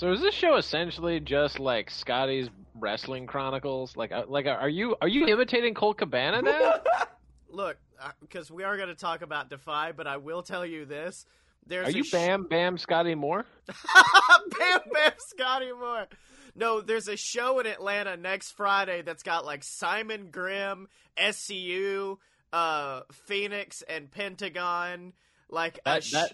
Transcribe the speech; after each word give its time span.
So 0.00 0.10
is 0.12 0.22
this 0.22 0.34
show 0.34 0.56
essentially 0.56 1.20
just 1.20 1.60
like 1.60 1.90
Scotty's 1.90 2.48
wrestling 2.74 3.26
chronicles? 3.26 3.98
Like, 3.98 4.12
uh, 4.12 4.24
like 4.28 4.46
are 4.46 4.66
you 4.66 4.96
are 5.02 5.08
you 5.08 5.26
imitating 5.26 5.74
Colt 5.74 5.98
Cabana 5.98 6.40
now? 6.40 6.76
Look, 7.50 7.76
because 8.22 8.50
we 8.50 8.64
are 8.64 8.78
going 8.78 8.88
to 8.88 8.94
talk 8.94 9.20
about 9.20 9.50
Defy, 9.50 9.92
but 9.92 10.06
I 10.06 10.16
will 10.16 10.42
tell 10.42 10.64
you 10.64 10.86
this: 10.86 11.26
there's 11.66 11.88
are 11.88 11.90
you 11.90 12.04
sh- 12.04 12.12
Bam 12.12 12.44
Bam 12.44 12.78
Scotty 12.78 13.14
Moore? 13.14 13.44
Bam 13.66 14.80
Bam 14.90 15.12
Scotty 15.18 15.70
Moore. 15.70 16.06
No, 16.56 16.80
there's 16.80 17.08
a 17.08 17.18
show 17.18 17.58
in 17.58 17.66
Atlanta 17.66 18.16
next 18.16 18.52
Friday 18.52 19.02
that's 19.02 19.22
got 19.22 19.44
like 19.44 19.62
Simon 19.62 20.30
Grimm, 20.30 20.88
SCU, 21.18 22.16
uh, 22.54 23.02
Fenix, 23.12 23.82
and 23.82 24.10
Pentagon. 24.10 25.12
Like 25.50 25.78
a 25.84 25.90
That, 25.90 26.04
sh- 26.04 26.12
that, 26.12 26.32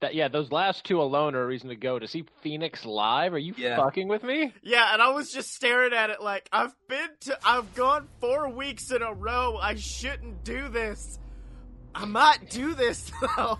that, 0.00 0.14
yeah, 0.14 0.28
those 0.28 0.52
last 0.52 0.84
two 0.84 1.00
alone 1.02 1.34
are 1.34 1.42
a 1.42 1.46
reason 1.46 1.68
to 1.70 1.76
go 1.76 1.98
to 1.98 2.06
see 2.06 2.24
Fenix 2.42 2.84
live. 2.84 3.34
Are 3.34 3.38
you 3.38 3.54
Yeah. 3.56 3.76
fucking 3.76 4.06
with 4.08 4.22
me? 4.22 4.52
yeah, 4.62 4.92
and 4.92 5.02
I 5.02 5.10
was 5.10 5.30
just 5.32 5.52
staring 5.54 5.92
at 5.92 6.10
it 6.10 6.22
like 6.22 6.48
I've 6.52 6.74
been 6.88 7.08
to, 7.22 7.38
I've 7.44 7.74
gone 7.74 8.08
four 8.20 8.48
weeks 8.48 8.90
in 8.92 9.02
a 9.02 9.12
row. 9.12 9.58
I 9.60 9.74
shouldn't 9.74 10.44
do 10.44 10.68
this. 10.68 11.18
I 11.94 12.04
might 12.04 12.50
do 12.50 12.74
this 12.74 13.10
though. 13.36 13.58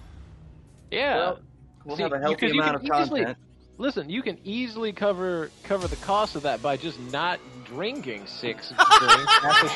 Yeah. 0.91 1.17
Well, 1.17 1.39
We'll 1.85 1.97
See, 1.97 2.03
have 2.03 2.13
a 2.13 2.17
you- 2.17 2.21
healthy 2.23 2.37
'cause 2.47 2.55
you 2.55 2.61
amount 2.63 2.83
can 2.83 2.93
of 2.93 3.01
easily- 3.03 3.21
content. 3.21 3.39
Listen, 3.81 4.11
you 4.11 4.23
can 4.23 4.39
easily 4.45 4.93
cover 4.93 5.51
cover 5.63 5.87
the 5.87 5.97
cost 5.97 6.35
of 6.37 6.43
that 6.43 6.61
by 6.61 6.77
just 6.77 6.99
not 7.13 7.39
drinking 7.65 8.27
six 8.27 8.69
drinks 8.99 9.35
at 9.45 9.63
the 9.63 9.69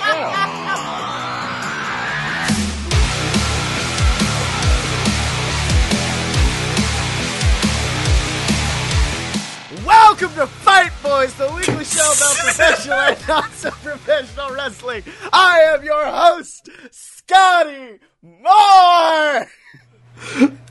show. 1.63 1.69
Welcome 9.93 10.33
to 10.37 10.47
Fight 10.47 10.91
Boys, 11.03 11.35
the 11.35 11.53
weekly 11.53 11.85
show 11.85 12.13
about 12.17 12.37
professional 12.39 12.99
and 12.99 13.29
not 13.29 13.53
so 13.53 13.71
professional 13.71 14.51
wrestling. 14.51 15.03
I 15.31 15.59
am 15.75 15.85
your 15.85 16.07
host, 16.07 16.71
Scotty 16.91 17.99
Moore. 18.23 19.47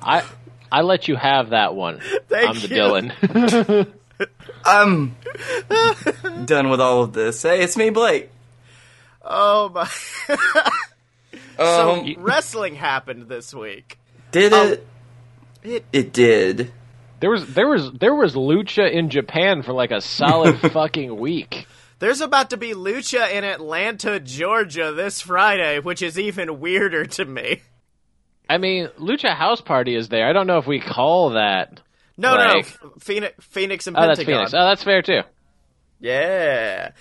I 0.01 0.23
I 0.71 0.81
let 0.81 1.07
you 1.07 1.15
have 1.17 1.51
that 1.51 1.75
one. 1.75 1.99
Thank 2.29 2.49
I'm 2.49 2.55
the 2.55 2.67
you. 2.67 2.75
Dylan. 2.75 3.93
I'm 4.65 5.15
done 6.45 6.71
with 6.71 6.81
all 6.81 7.03
of 7.03 7.13
this. 7.13 7.43
Hey, 7.43 7.61
it's 7.61 7.77
me, 7.77 7.91
Blake. 7.91 8.31
Oh 9.23 9.69
my! 9.69 9.89
Um, 11.59 11.67
so 11.67 12.05
wrestling 12.17 12.73
happened 12.73 13.27
this 13.27 13.53
week. 13.53 13.99
did 14.31 14.51
um, 14.51 14.67
it? 14.67 14.87
It 15.63 15.85
It 15.93 16.13
did. 16.13 16.71
There 17.21 17.29
was 17.29 17.53
there 17.53 17.67
was 17.67 17.91
there 17.93 18.13
was 18.15 18.35
lucha 18.35 18.91
in 18.91 19.09
Japan 19.09 19.61
for 19.61 19.71
like 19.73 19.91
a 19.91 20.01
solid 20.01 20.59
fucking 20.71 21.17
week. 21.17 21.67
there's 21.99 22.19
about 22.19 22.49
to 22.49 22.57
be 22.57 22.73
lucha 22.73 23.31
in 23.31 23.43
Atlanta, 23.43 24.19
Georgia 24.19 24.91
this 24.91 25.21
Friday, 25.21 25.79
which 25.79 26.01
is 26.01 26.19
even 26.19 26.59
weirder 26.59 27.05
to 27.05 27.23
me. 27.25 27.61
I 28.49 28.57
mean, 28.57 28.87
Lucha 28.99 29.33
House 29.33 29.61
Party 29.61 29.95
is 29.95 30.09
there. 30.09 30.27
I 30.27 30.33
don't 30.33 30.45
know 30.47 30.57
if 30.57 30.67
we 30.67 30.81
call 30.81 31.29
that. 31.31 31.79
No, 32.17 32.35
Like- 32.35 32.65
no, 32.83 32.89
Fenix, 32.99 33.45
Fenix 33.45 33.87
and 33.87 33.95
Oh, 33.95 34.05
that's 34.05 34.21
Fenix. 34.23 34.53
Oh, 34.53 34.65
that's 34.65 34.83
fair 34.83 35.01
too. 35.01 35.21
Yeah. 35.99 36.91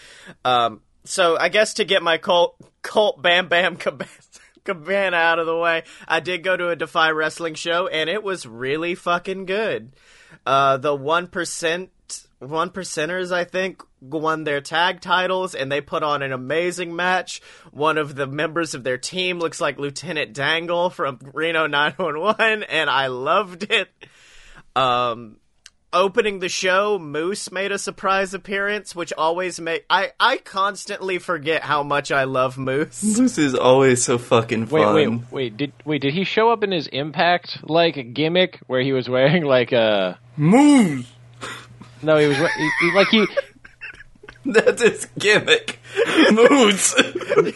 Um, 0.44 0.80
so 1.04 1.36
I 1.38 1.48
guess 1.48 1.74
to 1.74 1.84
get 1.84 2.02
my 2.02 2.18
cult, 2.18 2.56
cult, 2.82 3.20
Bam 3.20 3.48
Bam 3.48 3.76
Cabana, 3.76 4.08
Cabana 4.64 5.16
out 5.16 5.38
of 5.38 5.46
the 5.46 5.56
way, 5.56 5.84
I 6.06 6.20
did 6.20 6.42
go 6.42 6.56
to 6.56 6.68
a 6.68 6.76
Defy 6.76 7.10
Wrestling 7.10 7.54
show, 7.54 7.86
and 7.86 8.10
it 8.10 8.22
was 8.22 8.46
really 8.46 8.94
fucking 8.94 9.46
good. 9.46 9.92
Uh, 10.46 10.76
the 10.76 10.94
one 10.94 11.26
percent, 11.26 11.90
one 12.38 12.70
percenters, 12.70 13.32
I 13.32 13.44
think, 13.44 13.82
won 14.00 14.44
their 14.44 14.60
tag 14.60 15.00
titles, 15.00 15.54
and 15.54 15.70
they 15.70 15.80
put 15.80 16.02
on 16.02 16.22
an 16.22 16.32
amazing 16.32 16.94
match. 16.94 17.40
One 17.70 17.98
of 17.98 18.14
the 18.14 18.26
members 18.26 18.74
of 18.74 18.84
their 18.84 18.98
team 18.98 19.38
looks 19.38 19.60
like 19.60 19.78
Lieutenant 19.78 20.32
Dangle 20.32 20.90
from 20.90 21.18
Reno 21.32 21.66
911, 21.66 22.62
and 22.64 22.88
I 22.88 23.08
loved 23.08 23.70
it. 23.70 23.88
Um, 24.76 25.36
opening 25.92 26.38
the 26.38 26.48
show, 26.48 26.98
Moose 26.98 27.50
made 27.50 27.72
a 27.72 27.78
surprise 27.78 28.34
appearance, 28.34 28.94
which 28.94 29.12
always 29.16 29.60
make 29.60 29.84
I 29.90 30.12
I 30.20 30.38
constantly 30.38 31.18
forget 31.18 31.62
how 31.62 31.82
much 31.82 32.10
I 32.12 32.24
love 32.24 32.56
Moose. 32.58 33.02
Moose 33.18 33.38
is 33.38 33.54
always 33.54 34.02
so 34.02 34.18
fucking 34.18 34.66
Wait, 34.68 34.82
fun. 34.82 34.94
wait, 34.94 35.08
wait. 35.08 35.20
wait! 35.32 35.56
Did 35.56 35.72
wait? 35.84 36.02
Did 36.02 36.14
he 36.14 36.24
show 36.24 36.50
up 36.50 36.62
in 36.62 36.70
his 36.72 36.86
Impact 36.88 37.58
like 37.68 38.14
gimmick 38.14 38.58
where 38.66 38.82
he 38.82 38.92
was 38.92 39.08
wearing 39.08 39.44
like 39.44 39.72
a? 39.72 40.18
Moose? 40.36 41.06
No, 42.02 42.16
he 42.16 42.26
was 42.28 42.36
he, 42.36 42.70
he- 42.80 42.92
like 42.94 43.08
he. 43.08 43.26
That's 44.46 44.80
his 44.80 45.06
gimmick. 45.18 45.78
Moose. 46.32 46.94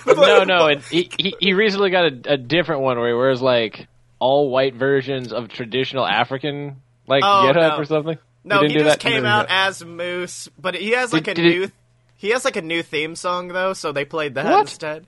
No, 0.06 0.44
no. 0.44 0.66
And 0.66 0.82
he, 0.82 1.08
he 1.18 1.34
he 1.40 1.52
recently 1.54 1.88
got 1.90 2.04
a, 2.12 2.32
a 2.34 2.36
different 2.36 2.82
one 2.82 2.98
where 2.98 3.08
he 3.08 3.14
wears 3.14 3.40
like 3.40 3.86
all 4.18 4.50
white 4.50 4.74
versions 4.74 5.32
of 5.32 5.48
traditional 5.48 6.06
African 6.06 6.82
like 7.06 7.22
Oh, 7.24 7.46
get 7.46 7.56
up 7.56 7.76
no. 7.76 7.82
or 7.82 7.84
something. 7.84 8.18
No, 8.44 8.60
he 8.62 8.68
he, 8.68 8.78
just 8.78 8.98
came 9.00 9.24
out 9.24 9.46
as 9.48 9.84
Moose, 9.84 10.48
but 10.58 10.74
he 10.74 10.90
has 10.90 11.12
like 11.12 11.24
Did- 11.24 11.38
a 11.38 11.42
did 11.42 11.46
it- 11.46 11.58
new 11.58 11.70
he 12.16 12.30
has 12.30 12.44
like 12.44 12.56
a 12.56 12.62
new 12.62 12.82
theme 12.82 13.16
song 13.16 13.48
though, 13.48 13.72
so 13.74 13.92
they 13.92 14.04
played 14.04 14.34
that 14.36 14.46
What? 14.46 14.60
instead. 14.62 15.06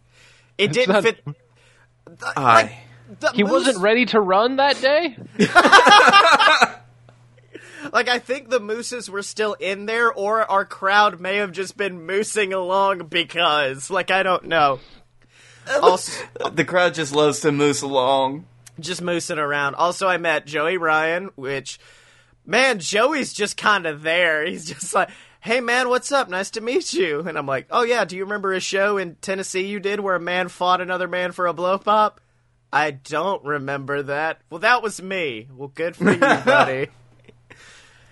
It 0.59 0.65
It's 0.71 0.75
didn't 0.77 0.93
not- 0.95 1.03
fit. 1.03 1.25
I. 2.37 2.79
The 3.21 3.31
He 3.33 3.43
Moose- 3.45 3.53
wasn't 3.53 3.79
ready 3.79 4.05
to 4.07 4.21
run 4.21 4.57
that 4.57 4.81
day. 4.81 5.17
Like 7.93 8.09
I 8.09 8.19
think 8.19 8.49
the 8.51 8.59
mooses 8.59 9.09
were 9.09 9.23
still 9.23 9.53
in 9.55 9.87
there, 9.87 10.13
or 10.13 10.43
our 10.51 10.65
crowd 10.65 11.21
may 11.21 11.37
have 11.37 11.53
just 11.53 11.77
been 11.77 12.01
moosing 12.07 12.53
along 12.53 13.07
because, 13.07 13.91
like, 13.91 14.11
I 14.11 14.23
don't 14.25 14.47
know. 14.47 14.81
Also, 15.83 16.25
The 16.53 16.65
crowd 16.65 16.95
just 16.95 17.13
loves 17.15 17.41
to 17.41 17.51
moose 17.53 17.83
along. 17.83 18.47
Just 18.79 19.03
moosing 19.03 19.39
around. 19.39 19.75
Also, 19.75 20.07
I 20.07 20.17
met 20.19 20.47
Joey 20.47 20.77
Ryan, 20.77 21.31
which, 21.35 21.79
man, 22.45 22.79
Joey's 22.79 23.33
just 23.33 23.57
kind 23.57 23.87
of 23.87 24.03
there. 24.03 24.45
He's 24.47 24.67
just 24.67 24.93
like, 24.95 25.09
hey, 25.41 25.61
man, 25.61 25.89
what's 25.89 26.13
up? 26.13 26.29
Nice 26.29 26.51
to 26.53 26.61
meet 26.61 26.93
you. 26.93 27.21
And 27.21 27.39
I'm 27.39 27.47
like, 27.47 27.67
oh, 27.71 27.83
yeah, 27.85 28.05
do 28.05 28.17
you 28.17 28.25
remember 28.25 28.53
a 28.53 28.61
show 28.61 28.99
in 28.99 29.15
Tennessee 29.17 29.67
you 29.67 29.81
did 29.81 30.01
where 30.01 30.15
a 30.17 30.21
man 30.21 30.49
fought 30.49 30.81
another 30.81 31.09
man 31.09 31.33
for 31.33 31.47
a 31.47 31.53
blow 31.55 31.79
pop? 31.79 32.21
I 32.73 32.91
don't 32.91 33.43
remember 33.45 34.03
that. 34.03 34.41
Well, 34.51 34.61
that 34.61 34.83
was 34.83 35.01
me. 35.01 35.49
Well, 35.55 35.69
good 35.69 35.97
for 35.97 36.11
you, 36.13 36.19
buddy. 36.19 36.89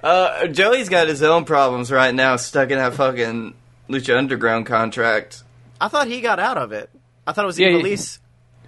Uh, 0.03 0.47
Joey's 0.49 0.89
got 0.89 1.09
his 1.09 1.23
own 1.23 1.45
problems 1.45 1.91
right 1.91 2.15
now, 2.15 2.37
stuck 2.37 2.71
in 2.71 2.79
that 2.79 2.95
fucking 2.95 3.55
Lucha 3.89 4.17
Underground 4.17 4.67
contract. 4.67 5.43
I 5.81 5.89
thought 5.89 6.07
he 6.07 6.21
got 6.21 6.39
out 6.39 6.59
of 6.59 6.73
it. 6.73 6.91
I 7.27 7.33
thought 7.33 7.45
it 7.45 7.47
was 7.47 7.59
Yeah, 7.59 7.69
yeah, 7.69 7.75
yeah. 7.77 7.81
Elise. 7.83 8.21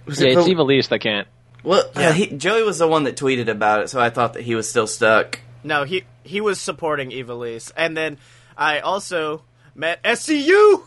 Was 0.05 0.19
Yeah, 0.21 0.29
it 0.29 0.37
it's 0.37 0.47
for- 0.47 0.53
Ivelisse 0.53 0.89
that 0.89 0.99
can't. 0.99 1.27
Well, 1.67 1.83
yeah, 1.97 2.13
he, 2.13 2.27
Joey 2.27 2.63
was 2.63 2.77
the 2.77 2.87
one 2.87 3.03
that 3.03 3.17
tweeted 3.17 3.49
about 3.49 3.81
it, 3.81 3.89
so 3.89 3.99
I 3.99 4.09
thought 4.09 4.35
that 4.35 4.43
he 4.43 4.55
was 4.55 4.69
still 4.69 4.87
stuck. 4.87 5.41
No, 5.65 5.83
he 5.83 6.05
he 6.23 6.39
was 6.39 6.61
supporting 6.61 7.09
Ivelisse, 7.09 7.73
and 7.75 7.97
then 7.97 8.19
I 8.57 8.79
also 8.79 9.43
met 9.75 10.01
SCU, 10.01 10.83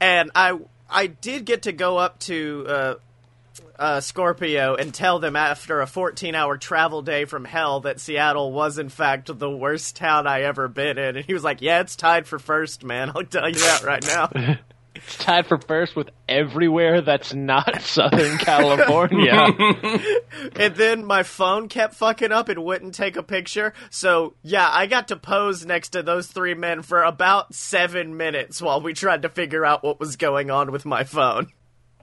and 0.00 0.32
I 0.34 0.58
I 0.90 1.06
did 1.06 1.44
get 1.44 1.62
to 1.62 1.72
go 1.72 1.96
up 1.96 2.18
to 2.20 2.66
uh, 2.68 2.94
uh, 3.78 4.00
Scorpio 4.00 4.74
and 4.74 4.92
tell 4.92 5.20
them 5.20 5.36
after 5.36 5.80
a 5.80 5.86
14 5.86 6.34
hour 6.34 6.58
travel 6.58 7.02
day 7.02 7.24
from 7.24 7.44
hell 7.44 7.78
that 7.82 8.00
Seattle 8.00 8.50
was 8.50 8.80
in 8.80 8.88
fact 8.88 9.30
the 9.38 9.48
worst 9.48 9.94
town 9.94 10.26
I 10.26 10.42
ever 10.42 10.66
been 10.66 10.98
in, 10.98 11.18
and 11.18 11.24
he 11.24 11.34
was 11.34 11.44
like, 11.44 11.62
"Yeah, 11.62 11.82
it's 11.82 11.94
tied 11.94 12.26
for 12.26 12.40
first, 12.40 12.82
man. 12.82 13.12
I'll 13.14 13.22
tell 13.22 13.48
you 13.48 13.60
that 13.60 13.84
right 13.84 14.04
now." 14.04 14.56
It's 14.98 15.16
tied 15.16 15.46
for 15.46 15.58
first 15.58 15.96
with 15.96 16.10
everywhere 16.28 17.00
that's 17.00 17.32
not 17.32 17.82
Southern 17.82 18.38
California. 18.38 19.32
and 20.56 20.74
then 20.74 21.04
my 21.04 21.22
phone 21.22 21.68
kept 21.68 21.94
fucking 21.94 22.32
up 22.32 22.48
and 22.48 22.64
wouldn't 22.64 22.94
take 22.94 23.16
a 23.16 23.22
picture. 23.22 23.72
So 23.90 24.34
yeah, 24.42 24.68
I 24.70 24.86
got 24.86 25.08
to 25.08 25.16
pose 25.16 25.64
next 25.64 25.90
to 25.90 26.02
those 26.02 26.26
three 26.26 26.54
men 26.54 26.82
for 26.82 27.02
about 27.02 27.54
seven 27.54 28.16
minutes 28.16 28.60
while 28.60 28.80
we 28.80 28.92
tried 28.92 29.22
to 29.22 29.28
figure 29.28 29.64
out 29.64 29.84
what 29.84 30.00
was 30.00 30.16
going 30.16 30.50
on 30.50 30.72
with 30.72 30.84
my 30.84 31.04
phone. 31.04 31.52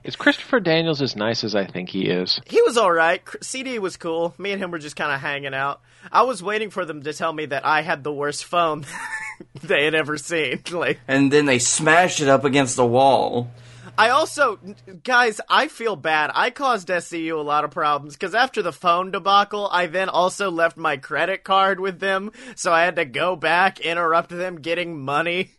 Is 0.06 0.14
Christopher 0.14 0.60
Daniels 0.60 1.02
as 1.02 1.16
nice 1.16 1.42
as 1.42 1.56
I 1.56 1.66
think 1.66 1.88
he 1.88 2.08
is? 2.08 2.40
He 2.46 2.62
was 2.62 2.76
all 2.76 2.92
right. 2.92 3.22
CD 3.42 3.80
was 3.80 3.96
cool. 3.96 4.34
Me 4.38 4.52
and 4.52 4.62
him 4.62 4.70
were 4.70 4.78
just 4.78 4.94
kind 4.94 5.12
of 5.12 5.20
hanging 5.20 5.52
out. 5.52 5.80
I 6.12 6.22
was 6.22 6.42
waiting 6.44 6.70
for 6.70 6.84
them 6.84 7.02
to 7.02 7.12
tell 7.12 7.32
me 7.32 7.46
that 7.46 7.66
I 7.66 7.82
had 7.82 8.04
the 8.04 8.12
worst 8.12 8.44
phone 8.44 8.86
they 9.62 9.84
had 9.84 9.94
ever 9.94 10.16
seen. 10.18 10.62
Like, 10.72 11.00
And 11.08 11.32
then 11.32 11.46
they 11.46 11.58
smashed 11.58 12.20
it 12.20 12.28
up 12.28 12.44
against 12.44 12.76
the 12.76 12.86
wall. 12.86 13.50
I 13.98 14.10
also, 14.10 14.58
guys, 15.04 15.40
I 15.48 15.68
feel 15.68 15.96
bad. 15.96 16.30
I 16.34 16.50
caused 16.50 16.88
SCU 16.88 17.38
a 17.38 17.42
lot 17.42 17.64
of 17.64 17.70
problems 17.70 18.12
because 18.14 18.34
after 18.34 18.60
the 18.60 18.72
phone 18.72 19.10
debacle, 19.10 19.68
I 19.72 19.86
then 19.86 20.10
also 20.10 20.50
left 20.50 20.76
my 20.76 20.98
credit 20.98 21.44
card 21.44 21.80
with 21.80 21.98
them, 21.98 22.30
so 22.56 22.72
I 22.72 22.84
had 22.84 22.96
to 22.96 23.06
go 23.06 23.36
back, 23.36 23.80
interrupt 23.80 24.28
them 24.28 24.60
getting 24.60 25.00
money. 25.00 25.52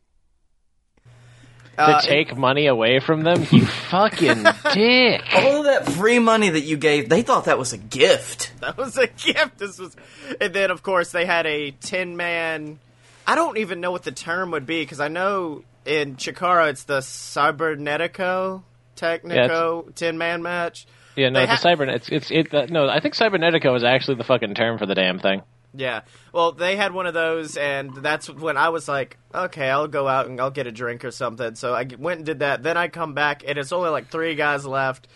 To 1.78 1.84
Uh, 1.84 2.02
take 2.02 2.36
money 2.38 2.68
away 2.68 3.00
from 3.00 3.24
them? 3.24 3.46
You 3.52 3.66
fucking 3.90 4.44
dick. 4.74 5.22
All 5.34 5.58
of 5.60 5.66
that 5.66 5.88
free 5.92 6.20
money 6.20 6.50
that 6.50 6.62
you 6.62 6.78
gave, 6.78 7.10
they 7.10 7.22
thought 7.24 7.46
that 7.46 7.58
was 7.58 7.74
a 7.74 7.78
gift. 7.78 8.52
That 8.62 8.78
was 8.78 8.98
a 8.98 9.08
gift. 9.08 9.58
This 9.60 9.80
was, 9.80 9.96
and 10.42 10.54
then 10.54 10.70
of 10.72 10.82
course 10.84 11.12
they 11.12 11.26
had 11.26 11.46
a 11.46 11.72
ten 11.72 12.18
man 12.18 12.80
I 13.28 13.36
don't 13.36 13.58
even 13.58 13.82
know 13.82 13.92
what 13.92 14.04
the 14.04 14.12
term 14.12 14.52
would 14.52 14.66
be 14.66 14.82
because 14.82 15.02
I 15.02 15.10
know 15.10 15.64
in 15.86 16.16
Chikara 16.16 16.70
it's 16.70 16.86
the 16.86 17.00
Cibernetico 17.00 18.64
Technico 18.96 19.94
Tin 19.96 20.18
Man 20.18 20.42
match. 20.42 20.88
Yeah, 21.16 21.30
no, 21.30 21.40
They 21.40 21.46
the 21.46 21.56
ha- 21.56 21.62
cyber. 21.62 21.88
It's 21.94 22.10
it's 22.10 22.32
it. 22.32 22.54
Uh, 22.54 22.68
no, 22.70 22.88
I 22.88 23.00
think 23.00 23.16
cibernetico 23.16 23.76
is 23.76 23.84
actually 23.84 24.16
the 24.18 24.24
fucking 24.24 24.54
term 24.56 24.78
for 24.78 24.86
the 24.86 24.96
damn 24.96 25.20
thing. 25.20 25.42
Yeah. 25.74 26.02
Well, 26.32 26.54
they 26.54 26.76
had 26.76 26.94
one 26.94 27.06
of 27.06 27.14
those, 27.14 27.58
and 27.58 27.94
that's 27.96 28.30
when 28.30 28.56
I 28.56 28.70
was 28.70 28.88
like, 28.88 29.18
okay, 29.34 29.70
I'll 29.70 29.88
go 29.88 30.08
out 30.08 30.28
and 30.28 30.40
I'll 30.40 30.52
get 30.52 30.66
a 30.68 30.72
drink 30.72 31.04
or 31.04 31.12
something. 31.12 31.56
So 31.56 31.74
I 31.74 31.88
went 31.98 32.20
and 32.20 32.26
did 32.26 32.40
that. 32.40 32.64
Then 32.64 32.78
I 32.78 32.88
come 32.88 33.14
back, 33.14 33.44
and 33.46 33.58
it's 33.58 33.72
only 33.72 33.90
like 33.90 34.10
three 34.10 34.36
guys 34.36 34.66
left. 34.66 35.08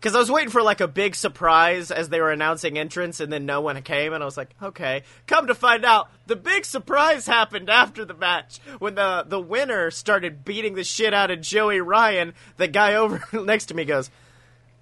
Because 0.00 0.14
I 0.14 0.18
was 0.18 0.30
waiting 0.30 0.48
for 0.48 0.62
like 0.62 0.80
a 0.80 0.88
big 0.88 1.14
surprise 1.14 1.90
as 1.90 2.08
they 2.08 2.20
were 2.20 2.32
announcing 2.32 2.78
entrance, 2.78 3.20
and 3.20 3.30
then 3.30 3.44
no 3.44 3.60
one 3.60 3.80
came, 3.82 4.14
and 4.14 4.22
I 4.22 4.26
was 4.26 4.36
like, 4.38 4.54
okay. 4.62 5.02
Come 5.26 5.48
to 5.48 5.54
find 5.54 5.84
out, 5.84 6.08
the 6.26 6.36
big 6.36 6.64
surprise 6.64 7.26
happened 7.26 7.68
after 7.68 8.06
the 8.06 8.14
match 8.14 8.60
when 8.78 8.94
the 8.94 9.24
the 9.28 9.40
winner 9.40 9.90
started 9.90 10.42
beating 10.44 10.74
the 10.74 10.84
shit 10.84 11.12
out 11.12 11.30
of 11.30 11.42
Joey 11.42 11.80
Ryan. 11.80 12.32
The 12.56 12.66
guy 12.68 12.94
over 12.94 13.22
next 13.44 13.66
to 13.66 13.74
me 13.74 13.84
goes, 13.84 14.10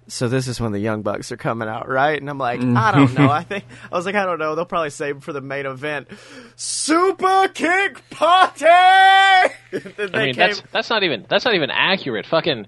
so 0.07 0.27
this 0.27 0.47
is 0.47 0.59
when 0.59 0.71
the 0.71 0.79
Young 0.79 1.01
Bucks 1.03 1.31
are 1.31 1.37
coming 1.37 1.67
out, 1.67 1.87
right? 1.87 2.19
And 2.19 2.29
I'm 2.29 2.37
like, 2.39 2.61
I 2.61 2.91
don't 2.91 3.13
know. 3.13 3.29
I 3.29 3.43
think 3.43 3.65
I 3.91 3.95
was 3.95 4.05
like, 4.05 4.15
I 4.15 4.25
don't 4.25 4.39
know. 4.39 4.55
They'll 4.55 4.65
probably 4.65 4.89
save 4.89 5.23
for 5.23 5.33
the 5.33 5.41
main 5.41 5.65
event. 5.65 6.07
Super 6.55 7.47
Kick 7.53 8.09
Party. 8.09 8.65
I 8.65 9.49
mean, 9.73 10.09
came- 10.11 10.33
that's 10.35 10.63
that's 10.71 10.89
not 10.89 11.03
even 11.03 11.25
that's 11.29 11.45
not 11.45 11.53
even 11.55 11.69
accurate. 11.69 12.25
Fucking, 12.25 12.67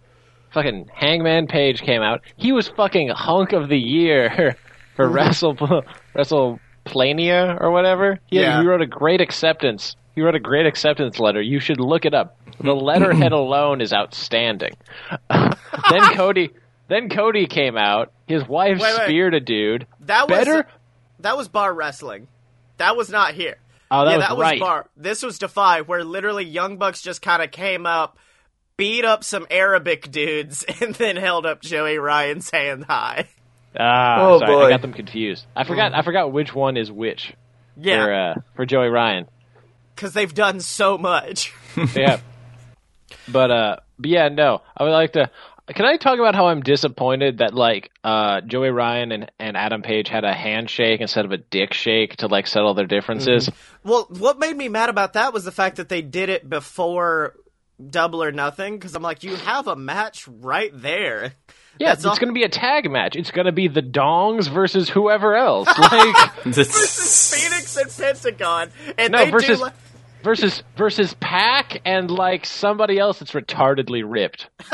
fucking 0.54 0.90
Hangman 0.94 1.48
Page 1.48 1.82
came 1.82 2.02
out. 2.02 2.22
He 2.38 2.52
was 2.52 2.68
fucking 2.68 3.10
hunk 3.10 3.54
of 3.54 3.70
the 3.70 3.78
year 3.80 4.56
for 4.96 5.10
Wrestle 5.10 5.56
WrestlePlania 6.16 7.60
or 7.62 7.72
whatever. 7.72 8.20
He, 8.28 8.38
had- 8.38 8.44
Yeah. 8.44 8.62
he 8.62 8.68
wrote 8.68 8.82
a 8.82 8.88
great 8.88 9.22
acceptance. 9.22 9.96
He 10.16 10.22
wrote 10.22 10.36
a 10.36 10.40
great 10.40 10.66
acceptance 10.66 11.20
letter. 11.20 11.42
You 11.42 11.60
should 11.60 11.80
look 11.80 12.06
it 12.06 12.14
up. 12.14 12.38
The 12.60 12.74
letterhead 12.74 13.32
alone 13.32 13.82
is 13.82 13.94
outstanding. 13.94 14.74
then 15.30 16.14
Cody, 16.16 16.50
then 16.90 17.10
Cody 17.10 17.48
came 17.48 17.78
out. 17.78 18.12
His 18.28 18.48
wife 18.48 18.80
Wait, 18.80 18.98
wait. 18.98 19.06
speared 19.06 19.34
a 19.34 19.40
dude. 19.40 19.88
that 20.02 20.30
was 20.30 20.38
better. 20.38 20.68
that 21.20 21.38
was 21.38 21.48
bar 21.48 21.74
wrestling. 21.74 22.28
That 22.78 22.96
was 22.98 23.10
not 23.10 23.34
here. 23.34 23.58
Oh, 23.90 24.06
that 24.06 24.12
yeah, 24.12 24.18
was 24.18 24.28
that 24.28 24.38
right. 24.38 24.60
was 24.60 24.60
bar. 24.68 24.86
This 24.96 25.22
was 25.24 25.38
Defy, 25.40 25.82
where 25.82 26.04
literally 26.04 26.46
Young 26.46 26.78
Bucks 26.78 27.02
just 27.02 27.22
kind 27.22 27.42
of 27.44 27.52
came 27.52 27.86
up, 27.86 28.18
beat 28.82 29.06
up 29.06 29.24
some 29.24 29.46
Arabic 29.52 30.10
dudes, 30.10 30.64
and 30.82 30.96
then 30.96 31.16
held 31.16 31.46
up 31.46 31.62
Joey 31.62 32.00
Ryan's 32.00 32.50
hand 32.50 32.86
high. 32.86 33.28
Ah, 33.80 34.18
Oh, 34.22 34.40
sorry, 34.40 34.52
boy. 34.52 34.66
I 34.66 34.70
got 34.72 34.82
them 34.82 34.94
confused. 34.94 35.46
I 35.56 35.64
forgot. 35.66 35.94
I 35.94 36.02
forgot 36.02 36.32
which 36.34 36.54
one 36.56 36.78
is 36.78 36.92
which 36.92 37.34
Yeah, 37.78 38.04
for 38.06 38.14
uh, 38.14 38.34
for 38.56 38.66
Joey 38.66 38.88
Ryan. 38.90 39.28
because 39.96 40.14
they've 40.14 40.34
done 40.34 40.62
so 40.62 40.98
much. 40.98 41.54
yeah. 41.96 42.20
But 43.28 43.52
uh 43.52 43.76
but 44.00 44.10
yeah, 44.10 44.30
no. 44.30 44.62
I 44.76 44.84
would 44.84 44.90
like 44.92 45.14
to 45.14 45.30
can 45.68 45.86
I 45.86 45.96
talk 45.98 46.18
about 46.20 46.34
how 46.36 46.48
I'm 46.48 46.62
disappointed 46.62 47.38
that 47.38 47.54
like 47.54 47.92
uh 48.04 48.42
Joey 48.42 48.72
Ryan 48.72 49.12
and, 49.12 49.32
and 49.40 49.56
Adam 49.56 49.84
Page 49.84 50.10
had 50.10 50.24
a 50.26 50.34
handshake 50.34 51.00
instead 51.02 51.24
of 51.26 51.32
a 51.32 51.38
dick 51.38 51.74
shake 51.74 52.16
to 52.18 52.28
like 52.28 52.48
settle 52.48 52.74
their 52.74 52.88
differences? 52.88 53.50
Well, 53.84 54.08
what 54.10 54.40
made 54.40 54.58
me 54.58 54.68
mad 54.70 54.90
about 54.90 55.14
that 55.14 55.34
was 55.34 55.46
the 55.46 55.52
fact 55.52 55.78
that 55.78 55.88
they 55.88 56.02
did 56.02 56.30
it 56.30 56.50
before 56.50 57.36
Double 57.90 58.22
or 58.24 58.32
Nothing. 58.32 58.78
Because 58.78 58.96
I'm 58.96 59.04
like, 59.04 59.24
you 59.24 59.36
have 59.36 59.68
a 59.68 59.76
match 59.76 60.28
right 60.28 60.72
there. 60.74 61.34
Yeah, 61.80 61.90
That's 61.90 62.00
it's 62.00 62.06
all- 62.06 62.16
going 62.18 62.28
to 62.28 62.34
be 62.34 62.44
a 62.44 62.50
tag 62.50 62.90
match. 62.92 63.16
It's 63.16 63.32
going 63.32 63.46
to 63.46 63.52
be 63.52 63.68
the 63.68 63.82
Dongs 63.82 64.48
versus 64.50 64.90
whoever 64.90 65.36
else. 65.36 65.68
Like 65.78 66.34
versus 66.44 67.34
Fenix 67.34 67.78
and 67.78 67.90
Pentagon, 67.92 68.70
and 68.98 69.12
no 69.14 69.26
they 69.26 69.32
versus 69.32 69.58
do. 69.58 69.64
Like, 69.64 69.74
versus 70.24 70.64
versus 70.76 71.16
PAC 71.20 71.82
and 71.86 72.12
like 72.12 72.46
somebody 72.46 73.00
else 73.00 73.20
that's 73.20 73.32
retardedly 73.32 74.04
ripped. 74.06 74.50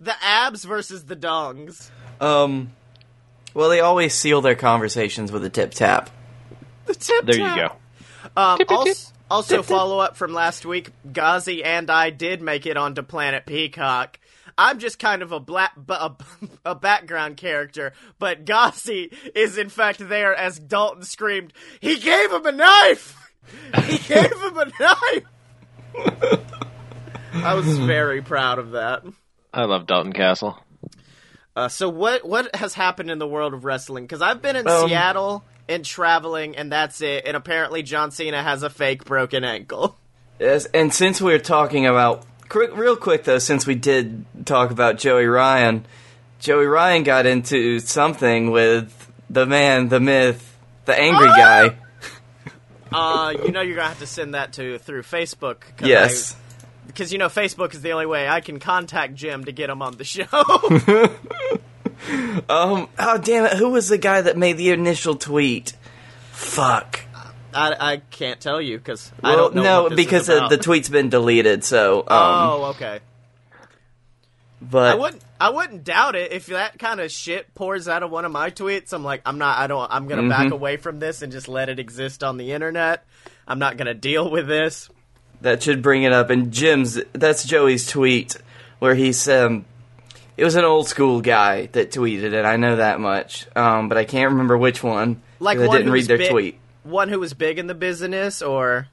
the 0.00 0.14
abs 0.22 0.64
versus 0.64 1.04
the 1.06 1.16
dongs. 1.16 1.90
um, 2.20 2.72
well, 3.54 3.68
they 3.68 3.80
always 3.80 4.14
seal 4.14 4.40
their 4.40 4.54
conversations 4.54 5.30
with 5.32 5.44
a 5.44 5.50
tip 5.50 5.72
tap. 5.72 6.10
The 6.86 6.94
tip 6.94 7.24
There 7.26 7.36
you 7.38 7.54
go. 7.56 7.72
Um, 8.36 8.58
Tip, 8.58 8.68
tip, 8.68 8.78
also, 8.78 8.92
tip. 8.92 9.11
Also 9.32 9.62
follow 9.64 9.98
up 9.98 10.16
from 10.16 10.32
last 10.32 10.64
week. 10.66 10.90
Ghazi 11.10 11.64
and 11.64 11.90
I 11.90 12.10
did 12.10 12.42
make 12.42 12.66
it 12.66 12.76
onto 12.76 13.02
Planet 13.02 13.46
Peacock. 13.46 14.18
I'm 14.58 14.78
just 14.78 14.98
kind 14.98 15.22
of 15.22 15.32
a 15.32 15.40
black, 15.40 15.72
a, 15.88 16.12
a 16.64 16.74
background 16.74 17.38
character, 17.38 17.94
but 18.18 18.44
Ghazi 18.44 19.10
is 19.34 19.56
in 19.56 19.70
fact 19.70 20.06
there 20.06 20.34
as 20.34 20.58
Dalton 20.58 21.04
screamed, 21.04 21.52
"He 21.80 21.98
gave 21.98 22.30
him 22.30 22.46
a 22.46 22.52
knife! 22.52 23.18
He 23.86 23.98
gave 23.98 24.30
him 24.30 24.56
a 24.58 24.70
knife!" 24.78 26.34
I 27.34 27.54
was 27.54 27.78
very 27.78 28.22
proud 28.22 28.58
of 28.58 28.72
that. 28.72 29.02
I 29.52 29.64
love 29.64 29.86
Dalton 29.86 30.12
Castle. 30.12 30.58
Uh, 31.56 31.68
so 31.68 31.88
what 31.88 32.24
what 32.26 32.54
has 32.54 32.72
happened 32.74 33.10
in 33.10 33.18
the 33.18 33.26
world 33.26 33.52
of 33.54 33.64
wrestling? 33.64 34.04
Because 34.04 34.22
I've 34.22 34.40
been 34.40 34.56
in 34.56 34.66
Um, 34.68 34.88
Seattle 34.88 35.44
and 35.72 35.84
traveling, 35.84 36.56
and 36.56 36.70
that's 36.70 37.00
it. 37.00 37.26
And 37.26 37.36
apparently, 37.36 37.82
John 37.82 38.10
Cena 38.10 38.42
has 38.42 38.62
a 38.62 38.70
fake 38.70 39.04
broken 39.04 39.44
ankle. 39.44 39.98
Yes, 40.38 40.66
and 40.66 40.92
since 40.92 41.20
we're 41.20 41.38
talking 41.38 41.86
about 41.86 42.24
quick, 42.48 42.76
real 42.76 42.96
quick 42.96 43.24
though, 43.24 43.38
since 43.38 43.66
we 43.66 43.74
did 43.74 44.24
talk 44.44 44.70
about 44.70 44.98
Joey 44.98 45.26
Ryan, 45.26 45.84
Joey 46.40 46.66
Ryan 46.66 47.02
got 47.04 47.26
into 47.26 47.78
something 47.80 48.50
with 48.50 49.10
the 49.30 49.46
man, 49.46 49.88
the 49.88 50.00
myth, 50.00 50.56
the 50.84 50.98
angry 50.98 51.28
Ah! 51.30 51.36
guy. 51.36 51.76
Uh, 52.94 53.32
you 53.42 53.52
know 53.52 53.62
you're 53.62 53.76
gonna 53.76 53.88
have 53.88 54.00
to 54.00 54.06
send 54.06 54.34
that 54.34 54.52
to 54.52 54.76
through 54.76 55.00
Facebook. 55.02 55.62
Yes. 55.80 56.34
I- 56.34 56.38
because 56.88 57.10
you 57.10 57.18
know 57.18 57.28
Facebook 57.28 57.72
is 57.72 57.80
the 57.80 57.92
only 57.92 58.04
way 58.04 58.28
I 58.28 58.42
can 58.42 58.58
contact 58.60 59.14
Jim 59.14 59.44
to 59.46 59.52
get 59.52 59.70
him 59.70 59.80
on 59.80 59.96
the 59.96 60.04
show. 60.04 60.26
Um. 62.48 62.88
Oh 62.98 63.18
damn 63.18 63.44
it! 63.46 63.52
Who 63.54 63.70
was 63.70 63.88
the 63.88 63.98
guy 63.98 64.20
that 64.22 64.36
made 64.36 64.56
the 64.58 64.70
initial 64.70 65.14
tweet? 65.14 65.72
Fuck. 66.32 67.00
I, 67.54 67.92
I 67.92 67.96
can't 68.10 68.40
tell 68.40 68.60
you 68.60 68.78
because 68.78 69.12
I 69.22 69.36
don't 69.36 69.54
know. 69.54 69.88
no, 69.88 69.94
because 69.94 70.28
uh, 70.30 70.48
the 70.48 70.56
tweet's 70.56 70.88
been 70.88 71.10
deleted. 71.10 71.64
So. 71.64 72.00
Um, 72.00 72.06
Oh, 72.10 72.64
okay. 72.76 73.00
But 74.60 74.92
I 74.92 74.94
wouldn't. 74.94 75.22
I 75.40 75.50
wouldn't 75.50 75.84
doubt 75.84 76.14
it 76.14 76.32
if 76.32 76.46
that 76.46 76.78
kind 76.78 77.00
of 77.00 77.10
shit 77.10 77.52
pours 77.54 77.88
out 77.88 78.02
of 78.04 78.10
one 78.10 78.24
of 78.24 78.30
my 78.32 78.50
tweets. 78.50 78.92
I'm 78.92 79.02
like, 79.02 79.22
I'm 79.26 79.38
not. 79.38 79.58
I 79.58 79.66
don't. 79.66 79.90
I'm 79.90 80.06
gonna 80.06 80.28
back 80.28 80.52
away 80.52 80.76
from 80.76 80.98
this 81.00 81.20
and 81.22 81.32
just 81.32 81.48
let 81.48 81.68
it 81.68 81.78
exist 81.80 82.22
on 82.22 82.36
the 82.36 82.52
internet. 82.52 83.04
I'm 83.46 83.58
not 83.58 83.76
gonna 83.76 83.94
deal 83.94 84.30
with 84.30 84.46
this. 84.46 84.88
that 85.40 85.62
should 85.64 85.82
bring 85.82 86.04
it 86.04 86.12
up. 86.12 86.30
And 86.30 86.52
Jim's 86.52 87.00
that's 87.12 87.44
Joey's 87.44 87.88
tweet 87.88 88.36
where 88.78 88.94
he's 88.94 89.28
um 89.28 89.64
it 90.36 90.44
was 90.44 90.54
an 90.56 90.64
old 90.64 90.88
school 90.88 91.20
guy 91.20 91.66
that 91.72 91.90
tweeted 91.92 92.32
it. 92.32 92.44
I 92.44 92.56
know 92.56 92.76
that 92.76 93.00
much. 93.00 93.46
Um, 93.56 93.88
but 93.88 93.98
I 93.98 94.04
can't 94.04 94.32
remember 94.32 94.56
which 94.56 94.82
one. 94.82 95.20
Like 95.40 95.58
'cause 95.58 95.68
I 95.68 95.76
didn't 95.78 95.92
read 95.92 96.06
their 96.06 96.18
big- 96.18 96.30
tweet. 96.30 96.58
One 96.84 97.08
who 97.08 97.20
was 97.20 97.32
big 97.34 97.58
in 97.58 97.66
the 97.68 97.74
business, 97.74 98.42
or 98.42 98.88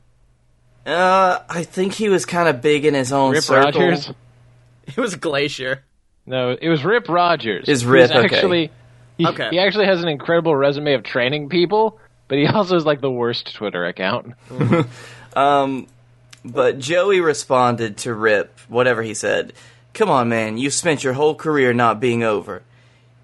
Uh, 0.85 1.39
I 1.49 1.63
think 1.63 1.93
he 1.93 2.09
was 2.09 2.25
kind 2.25 2.47
of 2.49 2.61
big 2.61 2.85
in 2.85 2.93
his 2.93 3.11
own 3.11 3.31
Rip 3.33 3.43
circle. 3.43 3.81
Rogers. 3.81 4.11
it 4.87 4.97
was 4.97 5.15
Glacier. 5.15 5.83
No, 6.25 6.55
it 6.59 6.69
was 6.69 6.83
Rip 6.85 7.09
Rogers. 7.09 7.67
Is 7.67 7.85
Rip, 7.85 8.11
okay. 8.11 8.19
actually 8.35 8.71
he, 9.17 9.25
Okay. 9.27 9.49
he 9.51 9.59
actually 9.59 9.85
has 9.87 10.01
an 10.03 10.07
incredible 10.09 10.55
resume 10.55 10.93
of 10.93 11.03
training 11.03 11.49
people, 11.49 11.99
but 12.27 12.37
he 12.37 12.45
also 12.53 12.75
has 12.75 12.85
like 12.85 13.01
the 13.01 13.09
worst 13.11 13.53
Twitter 13.55 13.85
account. 13.85 14.33
Um, 15.35 15.85
but 16.43 16.79
Joey 16.79 17.21
responded 17.21 17.97
to 17.97 18.13
Rip, 18.15 18.57
whatever 18.67 19.03
he 19.03 19.13
said. 19.13 19.53
Come 19.99 20.09
on, 20.09 20.29
man, 20.29 20.57
you 20.57 20.69
spent 20.69 21.03
your 21.03 21.11
whole 21.11 21.35
career 21.35 21.73
not 21.73 21.99
being 21.99 22.23
over. 22.23 22.63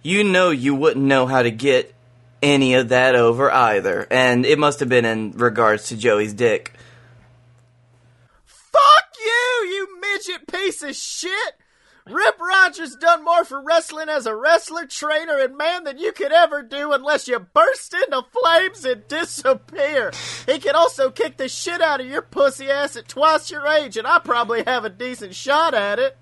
You 0.03 0.25
know 0.25 0.49
you 0.49 0.75
wouldn't 0.75 1.05
know 1.05 1.25
how 1.25 1.41
to 1.41 1.49
get 1.49 1.95
any 2.43 2.73
of 2.73 2.89
that 2.89 3.15
over 3.15 3.49
either. 3.49 4.05
And 4.11 4.45
it 4.45 4.59
must 4.59 4.81
have 4.81 4.89
been 4.89 5.05
in 5.05 5.31
regards 5.37 5.87
to 5.87 5.95
Joey's 5.95 6.33
dick. 6.33 6.73
Fuck 8.43 9.05
you, 9.17 9.69
you 9.69 10.01
midget 10.01 10.47
piece 10.47 10.83
of 10.83 10.93
shit! 10.97 11.53
Rip 12.07 12.37
Rogers 12.41 12.97
done 12.97 13.23
more 13.23 13.45
for 13.45 13.61
wrestling 13.61 14.09
as 14.09 14.25
a 14.25 14.35
wrestler, 14.35 14.85
trainer, 14.85 15.39
and 15.39 15.55
man 15.55 15.85
than 15.85 15.97
you 15.97 16.11
could 16.11 16.33
ever 16.33 16.61
do 16.61 16.91
unless 16.91 17.29
you 17.29 17.39
burst 17.39 17.93
into 17.93 18.21
flames 18.33 18.83
and 18.83 19.07
disappear. 19.07 20.11
He 20.45 20.59
can 20.59 20.75
also 20.75 21.09
kick 21.09 21.37
the 21.37 21.47
shit 21.47 21.79
out 21.79 22.01
of 22.01 22.07
your 22.07 22.21
pussy 22.21 22.69
ass 22.69 22.97
at 22.97 23.07
twice 23.07 23.49
your 23.49 23.65
age, 23.65 23.95
and 23.95 24.05
I 24.05 24.19
probably 24.19 24.63
have 24.65 24.83
a 24.83 24.89
decent 24.89 25.35
shot 25.35 25.73
at 25.73 25.99
it. 25.99 26.17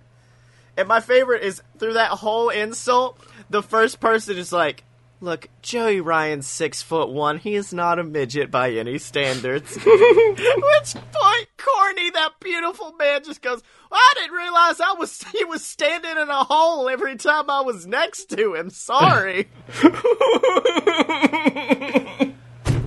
And 0.75 0.87
my 0.87 0.99
favorite 0.99 1.43
is 1.43 1.61
through 1.77 1.93
that 1.93 2.11
whole 2.11 2.49
insult, 2.49 3.19
the 3.49 3.63
first 3.63 3.99
person 3.99 4.37
is 4.37 4.51
like, 4.51 4.83
Look, 5.23 5.47
Joey 5.61 6.01
Ryan's 6.01 6.47
six 6.47 6.81
foot 6.81 7.07
one. 7.07 7.37
He 7.37 7.55
is 7.55 7.71
not 7.71 7.97
a 7.97 8.03
midget 8.03 8.51
by 8.51 8.71
any 8.71 8.97
standards. 8.97 9.73
Which 9.77 9.85
point, 9.85 11.47
corny, 11.55 12.09
that 12.09 12.31
beautiful 12.41 12.91
man 12.99 13.23
just 13.23 13.41
goes, 13.41 13.63
well, 13.89 14.01
I 14.01 14.13
didn't 14.15 14.35
realize 14.35 14.81
I 14.81 14.95
was 14.99 15.23
he 15.31 15.45
was 15.45 15.63
standing 15.63 16.17
in 16.17 16.29
a 16.29 16.43
hole 16.43 16.89
every 16.89 17.15
time 17.15 17.49
I 17.49 17.61
was 17.61 17.87
next 17.87 18.25
to 18.31 18.53
him. 18.53 18.69
Sorry. 18.69 19.47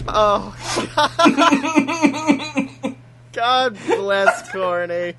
oh, 0.07 0.55
God. 0.95 1.11
God 3.33 3.78
bless 3.87 4.52
Corny. 4.52 5.14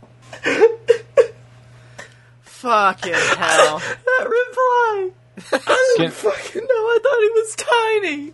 Fucking 2.61 3.13
hell. 3.13 3.79
That 4.19 4.23
reply. 4.29 5.11
I 5.53 5.93
didn't 5.97 6.11
Can- 6.11 6.31
fucking 6.31 6.61
know. 6.61 6.67
I 6.67 6.99
thought 7.03 7.21
he 7.21 7.29
was 7.29 7.55
tiny. 7.55 8.33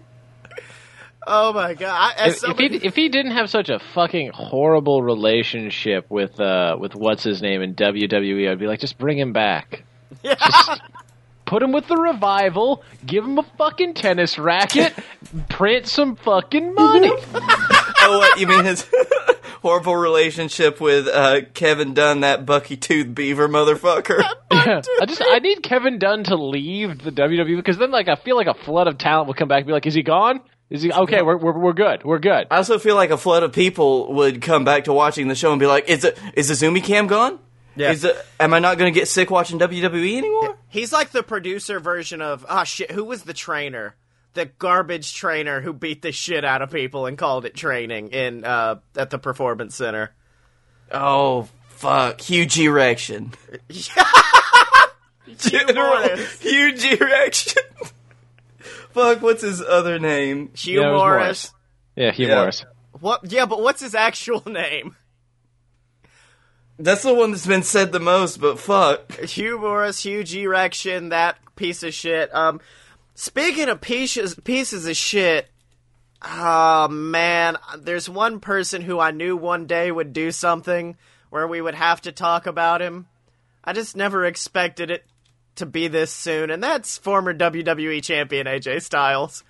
Oh 1.27 1.53
my 1.53 1.73
god. 1.73 2.15
I, 2.17 2.25
as 2.27 2.43
If, 2.43 2.49
if 2.51 2.57
he 2.57 2.87
if 2.87 2.95
he 2.95 3.09
didn't 3.09 3.31
have 3.33 3.49
such 3.49 3.69
a 3.69 3.79
fucking 3.93 4.31
horrible 4.33 5.01
relationship 5.03 6.05
with 6.09 6.39
uh 6.39 6.77
with 6.79 6.95
what's 6.95 7.23
his 7.23 7.41
name 7.41 7.61
in 7.61 7.75
WWE, 7.75 8.49
I'd 8.51 8.59
be 8.59 8.67
like, 8.67 8.79
just 8.79 8.97
bring 8.97 9.17
him 9.17 9.33
back. 9.33 9.83
Just 10.23 10.81
put 11.45 11.61
him 11.63 11.71
with 11.73 11.87
the 11.87 11.97
revival, 11.97 12.83
give 13.05 13.25
him 13.25 13.37
a 13.37 13.43
fucking 13.57 13.93
tennis 13.95 14.37
racket, 14.39 14.93
print 15.49 15.87
some 15.87 16.15
fucking 16.15 16.73
money. 16.75 17.11
Oh, 18.05 18.17
what 18.19 18.39
you 18.39 18.48
mean 18.48 18.65
his 18.65 18.88
horrible 19.62 19.95
relationship 19.95 20.79
with 20.81 21.07
uh, 21.07 21.41
Kevin 21.53 21.93
Dunn, 21.93 22.22
that 22.22 22.45
Bucky 22.45 22.77
Tooth 22.77 23.13
Beaver 23.13 23.48
motherfucker? 23.48 24.24
Yeah. 24.51 24.81
I 25.01 25.05
just 25.05 25.22
I 25.25 25.39
need 25.39 25.62
Kevin 25.63 26.00
Dunn 26.00 26.24
to 26.25 26.36
leave 26.36 27.00
the 27.03 27.12
WWE 27.12 27.55
because 27.57 27.77
then 27.77 27.91
like 27.91 28.07
I 28.07 28.15
feel 28.15 28.36
like 28.36 28.48
a 28.48 28.53
flood 28.53 28.88
of 28.88 28.98
talent 28.98 29.27
will 29.27 29.33
come 29.33 29.48
back 29.48 29.60
and 29.60 29.67
be 29.67 29.74
like, 29.74 29.86
is 29.86 29.93
he 29.93 30.03
gone? 30.03 30.41
Is 30.69 30.81
he 30.81 30.91
okay? 30.91 31.22
We're 31.22 31.38
we're, 31.38 31.57
we're 31.60 31.74
good. 31.74 32.03
We're 32.03 32.19
good. 32.19 32.48
I 32.50 32.57
also 32.57 32.79
feel 32.79 32.95
like 32.95 33.12
a 33.12 33.17
flood 33.17 33.43
of 33.43 33.51
people 33.53 34.13
would 34.13 34.41
come 34.41 34.63
back 34.63 34.86
to 34.86 34.93
watching 34.93 35.27
the 35.27 35.36
show 35.36 35.51
and 35.51 35.60
be 35.60 35.67
like, 35.67 35.88
"Is 35.89 36.03
it 36.03 36.17
is 36.33 36.48
the 36.48 36.53
Zoomy 36.55 36.83
Cam 36.83 37.07
gone? 37.07 37.39
Yeah. 37.75 37.91
Is 37.91 38.03
it, 38.03 38.15
am 38.39 38.53
I 38.53 38.60
not 38.60 38.77
going 38.77 38.91
to 38.91 39.00
get 39.00 39.07
sick 39.07 39.29
watching 39.29 39.60
WWE 39.60 40.17
anymore?" 40.17 40.57
He's 40.69 40.91
like 40.91 41.12
the 41.12 41.22
producer 41.22 41.79
version 41.79 42.22
of 42.22 42.45
ah 42.50 42.63
shit. 42.63 42.89
Who 42.91 43.03
was 43.03 43.24
the 43.24 43.33
trainer? 43.33 43.95
The 44.33 44.45
garbage 44.45 45.13
trainer 45.13 45.61
who 45.61 45.73
beat 45.73 46.01
the 46.01 46.11
shit 46.11 46.43
out 46.43 46.61
of 46.61 46.71
people 46.71 47.05
and 47.05 47.17
called 47.17 47.45
it 47.45 47.53
training 47.55 48.09
in 48.09 48.43
uh, 48.43 48.77
at 48.95 49.09
the 49.11 49.19
performance 49.19 49.75
center. 49.75 50.13
Oh 50.91 51.47
fuck! 51.69 52.19
Huge 52.21 52.59
erection. 52.59 53.33
General 55.37 56.17
huge 56.39 56.83
erection. 56.85 57.63
fuck! 58.91 59.21
What's 59.21 59.41
his 59.41 59.61
other 59.61 59.99
name? 59.99 60.51
Hugh 60.55 60.81
Yeah, 60.81 60.91
Morris. 60.91 61.01
Morris. 61.23 61.51
Yeah, 61.95 62.11
Hugh 62.11 62.27
Yeah. 62.27 62.35
Morris. 62.35 62.65
What? 62.99 63.31
Yeah, 63.31 63.45
but 63.45 63.61
what's 63.61 63.81
his 63.81 63.95
actual 63.95 64.43
name? 64.47 64.95
That's 66.79 67.03
the 67.03 67.13
one 67.13 67.31
that's 67.31 67.45
been 67.45 67.63
said 67.63 67.91
the 67.91 67.99
most. 67.99 68.37
But 68.41 68.59
fuck. 68.59 69.11
Hugh 69.21 69.59
Morris, 69.59 70.03
huge 70.03 70.35
erection, 70.35 71.09
that 71.09 71.37
piece 71.55 71.83
of 71.83 71.93
shit. 71.93 72.33
Um, 72.35 72.59
speaking 73.15 73.70
of 73.70 73.82
pieces 73.82 74.36
pieces 74.36 74.86
of 74.88 74.96
shit, 74.96 75.48
oh 76.22 76.88
man, 76.88 77.58
there's 77.77 78.10
one 78.10 78.39
person 78.39 78.82
who 78.82 79.00
I 79.00 79.12
knew 79.12 79.36
one 79.38 79.65
day 79.67 79.91
would 79.91 80.13
do 80.13 80.32
something 80.32 80.98
where 81.29 81.48
we 81.48 81.62
would 81.62 81.75
have 81.75 82.01
to 82.01 82.12
talk 82.12 82.46
about 82.46 82.82
him. 82.82 83.08
I 83.63 83.74
just 83.74 83.96
never 83.96 84.25
expected 84.25 84.91
it 84.91 85.05
to 85.55 85.65
be 85.65 85.88
this 85.88 86.12
soon, 86.12 86.50
and 86.50 86.63
that's 86.63 86.98
former 86.98 87.34
WWE 87.34 88.03
champion 88.03 88.48
AJ 88.48 88.82
Styles. 88.84 89.43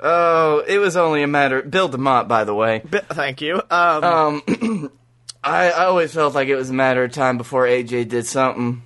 Oh, 0.00 0.64
it 0.66 0.78
was 0.78 0.96
only 0.96 1.22
a 1.22 1.26
matter. 1.28 1.62
Bill 1.62 1.88
DeMott, 1.88 2.26
by 2.26 2.44
the 2.44 2.54
way. 2.54 2.80
Bi- 2.80 2.98
thank 3.00 3.40
you. 3.40 3.62
Um, 3.70 4.04
Um, 4.04 4.90
I, 5.44 5.70
I 5.70 5.84
always 5.84 6.12
felt 6.12 6.34
like 6.34 6.48
it 6.48 6.56
was 6.56 6.70
a 6.70 6.74
matter 6.74 7.04
of 7.04 7.12
time 7.12 7.38
before 7.38 7.64
AJ 7.64 8.08
did 8.08 8.26
something. 8.26 8.82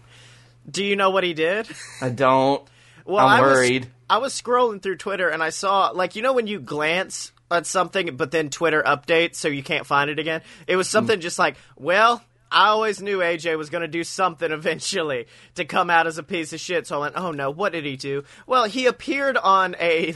do 0.71 0.85
you 0.85 0.97
know 0.97 1.11
what 1.11 1.25
he 1.25 1.33
did? 1.35 1.67
I 2.03 2.11
don't. 2.11 2.68
Well, 3.09 3.27
I'm 3.27 3.43
I 3.43 3.47
was- 3.47 3.87
I 4.11 4.19
was 4.19 4.41
scrolling 4.41 4.83
through 4.83 4.97
Twitter 4.97 5.29
and 5.29 5.43
I 5.43 5.50
saw, 5.50 5.88
like, 5.88 6.15
you 6.15 6.23
know, 6.23 6.35
when 6.35 6.47
you 6.47 6.61
glance 6.61 7.33
at 7.50 7.67
something, 7.67 8.17
but 8.17 8.31
then 8.31 8.50
Twitter 8.50 8.83
updates 8.83 9.37
so 9.37 9.49
you 9.49 9.62
can't 9.62 9.87
find 9.87 10.11
it 10.11 10.19
again? 10.19 10.43
It 10.67 10.77
was 10.77 10.88
hmm. 10.88 10.93
something 10.93 11.21
just 11.21 11.38
like, 11.38 11.57
well, 11.77 12.23
I 12.50 12.69
always 12.69 13.00
knew 13.00 13.19
AJ 13.19 13.57
was 13.59 13.71
going 13.71 13.83
to 13.83 13.88
do 13.88 14.05
something 14.05 14.50
eventually 14.50 15.27
to 15.55 15.65
come 15.65 15.91
out 15.91 16.07
as 16.07 16.19
a 16.19 16.23
piece 16.23 16.53
of 16.53 16.61
shit. 16.61 16.87
So 16.87 16.97
I 16.97 17.00
went, 17.00 17.17
oh 17.17 17.31
no, 17.31 17.50
what 17.50 17.73
did 17.73 17.85
he 17.85 17.97
do? 17.97 18.25
Well, 18.47 18.65
he 18.65 18.87
appeared 18.87 19.37
on 19.37 19.75
a 19.81 20.15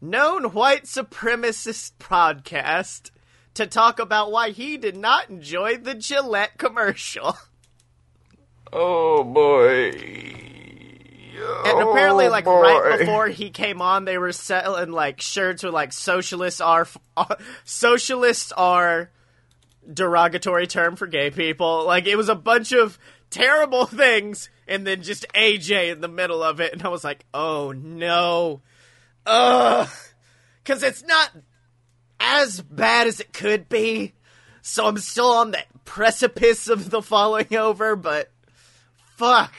known 0.00 0.52
white 0.52 0.84
supremacist 0.84 1.92
podcast 1.98 3.10
to 3.54 3.66
talk 3.66 3.98
about 3.98 4.32
why 4.32 4.50
he 4.50 4.76
did 4.76 4.96
not 4.96 5.30
enjoy 5.30 5.76
the 5.76 5.94
Gillette 5.94 6.58
commercial. 6.58 7.36
Oh 8.72 9.24
boy. 9.24 10.69
And 11.64 11.88
apparently, 11.88 12.26
Oh, 12.26 12.30
like 12.30 12.44
boy. 12.44 12.60
right 12.62 12.98
before 12.98 13.28
he 13.28 13.50
came 13.50 13.80
on, 13.82 14.04
they 14.04 14.18
were 14.18 14.32
selling 14.32 14.90
like 14.92 15.20
shirts 15.20 15.62
with 15.62 15.72
like 15.74 15.92
"socialists 15.92 16.60
are 16.60 16.86
uh, 17.16 17.34
socialists 17.64 18.52
are 18.52 19.10
derogatory 19.92 20.66
term 20.66 20.96
for 20.96 21.06
gay 21.06 21.30
people." 21.30 21.84
Like 21.86 22.06
it 22.06 22.16
was 22.16 22.28
a 22.28 22.34
bunch 22.34 22.72
of 22.72 22.98
terrible 23.30 23.86
things, 23.86 24.48
and 24.68 24.86
then 24.86 25.02
just 25.02 25.26
AJ 25.34 25.92
in 25.92 26.00
the 26.00 26.08
middle 26.08 26.42
of 26.42 26.60
it, 26.60 26.72
and 26.72 26.82
I 26.82 26.88
was 26.88 27.04
like, 27.04 27.24
"Oh 27.34 27.72
no, 27.72 28.62
ugh," 29.26 29.88
because 30.62 30.82
it's 30.82 31.02
not 31.04 31.30
as 32.18 32.60
bad 32.60 33.06
as 33.06 33.20
it 33.20 33.32
could 33.32 33.68
be. 33.68 34.14
So 34.62 34.86
I'm 34.86 34.98
still 34.98 35.32
on 35.32 35.52
the 35.52 35.62
precipice 35.86 36.68
of 36.68 36.90
the 36.90 37.00
falling 37.00 37.54
over, 37.56 37.96
but 37.96 38.30
fuck. 39.16 39.52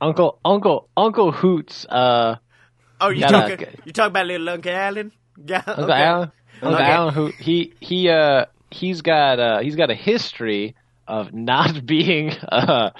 Uncle 0.00 0.38
Uncle 0.44 0.88
Uncle 0.96 1.32
Hoots. 1.32 1.84
Uh, 1.86 2.36
Oh, 3.02 3.08
you 3.08 3.20
Gotta- 3.20 3.56
talking? 3.56 3.66
You 3.86 3.92
talking 3.92 4.10
about 4.10 4.26
little 4.26 4.48
Uncle 4.48 4.72
Allen? 4.72 5.12
Yeah. 5.46 5.62
Uncle 5.66 5.84
okay. 5.84 6.02
Alan. 6.02 6.32
Uncle 6.60 6.74
Okay. 6.74 6.84
Alan. 6.92 7.14
Who 7.14 7.26
he 7.38 7.72
he 7.80 8.08
uh 8.10 8.44
he's 8.70 9.00
got 9.00 9.38
uh 9.38 9.60
he's 9.60 9.74
got 9.76 9.90
a 9.90 9.94
history 9.94 10.74
of 11.08 11.32
not 11.32 11.84
being 11.94 12.30
uh 12.32 12.90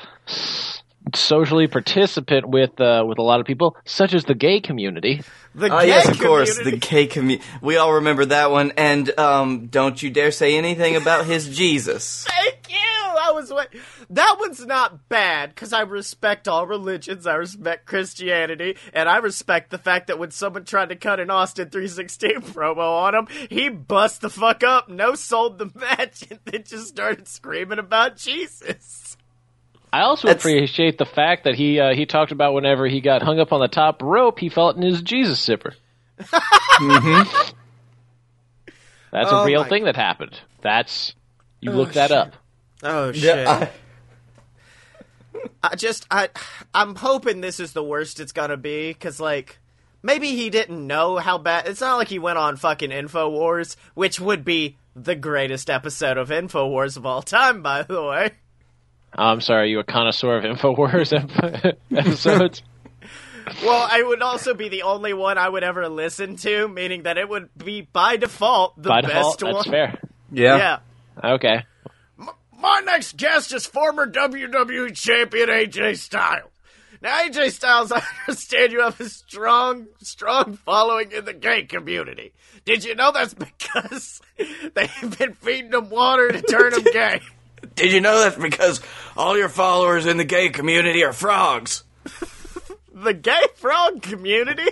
socially 1.15 1.67
participant 1.67 2.49
with 2.49 2.81
uh 2.81 3.05
with 3.07 3.19
a 3.19 3.23
lot 3.23 3.41
of 3.41 3.47
people, 3.47 3.77
such 3.85 4.15
as 4.15 4.25
the 4.25 4.35
gay 4.35 4.61
community. 4.61 5.23
The 5.55 5.67
Oh 5.67 5.81
gay 5.81 5.89
yes, 5.89 6.09
of 6.09 6.19
course, 6.19 6.59
the 6.59 6.77
gay 6.77 7.07
community. 7.07 7.45
We 7.61 7.77
all 7.77 7.95
remember 7.95 8.25
that 8.27 8.51
one. 8.51 8.73
And 8.77 9.19
um, 9.19 9.67
don't 9.67 10.01
you 10.03 10.11
dare 10.11 10.31
say 10.31 10.57
anything 10.57 10.97
about 10.97 11.27
his 11.27 11.49
Jesus. 11.55 12.25
Thank 12.29 12.71
you. 12.71 12.77
I 13.23 13.33
was 13.33 13.53
wait. 13.53 13.69
That 14.13 14.37
one's 14.41 14.67
not 14.67 15.09
bad 15.09 15.51
because 15.51 15.73
I 15.73 15.83
respect 15.83 16.49
all 16.49 16.67
religions. 16.67 17.29
I 17.29 17.35
respect 17.37 17.87
Christianity, 17.87 18.77
and 18.93 19.09
I 19.09 19.19
respect 19.19 19.71
the 19.71 19.79
fact 19.79 20.09
that 20.09 20.19
when 20.19 20.33
someone 20.33 20.65
tried 20.65 20.89
to 20.89 20.97
cut 20.97 21.21
an 21.21 21.31
Austin 21.31 21.71
316 21.71 22.41
promo 22.53 22.79
on 23.03 23.15
him, 23.15 23.29
he 23.49 23.69
bust 23.69 24.21
the 24.21 24.29
fuck 24.29 24.65
up, 24.65 24.89
no 24.89 25.15
sold 25.15 25.59
the 25.59 25.67
match, 25.77 26.25
and 26.29 26.41
then 26.45 26.65
just 26.65 26.89
started 26.89 27.29
screaming 27.29 27.79
about 27.79 28.17
Jesus. 28.17 29.17
I 29.93 30.01
also 30.03 30.27
That's- 30.27 30.43
appreciate 30.45 30.99
the 30.99 31.07
fact 31.07 31.45
that 31.45 31.55
he 31.55 31.79
uh, 31.79 31.95
he 31.95 32.05
talked 32.07 32.33
about 32.33 32.53
whenever 32.55 32.87
he 32.89 33.01
got 33.01 33.23
hung 33.23 33.39
up 33.39 33.53
on 33.53 33.61
the 33.61 33.69
top 33.69 34.03
rope, 34.03 34.39
he 34.41 34.49
felt 34.49 34.77
in 34.77 34.83
his 34.83 35.03
Jesus 35.03 35.41
zipper. 35.45 35.75
That's 39.13 39.33
Oh 39.33 39.43
a 39.43 39.47
real 39.47 39.63
my- 39.63 39.69
thing 39.69 39.85
that 39.85 39.97
happened. 39.97 40.39
That's 40.63 41.15
you 41.61 41.71
look 41.73 41.93
that 41.95 42.09
shit. 42.11 42.17
up. 42.19 42.35
Oh 42.83 43.13
shit. 43.13 43.47
I- 43.47 43.71
I 45.63 45.77
just 45.77 46.07
I 46.11 46.29
I'm 46.75 46.95
hoping 46.95 47.41
this 47.41 47.61
is 47.61 47.73
the 47.73 47.83
worst 47.85 48.21
it's 48.21 48.33
gonna 48.33 48.57
be 48.57 48.89
because 48.93 49.21
like 49.21 49.59
maybe 50.03 50.29
he 50.37 50.51
didn't 50.51 50.87
know 50.87 51.17
how 51.19 51.39
bad. 51.39 51.67
It's 51.69 51.81
not 51.81 51.97
like 51.97 52.09
he 52.09 52.19
went 52.19 52.39
on 52.39 52.57
fucking 52.57 52.91
Infowars, 52.91 53.77
which 53.95 54.19
would 54.21 54.45
be 54.45 54.77
the 54.97 55.15
greatest 55.15 55.71
episode 55.71 56.17
of 56.19 56.31
Infowars 56.31 56.97
of 56.97 57.07
all 57.07 57.23
time, 57.23 57.63
by 57.63 57.83
the 57.83 58.03
way. 58.03 58.31
Oh, 59.19 59.25
I'm 59.25 59.41
sorry, 59.41 59.63
are 59.63 59.67
you 59.67 59.79
a 59.81 59.85
connoisseur 59.85 60.37
of 60.39 60.45
Infowars 60.45 61.13
ep- 61.13 61.79
episodes? 61.97 62.63
Well, 63.65 63.89
I 63.91 64.03
would 64.03 64.23
also 64.23 64.55
be 64.55 64.69
the 64.69 64.83
only 64.83 65.13
one 65.13 65.37
I 65.37 65.49
would 65.49 65.65
ever 65.65 65.89
listen 65.89 66.37
to, 66.37 66.69
meaning 66.69 67.03
that 67.05 67.19
it 67.19 67.29
would 67.29 67.49
be 67.57 67.81
by 67.81 68.17
default 68.17 68.81
the 68.81 68.89
By 68.89 69.01
best 69.03 69.39
default, 69.41 69.43
one. 69.43 69.53
that's 69.55 69.67
fair. 69.69 69.99
yeah. 70.31 70.79
Yeah. 71.23 71.33
Okay. 71.35 71.65
My 72.61 72.81
next 72.85 73.17
guest 73.17 73.55
is 73.55 73.65
former 73.65 74.07
WWE 74.07 74.95
champion 74.95 75.49
AJ 75.49 75.97
Styles. 75.97 76.51
Now, 77.03 77.23
AJ 77.23 77.53
Styles, 77.53 77.91
I 77.97 78.03
understand 78.29 78.73
you 78.73 78.83
have 78.83 79.01
a 79.01 79.09
strong, 79.09 79.87
strong 80.03 80.55
following 80.55 81.13
in 81.13 81.25
the 81.25 81.33
gay 81.33 81.63
community. 81.65 82.35
Did 82.67 82.85
you 82.85 82.95
know 82.95 83.13
that's 83.13 83.35
because 83.59 84.21
they've 84.37 85.19
been 85.19 85.35
feeding 85.35 85.73
him 85.73 85.89
water 85.89 86.31
to 86.31 86.43
turn 86.43 86.75
him 86.75 86.85
gay? 86.93 87.21
Did 87.75 87.93
you 87.93 88.01
know 88.01 88.21
that's 88.21 88.37
because 88.37 88.81
all 89.17 89.37
your 89.39 89.49
followers 89.49 90.07
in 90.07 90.19
the 90.19 90.25
gay 90.25 90.51
community 90.51 91.03
are 91.05 91.13
frogs? 91.13 91.85
The 92.93 93.15
gay 93.15 93.47
frog 93.55 94.03
community? 94.03 94.69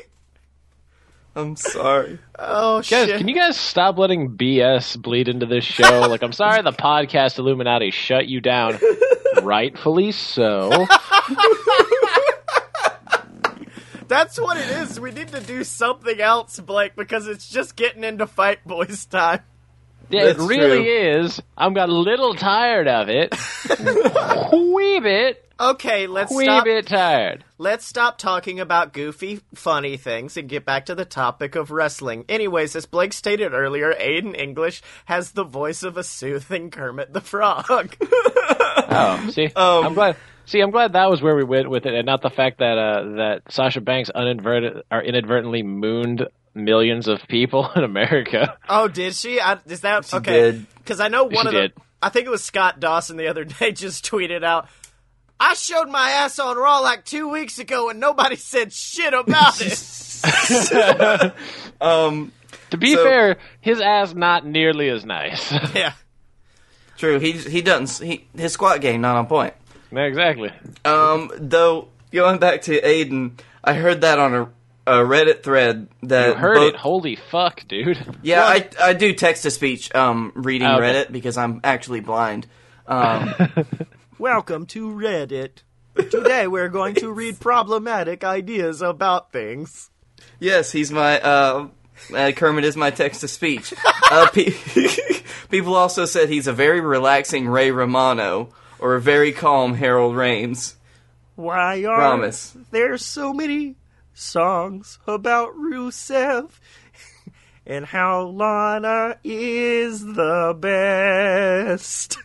I'm 1.38 1.54
sorry. 1.57 2.18
Oh, 2.37 2.78
Guys, 2.78 2.87
shit. 2.87 3.18
can 3.18 3.28
you 3.28 3.35
guys 3.35 3.57
stop 3.57 3.97
letting 3.97 4.37
BS 4.37 5.00
bleed 5.00 5.28
into 5.28 5.47
this 5.47 5.64
show? 5.64 6.00
like, 6.09 6.23
I'm 6.23 6.33
sorry 6.33 6.62
the 6.62 6.73
podcast 6.73 7.38
Illuminati 7.38 7.92
shut 7.92 8.26
you 8.26 8.40
down. 8.40 8.78
Rightfully 9.42 10.11
so. 10.12 10.87
That's 14.09 14.40
what 14.40 14.57
it 14.57 14.68
is. 14.71 14.99
We 14.99 15.11
need 15.12 15.28
to 15.28 15.40
do 15.40 15.62
something 15.64 16.18
else, 16.21 16.59
Blake, 16.61 16.97
because 16.97 17.28
it's 17.28 17.49
just 17.49 17.76
getting 17.76 18.04
into 18.04 18.26
fight 18.26 18.66
boys 18.66 19.04
time. 19.04 19.40
Yeah, 20.11 20.25
That's 20.25 20.42
it 20.42 20.47
really 20.47 20.85
true. 20.85 21.21
is. 21.25 21.42
I'm 21.57 21.75
got 21.75 21.90
a 21.90 21.95
little 21.95 22.35
tired 22.35 22.88
of 22.88 23.11
it. 23.11 23.35
Wee 24.75 25.00
bit, 25.00 25.48
Okay, 25.60 26.06
let's 26.06 26.32
wee 26.32 26.44
stop. 26.44 26.64
bit 26.64 26.86
tired. 26.86 27.44
Let's 27.58 27.84
stop 27.84 28.16
talking 28.18 28.60
about 28.60 28.92
goofy, 28.92 29.40
funny 29.54 29.96
things 29.96 30.36
and 30.36 30.48
get 30.48 30.64
back 30.64 30.86
to 30.86 30.94
the 30.94 31.04
topic 31.04 31.56
of 31.56 31.70
wrestling. 31.72 32.24
Anyways, 32.28 32.76
as 32.76 32.86
Blake 32.86 33.12
stated 33.12 33.52
earlier, 33.52 33.92
Aiden 33.92 34.38
English 34.38 34.82
has 35.06 35.32
the 35.32 35.42
voice 35.44 35.82
of 35.82 35.96
a 35.96 36.04
soothing 36.04 36.70
Kermit 36.70 37.12
the 37.12 37.20
Frog. 37.20 37.96
Oh, 38.90 39.28
see, 39.30 39.46
Um, 39.56 39.86
I'm 39.86 39.94
glad. 39.94 40.16
See, 40.46 40.60
I'm 40.60 40.70
glad 40.70 40.94
that 40.94 41.10
was 41.10 41.20
where 41.20 41.36
we 41.36 41.44
went 41.44 41.68
with 41.68 41.84
it, 41.84 41.92
and 41.92 42.06
not 42.06 42.22
the 42.22 42.30
fact 42.30 42.60
that 42.60 42.78
uh, 42.78 43.02
that 43.16 43.42
Sasha 43.50 43.82
Banks 43.82 44.10
uninverted 44.14 44.82
or 44.90 45.02
inadvertently 45.02 45.62
mooned 45.62 46.26
millions 46.54 47.06
of 47.06 47.20
people 47.28 47.70
in 47.76 47.84
America. 47.84 48.56
oh, 48.68 48.88
did 48.88 49.14
she? 49.14 49.40
I, 49.40 49.58
is 49.66 49.82
that 49.82 50.06
She 50.06 50.16
okay? 50.16 50.64
Because 50.78 51.00
I 51.00 51.08
know 51.08 51.24
one 51.24 51.48
She 51.48 51.48
of 51.48 51.52
the. 51.52 51.72
I 52.00 52.08
think 52.08 52.26
it 52.26 52.30
was 52.30 52.42
Scott 52.42 52.80
Dawson 52.80 53.16
the 53.18 53.26
other 53.28 53.44
day 53.44 53.72
just 53.72 54.08
tweeted 54.10 54.42
out. 54.42 54.68
I 55.40 55.54
showed 55.54 55.88
my 55.88 56.11
ass 56.11 56.38
on 56.38 56.57
Raw 56.57 56.80
like 56.80 57.04
two 57.04 57.28
weeks 57.28 57.59
ago 57.59 57.90
and 57.90 58.00
nobody 58.00 58.37
said 58.52 58.73
shit 58.73 59.14
about 59.14 59.61
it. 59.61 61.33
Um, 61.80 62.33
To 62.71 62.76
be 62.76 62.95
So- 62.95 63.04
fair, 63.04 63.37
his 63.61 63.80
ass 63.80 64.14
not 64.14 64.45
nearly 64.45 64.88
as 64.88 65.04
nice. 65.04 65.52
yeah. 65.75 65.92
true. 66.97 67.18
He 67.21 67.33
he 67.33 67.62
doesn't. 67.62 68.04
He 68.07 68.26
his 68.37 68.52
squat 68.52 68.80
game 68.80 69.00
not 69.00 69.16
on 69.16 69.26
point. 69.26 69.54
Yeah, 69.92 70.02
exactly. 70.02 70.50
Um, 70.85 71.30
though 71.38 71.88
going 72.12 72.38
back 72.40 72.62
to 72.62 72.80
Aiden, 72.80 73.38
I 73.62 73.75
heard 73.75 74.00
that 74.00 74.18
on 74.18 74.35
a, 74.35 74.42
a 74.87 75.04
Reddit 75.04 75.42
thread 75.45 75.87
that 76.02 76.28
You 76.30 76.35
heard 76.35 76.57
both- 76.57 76.75
it. 76.75 76.80
Holy 76.80 77.16
fuck, 77.16 77.66
dude. 77.68 77.99
Yeah, 78.23 78.42
I 78.45 78.68
I 78.83 78.92
do 78.95 79.12
text 79.14 79.45
to 79.45 79.50
speech 79.52 79.95
um 79.95 80.33
reading 80.35 80.66
Okay. 80.68 80.83
Reddit 80.83 81.12
because 81.12 81.37
I'm 81.38 81.61
actually 81.62 82.00
blind. 82.00 82.47
Um, 82.88 83.35
Welcome 84.18 84.66
to 84.66 84.90
Reddit. 84.90 85.62
Today 85.94 86.48
we're 86.48 86.68
going 86.68 86.96
to 86.96 87.12
read 87.12 87.38
problematic 87.38 88.25
ideas 88.25 88.82
about 88.82 89.30
things. 89.30 89.90
yes, 90.40 90.72
he's 90.72 90.90
my 90.90 91.20
uh, 91.20 91.68
uh 92.12 92.32
Kermit 92.32 92.64
is 92.64 92.76
my 92.76 92.90
text 92.90 93.20
to 93.20 93.28
speech. 93.28 93.72
Uh, 94.10 94.28
pe- 94.32 94.50
people 95.50 95.76
also 95.76 96.04
said 96.04 96.28
he's 96.28 96.48
a 96.48 96.52
very 96.52 96.80
relaxing 96.80 97.46
Ray 97.46 97.70
Romano 97.70 98.48
or 98.80 98.96
a 98.96 99.00
very 99.00 99.30
calm 99.30 99.75
Harold 99.75 100.16
Ramis. 100.16 100.75
Why 101.37 101.84
are 101.84 101.98
Promise. 101.98 102.56
there 102.72 102.98
so 102.98 103.32
many 103.32 103.76
songs 104.14 104.98
about 105.06 105.54
Rusev 105.54 106.50
and 107.66 107.87
how 107.87 108.22
Lana 108.22 109.18
is 109.22 110.04
the 110.04 110.56
best? 110.58 112.18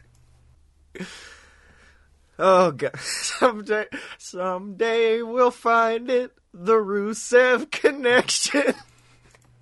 Oh 2.46 2.72
god, 2.72 2.92
someday, 3.00 3.86
someday 4.18 5.22
we'll 5.22 5.50
find 5.50 6.10
it. 6.10 6.34
The 6.54 6.74
Rusev 6.74 7.72
connection. 7.72 8.74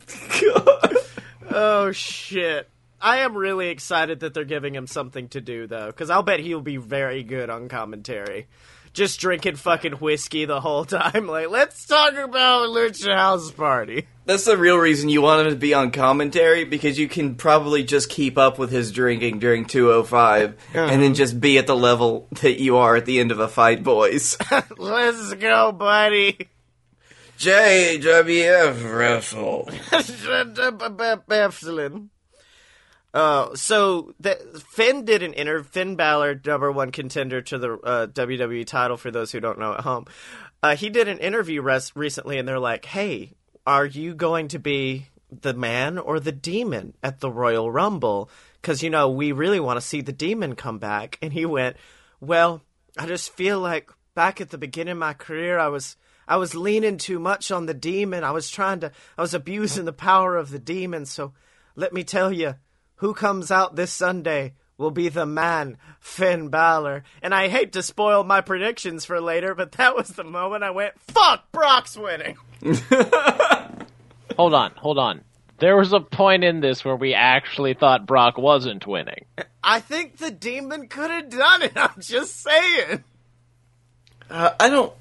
oh 1.52 1.92
shit. 1.92 2.68
I 3.00 3.18
am 3.18 3.38
really 3.38 3.70
excited 3.70 4.22
that 4.22 4.34
they're 4.34 4.46
giving 4.46 4.74
him 4.74 4.88
something 4.88 5.30
to 5.30 5.42
do 5.42 5.68
though, 5.68 5.86
because 5.86 6.10
I'll 6.10 6.24
bet 6.24 6.40
he'll 6.40 6.60
be 6.60 6.78
very 6.78 7.22
good 7.22 7.52
on 7.52 7.70
commentary. 7.70 8.48
Just 8.94 9.22
drinking 9.22 9.56
fucking 9.56 9.94
whiskey 9.94 10.44
the 10.46 10.60
whole 10.60 10.84
time. 10.86 11.26
Like, 11.32 11.50
let's 11.50 11.86
talk 11.86 12.14
about 12.14 12.68
Lucha 12.70 13.16
House 13.16 13.52
Party. 13.52 14.08
That's 14.26 14.44
the 14.44 14.58
real 14.58 14.78
reason 14.78 15.08
you 15.08 15.22
want 15.22 15.48
him 15.48 15.54
to 15.54 15.58
be 15.58 15.74
on 15.74 15.92
commentary 15.92 16.66
because 16.66 17.00
you 17.00 17.08
can 17.08 17.36
probably 17.36 17.84
just 17.84 18.10
keep 18.10 18.38
up 18.38 18.60
with 18.60 18.70
his 18.70 18.92
drinking 18.92 19.40
during 19.40 19.66
205 19.66 20.58
and 20.74 21.02
then 21.02 21.14
just 21.14 21.40
be 21.40 21.58
at 21.58 21.68
the 21.68 21.76
level 21.76 22.28
that 22.42 22.62
you 22.62 22.78
are 22.78 22.98
at 22.98 23.06
the 23.06 23.20
end 23.20 23.32
of 23.32 23.40
a 23.40 23.48
fight, 23.48 23.84
boys. 23.84 24.38
Let's 24.78 25.34
go, 25.36 25.72
buddy. 25.72 26.50
JWF 27.40 28.96
wrestle. 28.96 29.70
Excellent. 29.92 32.11
Uh, 33.14 33.54
so 33.56 34.14
the, 34.20 34.36
Finn 34.70 35.04
did 35.04 35.22
an 35.22 35.34
interview. 35.34 35.70
Finn 35.70 35.96
Balor, 35.96 36.42
number 36.46 36.72
one 36.72 36.92
contender 36.92 37.42
to 37.42 37.58
the 37.58 37.74
uh, 37.74 38.08
WWE 38.08 38.66
title. 38.66 38.98
For 38.98 39.12
those 39.12 39.32
who 39.32 39.40
don't 39.40 39.60
know 39.60 39.74
at 39.74 39.82
home, 39.82 40.06
uh, 40.64 40.76
he 40.76 40.90
did 40.90 41.08
an 41.08 41.18
interview 41.20 41.62
res- 41.62 41.96
recently, 41.96 42.38
and 42.38 42.48
they're 42.48 42.60
like, 42.60 42.86
"Hey, 42.86 43.34
are 43.68 43.86
you 43.86 44.14
going 44.14 44.48
to 44.50 44.60
be 44.60 45.08
the 45.30 45.54
man 45.54 45.98
or 45.98 46.20
the 46.20 46.32
demon 46.32 46.94
at 47.04 47.20
the 47.20 47.32
Royal 47.32 47.70
Rumble? 47.70 48.30
Because 48.62 48.82
you 48.82 48.90
know 48.90 49.10
we 49.10 49.34
really 49.34 49.60
want 49.60 49.78
to 49.78 49.86
see 49.86 50.02
the 50.02 50.14
demon 50.14 50.56
come 50.56 50.80
back." 50.80 51.18
And 51.22 51.34
he 51.34 51.46
went, 51.46 51.76
"Well, 52.22 52.62
I 52.98 53.08
just 53.08 53.34
feel 53.34 53.60
like 53.60 53.92
back 54.16 54.40
at 54.40 54.52
the 54.52 54.58
beginning 54.58 54.94
of 54.94 54.98
my 54.98 55.14
career, 55.14 55.60
I 55.60 55.68
was." 55.68 55.98
I 56.28 56.38
was 56.38 56.56
leaning 56.56 56.98
too 56.98 57.20
much 57.20 57.52
on 57.52 57.66
the 57.66 57.74
demon. 57.74 58.24
I 58.24 58.32
was 58.32 58.50
trying 58.50 58.80
to, 58.82 58.92
I 59.18 59.22
was 59.22 59.34
abusing 59.34 59.84
the 59.84 59.92
power 59.92 60.38
of 60.38 60.50
the 60.50 60.60
demon. 60.60 61.06
So 61.06 61.34
let 61.76 61.92
me 61.92 62.06
tell 62.06 62.32
you, 62.32 62.56
who 63.02 63.14
comes 63.16 63.50
out 63.50 63.76
this 63.76 63.92
Sunday 63.92 64.54
will 64.78 64.92
be 64.92 65.10
the 65.10 65.26
man, 65.26 65.78
Finn 66.00 66.50
Balor. 66.50 67.04
And 67.24 67.34
I 67.34 67.48
hate 67.48 67.74
to 67.74 67.82
spoil 67.82 68.24
my 68.24 68.42
predictions 68.42 69.06
for 69.06 69.20
later, 69.20 69.56
but 69.56 69.72
that 69.74 69.96
was 69.96 70.10
the 70.10 70.24
moment 70.24 70.64
I 70.64 70.70
went, 70.70 70.94
fuck, 71.00 71.52
Brock's 71.52 71.98
winning. 71.98 72.38
Hold 74.38 74.54
on, 74.54 74.72
hold 74.78 74.98
on. 74.98 75.22
There 75.58 75.76
was 75.76 75.94
a 75.94 76.00
point 76.00 76.44
in 76.44 76.62
this 76.62 76.86
where 76.86 76.96
we 76.96 77.14
actually 77.14 77.74
thought 77.74 78.06
Brock 78.06 78.38
wasn't 78.38 78.88
winning. 78.88 79.26
I 79.64 79.80
think 79.80 80.18
the 80.18 80.32
demon 80.32 80.88
could 80.88 81.12
have 81.12 81.30
done 81.30 81.64
it. 81.64 81.74
I'm 81.76 82.00
just 82.00 82.42
saying. 82.42 83.04
Uh, 84.30 84.52
I 84.60 84.70
don't. 84.70 84.94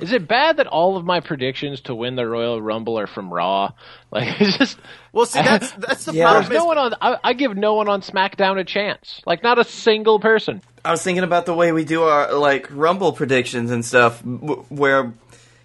Is 0.00 0.12
it 0.12 0.28
bad 0.28 0.58
that 0.58 0.66
all 0.66 0.96
of 0.96 1.04
my 1.06 1.20
predictions 1.20 1.80
to 1.82 1.94
win 1.94 2.16
the 2.16 2.26
Royal 2.26 2.60
Rumble 2.60 2.98
are 2.98 3.06
from 3.06 3.32
Raw? 3.32 3.72
Like, 4.10 4.40
it's 4.40 4.58
just 4.58 4.78
Well, 5.12 5.24
see, 5.26 5.40
that's 5.40 5.70
that's 5.78 6.04
the 6.04 6.12
Yeah. 6.12 6.24
problem. 6.30 6.50
there's 6.50 6.60
no 6.60 6.66
one 6.66 6.78
on. 6.78 6.94
I, 7.00 7.16
I 7.24 7.32
give 7.32 7.56
no 7.56 7.74
one 7.74 7.88
on 7.88 8.02
SmackDown 8.02 8.58
a 8.60 8.64
chance. 8.64 9.22
Like, 9.26 9.42
not 9.42 9.58
a 9.58 9.64
single 9.64 10.20
person. 10.20 10.60
I 10.84 10.90
was 10.90 11.02
thinking 11.02 11.24
about 11.24 11.46
the 11.46 11.54
way 11.54 11.72
we 11.72 11.84
do 11.84 12.02
our 12.02 12.32
like 12.34 12.68
Rumble 12.70 13.12
predictions 13.12 13.70
and 13.70 13.84
stuff, 13.84 14.22
where 14.24 15.14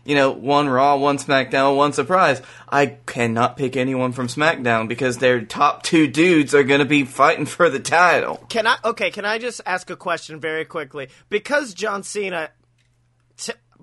you 0.03 0.15
know 0.15 0.31
one 0.31 0.67
Raw, 0.67 0.95
one 0.97 1.17
SmackDown, 1.17 1.75
one 1.75 1.93
surprise. 1.93 2.41
I 2.69 2.97
cannot 3.05 3.57
pick 3.57 3.75
anyone 3.77 4.13
from 4.13 4.27
SmackDown 4.27 4.87
because 4.87 5.17
their 5.19 5.41
top 5.41 5.83
two 5.83 6.07
dudes 6.07 6.55
are 6.55 6.63
going 6.63 6.79
to 6.79 6.85
be 6.85 7.03
fighting 7.03 7.45
for 7.45 7.69
the 7.69 7.79
title. 7.79 8.37
Can 8.49 8.65
I? 8.65 8.77
Okay, 8.83 9.11
can 9.11 9.25
I 9.25 9.37
just 9.37 9.61
ask 9.65 9.89
a 9.91 9.95
question 9.95 10.39
very 10.39 10.65
quickly? 10.65 11.09
Because 11.29 11.73
John 11.75 12.01
Cena 12.01 12.47
t- 12.47 12.53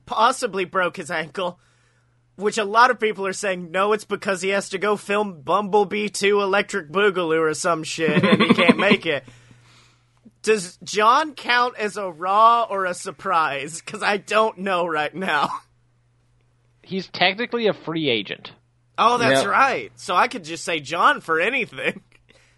possibly 0.09 0.65
broke 0.65 0.97
his 0.97 1.11
ankle, 1.11 1.61
which 2.37 2.57
a 2.59 2.65
lot 2.65 2.91
of 2.91 2.99
people 2.99 3.27
are 3.27 3.33
saying 3.35 3.71
no, 3.71 3.93
it's 3.93 4.05
because 4.07 4.41
he 4.43 4.49
has 4.49 4.71
to 4.71 4.79
go 4.79 4.97
film 4.97 5.43
Bumblebee 5.43 6.09
2 6.09 6.41
Electric 6.41 6.91
Boogaloo 6.91 7.39
or 7.51 7.55
some 7.55 7.85
shit 7.85 8.25
and 8.25 8.43
he 8.43 8.55
can't 8.55 8.79
make 8.79 9.05
it. 9.07 9.23
Does 10.43 10.79
John 10.83 11.35
count 11.35 11.77
as 11.79 11.97
a 11.97 12.11
Raw 12.11 12.67
or 12.71 12.87
a 12.87 12.95
surprise? 12.95 13.81
Because 13.81 14.03
I 14.03 14.17
don't 14.17 14.59
know 14.59 14.87
right 14.87 15.15
now. 15.15 15.51
He's 16.83 17.07
technically 17.09 17.67
a 17.67 17.75
free 17.75 18.09
agent. 18.09 18.53
Oh, 18.97 19.19
that's 19.19 19.43
Yeah. 19.43 19.49
right. 19.49 19.93
So 19.97 20.17
I 20.17 20.29
could 20.29 20.45
just 20.45 20.65
say 20.65 20.81
John 20.81 21.21
for 21.21 21.39
anything. 21.41 22.01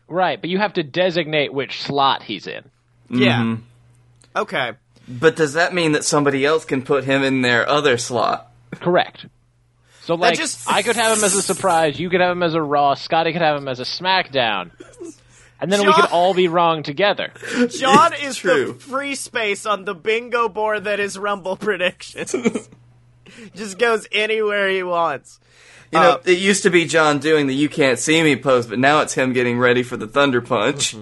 Right, 0.08 0.40
but 0.40 0.50
you 0.50 0.58
have 0.58 0.72
to 0.74 0.82
designate 0.82 1.52
which 1.52 1.82
slot 1.82 2.22
he's 2.24 2.46
in. 2.48 2.64
Yeah. 3.10 3.42
Mm-hmm. 3.42 3.62
Okay. 4.36 4.72
But 5.10 5.34
does 5.36 5.54
that 5.54 5.74
mean 5.74 5.92
that 5.92 6.04
somebody 6.04 6.44
else 6.44 6.64
can 6.64 6.82
put 6.82 7.04
him 7.04 7.22
in 7.22 7.42
their 7.42 7.68
other 7.68 7.98
slot? 7.98 8.50
Correct. 8.72 9.26
So, 10.02 10.14
like, 10.14 10.36
just- 10.38 10.70
I 10.70 10.82
could 10.82 10.96
have 10.96 11.18
him 11.18 11.24
as 11.24 11.34
a 11.34 11.42
surprise, 11.42 11.98
you 11.98 12.08
could 12.10 12.20
have 12.20 12.30
him 12.32 12.42
as 12.42 12.54
a 12.54 12.62
Raw, 12.62 12.94
Scotty 12.94 13.32
could 13.32 13.42
have 13.42 13.56
him 13.60 13.68
as 13.68 13.80
a 13.80 13.84
SmackDown. 13.84 14.70
And 15.60 15.70
then 15.70 15.86
we 15.86 15.92
could 15.92 16.06
all 16.06 16.32
be 16.32 16.48
wrong 16.48 16.82
together. 16.82 17.32
John 17.68 18.14
It's 18.14 18.22
is 18.22 18.36
true. 18.38 18.72
the 18.72 18.74
free 18.78 19.14
space 19.14 19.66
on 19.66 19.84
the 19.84 19.94
bingo 19.94 20.48
board 20.48 20.84
that 20.84 21.00
is 21.00 21.18
Rumble 21.18 21.56
predictions. 21.56 22.34
Just 23.54 23.78
goes 23.78 24.06
anywhere 24.10 24.68
he 24.70 24.82
wants. 24.82 25.38
You 25.92 25.98
know, 26.00 26.10
Uh, 26.12 26.18
it 26.24 26.38
used 26.38 26.62
to 26.62 26.70
be 26.70 26.86
John 26.86 27.18
doing 27.18 27.46
the 27.46 27.54
"You 27.54 27.68
can't 27.68 27.98
see 27.98 28.22
me" 28.22 28.36
pose, 28.36 28.66
but 28.66 28.78
now 28.78 29.00
it's 29.00 29.12
him 29.14 29.32
getting 29.34 29.58
ready 29.58 29.82
for 29.82 29.96
the 29.98 30.06
Thunder 30.06 30.40
Punch. 30.40 30.94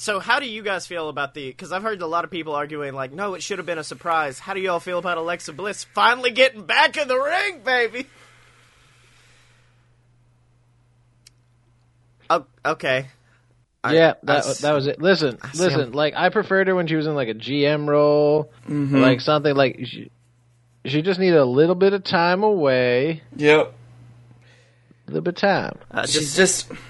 So, 0.00 0.18
how 0.18 0.40
do 0.40 0.48
you 0.48 0.62
guys 0.62 0.86
feel 0.86 1.10
about 1.10 1.34
the? 1.34 1.48
Because 1.48 1.72
I've 1.72 1.82
heard 1.82 2.00
a 2.00 2.06
lot 2.06 2.24
of 2.24 2.30
people 2.30 2.54
arguing, 2.54 2.94
like, 2.94 3.12
no, 3.12 3.34
it 3.34 3.42
should 3.42 3.58
have 3.58 3.66
been 3.66 3.76
a 3.76 3.84
surprise. 3.84 4.38
How 4.38 4.54
do 4.54 4.60
you 4.60 4.70
all 4.70 4.80
feel 4.80 4.98
about 4.98 5.18
Alexa 5.18 5.52
Bliss 5.52 5.84
finally 5.84 6.30
getting 6.30 6.62
back 6.64 6.96
in 6.96 7.06
the 7.06 7.18
ring, 7.18 7.60
baby? 7.62 8.06
Oh, 12.30 12.46
okay. 12.64 13.08
I- 13.84 13.92
yeah, 13.92 14.12
I 14.22 14.26
that 14.26 14.36
s- 14.38 14.60
that 14.60 14.72
was 14.72 14.86
it. 14.86 15.02
Listen, 15.02 15.38
see 15.52 15.64
listen. 15.64 15.80
him. 15.80 15.92
Like 15.92 16.14
I 16.16 16.30
preferred 16.30 16.68
her 16.68 16.74
when 16.74 16.86
she 16.86 16.96
was 16.96 17.06
in 17.06 17.14
like 17.14 17.28
a 17.28 17.34
GM 17.34 17.86
role, 17.86 18.50
like 18.68 19.20
something 19.20 19.54
like 19.54 19.80
she, 19.84 20.10
she 20.86 21.02
just 21.02 21.20
needed 21.20 21.38
a 21.38 21.44
little 21.44 21.74
bit 21.74 21.92
of 21.92 22.04
time 22.04 22.42
away, 22.42 23.22
Yep. 23.36 23.74
a 25.08 25.10
little 25.10 25.20
bit 25.20 25.34
of 25.34 25.40
time. 25.40 25.78
uh, 25.90 26.06
She's 26.06 26.34
just, 26.34 26.68
just 26.68 26.80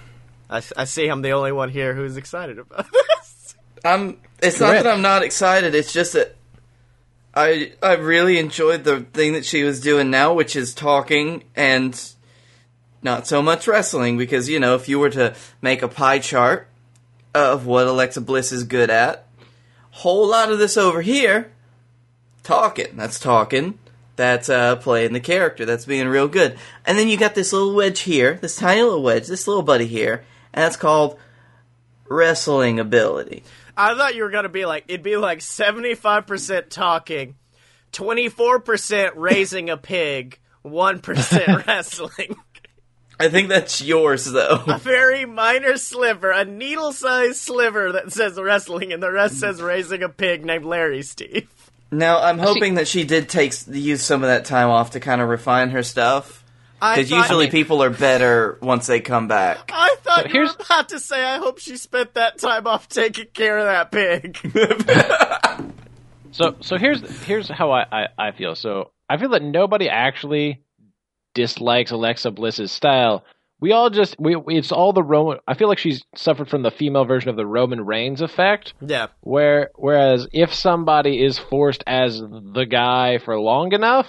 I, 0.51 0.63
I 0.77 0.85
see 0.85 1.07
I'm 1.07 1.23
the 1.23 1.31
only 1.31 1.53
one 1.53 1.71
here 1.71 1.95
who's 1.95 2.17
excited 2.17 2.59
about 2.59 2.87
this. 2.93 3.55
I'm. 3.85 4.19
It's 4.43 4.61
not 4.61 4.73
that 4.73 4.87
I'm 4.87 5.03
not 5.03 5.23
excited. 5.23 5.75
It's 5.75 5.93
just 5.93 6.15
that 6.15 6.37
I 7.33 7.73
I 7.83 7.95
really 7.95 8.39
enjoyed 8.39 8.85
the 8.85 9.01
thing 9.01 9.35
that 9.35 9.45
she 9.45 9.63
was 9.63 9.81
doing 9.81 10.11
now, 10.11 10.35
which 10.35 10.57
is 10.57 10.75
talking 10.75 11.45
and 11.55 11.99
not 13.03 13.27
so 13.27 13.41
much 13.41 13.69
wrestling. 13.69 14.19
Because 14.19 14.49
you 14.49 14.59
know, 14.59 14.75
if 14.75 14.89
you 14.89 14.99
were 14.99 15.11
to 15.11 15.35
make 15.63 15.83
a 15.83 15.89
pie 15.89 16.19
chart 16.19 16.69
of 17.33 17.65
what 17.65 17.87
Alexa 17.87 18.21
Bliss 18.21 18.51
is 18.51 18.65
good 18.65 18.91
at, 18.91 19.27
whole 19.91 20.27
lot 20.27 20.51
of 20.51 20.59
this 20.59 20.77
over 20.77 21.01
here, 21.01 21.53
talking. 22.43 22.97
That's 22.97 23.21
talking. 23.21 23.79
That's 24.17 24.51
uh, 24.51 24.77
playing 24.77 25.13
the 25.13 25.21
character. 25.21 25.65
That's 25.65 25.87
being 25.87 26.09
real 26.09 26.29
good. 26.29 26.59
And 26.85 26.99
then 26.99 27.09
you 27.09 27.17
got 27.17 27.35
this 27.35 27.53
little 27.53 27.75
wedge 27.75 28.01
here, 28.01 28.35
this 28.35 28.57
tiny 28.57 28.83
little 28.83 29.03
wedge, 29.03 29.29
this 29.29 29.47
little 29.49 29.63
buddy 29.63 29.87
here, 29.87 30.25
and 30.53 30.65
that's 30.65 30.77
called 30.77 31.19
wrestling 32.09 32.81
ability. 32.81 33.45
I 33.77 33.95
thought 33.95 34.15
you 34.15 34.25
were 34.25 34.31
gonna 34.31 34.49
be 34.49 34.67
like 34.67 34.85
it'd 34.89 35.03
be 35.03 35.17
like 35.17 35.41
seventy 35.41 35.95
five 35.95 36.27
percent 36.27 36.71
talking, 36.71 37.37
twenty 37.93 38.29
four 38.29 38.61
percent 38.61 39.17
raising 39.17 39.71
a 39.71 39.77
pig, 39.77 40.39
one 40.63 41.01
percent 41.01 41.67
wrestling. 41.67 42.37
I 43.19 43.29
think 43.29 43.51
that's 43.51 43.83
yours 43.83 44.25
though. 44.25 44.63
A 44.67 44.79
very 44.79 45.27
minor 45.27 45.77
sliver, 45.77 46.31
a 46.31 46.45
needle 46.45 46.93
sized 46.93 47.37
sliver 47.37 47.93
that 47.93 48.13
says 48.13 48.41
wrestling, 48.41 48.93
and 48.93 49.03
the 49.03 49.13
rest 49.13 49.39
says 49.39 49.61
raising 49.61 50.03
a 50.03 50.09
pig 50.09 50.45
named 50.45 50.65
Larry 50.65 51.03
Steve. 51.03 51.49
Now 51.93 52.23
I'm 52.23 52.39
hoping 52.39 52.75
that 52.75 52.89
she 52.89 53.05
did 53.05 53.29
take 53.29 53.53
use 53.69 54.03
some 54.03 54.23
of 54.23 54.29
that 54.29 54.47
time 54.47 54.71
off 54.71 54.93
to 54.93 55.01
kind 55.01 55.21
of 55.21 55.29
refine 55.29 55.71
her 55.71 55.83
stuff. 55.83 56.40
I 56.83 56.97
Because 56.97 57.11
thought- 57.11 57.17
usually 57.19 57.51
people 57.51 57.83
are 57.83 57.91
better 57.91 58.59
once 58.63 58.87
they 58.87 59.01
come 59.01 59.29
back. 59.29 59.71
I 59.73 59.97
thought 60.03 60.23
So 60.23 60.29
you 60.29 60.41
were 60.41 60.47
here's- 60.47 60.55
about 60.55 60.89
to 60.91 60.99
say 61.01 61.23
I 61.25 61.39
hope 61.39 61.59
she 61.59 61.77
spent 61.77 62.15
that 62.15 62.39
time 62.39 62.67
off 62.67 62.89
taking 62.89 63.27
care 63.35 63.59
of 63.59 63.67
that 63.67 63.93
pig. 63.93 64.39
So 66.33 66.55
so 66.61 66.79
here's 66.79 67.03
here's 67.25 67.49
how 67.49 67.73
I, 67.73 67.85
I, 67.91 68.07
I 68.17 68.31
feel. 68.33 68.55
So 68.55 68.93
I 69.09 69.17
feel 69.17 69.31
that 69.31 69.43
nobody 69.43 69.89
actually 69.89 70.63
dislikes 71.35 71.91
Alexa 71.91 72.31
Bliss's 72.31 72.71
style. 72.71 73.25
We 73.61 73.73
all 73.73 73.91
just 73.91 74.15
we 74.19 74.37
we- 74.37 74.57
it's 74.57 74.71
all 74.71 74.93
the 74.93 75.03
Roman. 75.03 75.39
I 75.49 75.55
feel 75.55 75.67
like 75.69 75.79
she's 75.79 76.05
suffered 76.15 76.49
from 76.49 76.63
the 76.63 76.71
female 76.71 77.05
version 77.05 77.31
of 77.31 77.37
the 77.37 77.45
Roman 77.47 77.85
Reigns 77.85 78.21
effect, 78.23 78.75
yeah. 78.81 79.09
where 79.23 79.71
whereas 79.75 80.29
if 80.33 80.55
somebody 80.55 81.21
is 81.23 81.37
forced 81.37 81.83
as 81.87 82.21
the 82.21 82.65
guy 82.65 83.19
for 83.19 83.39
long 83.39 83.73
enough, 83.73 84.07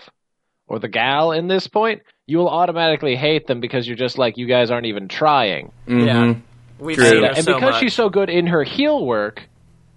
or 0.68 0.78
the 0.78 0.88
gal 0.90 1.32
in 1.32 1.48
this 1.48 1.68
point, 1.68 2.04
you 2.28 2.38
will 2.38 2.50
automatically 2.50 3.16
hate 3.16 3.48
them 3.48 3.60
because 3.60 3.88
you're 3.88 3.98
just 3.98 4.18
like 4.18 4.38
you 4.38 4.46
guys 4.48 4.72
aren't 4.72 4.86
even 4.86 5.08
trying. 5.08 5.72
Yeah. 5.88 6.36
We've 6.80 6.98
True. 6.98 7.06
seen 7.10 7.24
and 7.26 7.38
so 7.38 7.56
because 7.56 7.72
much. 7.74 7.80
she's 7.80 7.94
so 7.94 8.10
good 8.10 8.30
in 8.30 8.48
her 8.48 8.64
heel 8.64 9.06
work, 9.06 9.44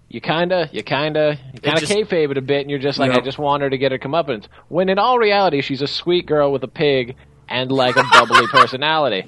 you 0.09 0.21
kinda, 0.21 0.69
you 0.71 0.83
kinda, 0.83 1.37
you 1.53 1.59
kinda 1.59 1.79
just- 1.79 1.91
kayfabe 1.91 2.31
it 2.31 2.37
a 2.37 2.41
bit, 2.41 2.61
and 2.61 2.69
you're 2.69 2.79
just 2.79 2.99
like, 2.99 3.11
Yep. 3.11 3.21
I 3.21 3.25
just 3.25 3.39
want 3.39 3.63
her 3.63 3.69
to 3.69 3.77
get 3.77 3.91
her 3.91 3.97
comeuppance. 3.97 4.45
When 4.69 4.89
in 4.89 4.99
all 4.99 5.17
reality, 5.17 5.61
she's 5.61 5.81
a 5.81 5.87
sweet 5.87 6.25
girl 6.25 6.51
with 6.51 6.63
a 6.63 6.67
pig 6.67 7.15
and 7.49 7.71
like 7.71 7.95
a 7.95 8.03
bubbly 8.11 8.47
personality. 8.51 9.23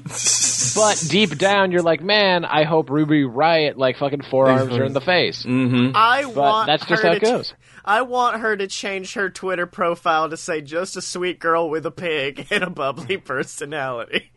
But 0.75 1.03
deep 1.09 1.37
down, 1.37 1.71
you're 1.71 1.81
like, 1.81 2.01
man, 2.01 2.45
I 2.45 2.63
hope 2.63 2.89
Ruby 2.89 3.23
Riott 3.23 3.77
like 3.77 3.97
fucking 3.97 4.21
forearms 4.21 4.75
her 4.75 4.83
in 4.83 4.93
the 4.93 5.01
face. 5.13 5.43
Mm-hmm. 5.43 5.91
I 5.95 6.23
But 6.25 6.35
want 6.35 6.67
that's 6.67 6.85
just 6.85 7.01
her 7.03 7.09
how 7.09 7.15
it 7.15 7.19
to 7.19 7.25
ch- 7.25 7.29
goes. 7.29 7.53
I 7.87 8.01
want 8.01 8.41
her 8.41 8.55
to 8.57 8.67
change 8.67 9.13
her 9.13 9.29
Twitter 9.29 9.65
profile 9.65 10.29
to 10.29 10.35
say 10.37 10.59
just 10.61 10.97
a 10.97 11.01
sweet 11.01 11.39
girl 11.39 11.69
with 11.69 11.85
a 11.85 11.91
pig 11.91 12.45
and 12.51 12.63
a 12.63 12.69
bubbly 12.69 13.15
personality. 13.25 14.29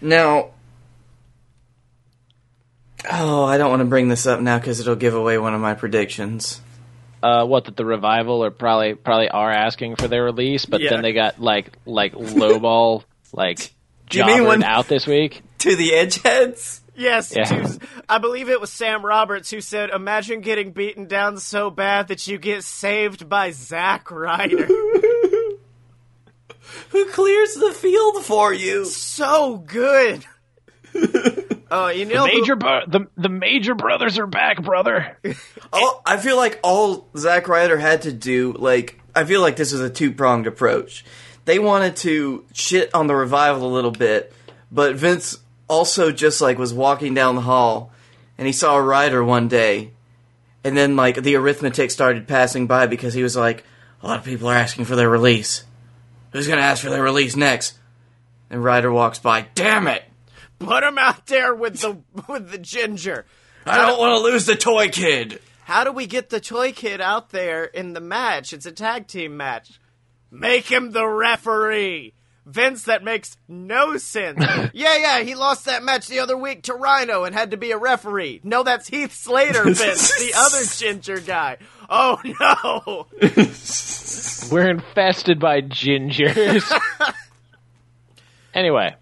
Now, 0.00 0.50
oh, 3.10 3.44
I 3.44 3.58
don't 3.58 3.70
want 3.70 3.80
to 3.80 3.86
bring 3.86 4.08
this 4.08 4.26
up 4.26 4.40
now 4.40 4.58
because 4.58 4.80
it'll 4.80 4.96
give 4.96 5.14
away 5.14 5.36
one 5.38 5.54
of 5.54 5.60
my 5.60 5.74
predictions. 5.74 6.60
Uh, 7.22 7.44
what 7.46 7.64
that 7.64 7.76
the 7.76 7.84
revival 7.86 8.44
are 8.44 8.50
probably 8.50 8.94
probably 8.94 9.28
are 9.30 9.50
asking 9.50 9.96
for 9.96 10.08
their 10.08 10.24
release, 10.24 10.66
but 10.66 10.80
Yeah. 10.82 10.90
then 10.90 11.02
they 11.02 11.12
got 11.14 11.40
like 11.40 11.72
like 11.86 12.12
lowball 12.12 13.02
like 13.32 13.72
Do 14.10 14.18
you 14.18 14.26
mean 14.26 14.36
jobbered 14.38 14.48
when- 14.48 14.62
out 14.62 14.88
this 14.88 15.06
week. 15.06 15.42
To 15.60 15.74
the 15.74 15.90
Edgeheads. 15.92 16.80
Yes, 16.96 17.34
Yeah. 17.34 17.44
to- 17.44 17.78
I 18.08 18.18
believe 18.18 18.48
it 18.48 18.60
was 18.60 18.70
Sam 18.70 19.04
Roberts 19.04 19.50
who 19.50 19.60
said, 19.60 19.90
"Imagine 19.90 20.40
getting 20.40 20.72
beaten 20.72 21.06
down 21.06 21.38
so 21.38 21.70
bad 21.70 22.08
that 22.08 22.26
you 22.26 22.38
get 22.38 22.62
saved 22.64 23.28
by 23.28 23.50
Zack 23.50 24.10
Ryder." 24.10 24.68
Who 26.90 27.06
clears 27.06 27.54
the 27.54 27.72
field 27.72 28.24
for 28.24 28.52
you? 28.52 28.84
so 28.84 29.58
good. 29.58 30.24
Oh, 31.70 31.88
you 31.94 32.04
know, 32.04 32.26
who- 32.26 32.40
Major 32.40 32.56
bro- 32.56 32.86
the 32.86 33.06
the 33.16 33.28
major 33.28 33.74
brothers 33.74 34.18
are 34.18 34.26
back, 34.26 34.62
brother. 34.62 35.18
All, 35.24 35.32
oh, 35.72 36.02
I 36.06 36.16
feel 36.18 36.36
like 36.36 36.58
all 36.62 37.08
Zack 37.16 37.48
Ryder 37.48 37.76
had 37.76 38.02
to 38.02 38.12
do, 38.12 38.54
like, 38.58 39.00
I 39.14 39.24
feel 39.24 39.40
like 39.40 39.56
this 39.56 39.72
was 39.72 39.80
a 39.80 39.90
two 39.90 40.12
pronged 40.12 40.46
approach. 40.46 41.04
They 41.44 41.58
wanted 41.58 41.96
to 41.96 42.44
shit 42.54 42.94
on 42.94 43.06
the 43.08 43.14
revival 43.14 43.66
a 43.68 43.72
little 43.74 43.90
bit, 43.90 44.32
but 44.72 44.94
Vince 44.94 45.36
also 45.68 46.12
just 46.12 46.40
like 46.40 46.58
was 46.58 46.74
walking 46.74 47.14
down 47.14 47.34
the 47.34 47.42
hall 47.42 47.92
and 48.38 48.46
he 48.46 48.52
saw 48.52 48.76
a 48.76 48.82
Ryder 48.82 49.24
one 49.24 49.48
day, 49.48 49.92
and 50.64 50.76
then 50.76 50.96
like 50.96 51.22
the 51.22 51.36
arithmetic 51.36 51.90
started 51.90 52.26
passing 52.26 52.66
by 52.66 52.86
because 52.86 53.14
he 53.14 53.22
was 53.22 53.36
like, 53.36 53.64
a 54.02 54.06
lot 54.06 54.18
of 54.18 54.24
people 54.24 54.48
are 54.48 54.54
asking 54.54 54.86
for 54.86 54.96
their 54.96 55.08
release. 55.08 55.64
Who's 56.32 56.48
gonna 56.48 56.62
ask 56.62 56.82
for 56.82 56.90
their 56.90 57.02
release 57.02 57.36
next? 57.36 57.78
And 58.50 58.62
Ryder 58.62 58.90
walks 58.90 59.18
by. 59.18 59.46
Damn 59.54 59.86
it! 59.86 60.04
put 60.58 60.82
him 60.82 60.98
out 60.98 61.26
there 61.26 61.54
with 61.54 61.80
the 61.80 61.98
with 62.28 62.50
the 62.50 62.58
ginger. 62.58 63.26
I 63.66 63.78
don't 63.78 63.98
want 63.98 64.18
to 64.18 64.22
lose 64.22 64.46
the 64.46 64.56
toy 64.56 64.88
kid. 64.88 65.40
How 65.64 65.84
do 65.84 65.92
we 65.92 66.06
get 66.06 66.28
the 66.28 66.40
toy 66.40 66.72
kid 66.72 67.00
out 67.00 67.30
there 67.30 67.64
in 67.64 67.94
the 67.94 68.00
match? 68.00 68.52
It's 68.52 68.66
a 68.66 68.72
tag 68.72 69.06
team 69.06 69.38
match. 69.38 69.80
Make 70.30 70.66
him 70.66 70.90
the 70.90 71.06
referee. 71.06 72.12
Vince, 72.46 72.82
that 72.84 73.02
makes 73.02 73.36
no 73.48 73.96
sense. 73.96 74.38
yeah, 74.74 74.96
yeah, 74.98 75.20
he 75.22 75.34
lost 75.34 75.64
that 75.64 75.82
match 75.82 76.06
the 76.08 76.18
other 76.18 76.36
week 76.36 76.62
to 76.64 76.74
Rhino 76.74 77.24
and 77.24 77.34
had 77.34 77.52
to 77.52 77.56
be 77.56 77.70
a 77.70 77.78
referee. 77.78 78.40
No, 78.44 78.62
that's 78.62 78.86
Heath 78.88 79.12
Slater, 79.14 79.64
Vince, 79.64 80.14
the 80.18 80.32
other 80.36 80.64
ginger 80.64 81.20
guy. 81.20 81.56
Oh 81.88 82.20
no! 82.24 83.06
We're 84.52 84.68
infested 84.70 85.40
by 85.40 85.62
gingers. 85.62 86.70
anyway, 88.54 88.94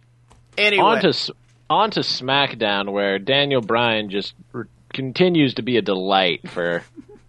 Anyway, 0.59 0.83
on 0.85 1.01
to 1.03 1.35
on 1.71 1.91
to 1.93 2.01
SmackDown, 2.01 2.93
where 2.93 3.19
Daniel 3.19 3.61
Bryan 3.63 4.11
just 4.11 4.35
r- 4.55 4.69
continues 4.93 5.55
to 5.55 5.63
be 5.63 5.79
a 5.79 5.83
delight 5.83 6.49
for 6.51 6.83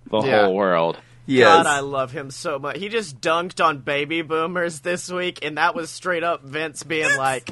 the 0.10 0.20
Yeah. 0.22 0.46
whole 0.46 0.56
world. 0.56 0.98
Yes. 1.26 1.48
God, 1.48 1.68
I 1.68 1.80
love 1.80 2.12
him 2.12 2.32
so 2.32 2.60
much. 2.60 2.78
He 2.78 2.90
just 2.90 3.22
dunked 3.22 3.64
on 3.64 3.80
baby 3.80 4.22
boomers 4.22 4.82
this 4.82 5.10
week, 5.10 5.40
and 5.44 5.58
that 5.58 5.76
was 5.76 5.90
straight 5.90 6.24
up 6.24 6.44
Vince 6.44 6.84
being 6.84 7.16
like, 7.18 7.52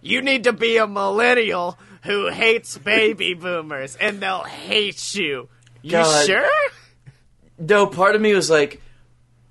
"You 0.00 0.22
need 0.22 0.44
to 0.44 0.52
be 0.52 0.76
a 0.78 0.86
millennial 0.86 1.78
who 2.02 2.28
hates 2.30 2.76
baby 2.78 3.34
boomers, 3.40 3.96
and 3.96 4.20
they'll 4.20 4.42
hate 4.42 5.14
you." 5.14 5.48
You 5.82 5.90
God. 5.92 6.26
sure? 6.26 6.50
No, 7.58 7.86
part 7.86 8.14
of 8.14 8.20
me 8.20 8.34
was 8.34 8.50
like, 8.50 8.80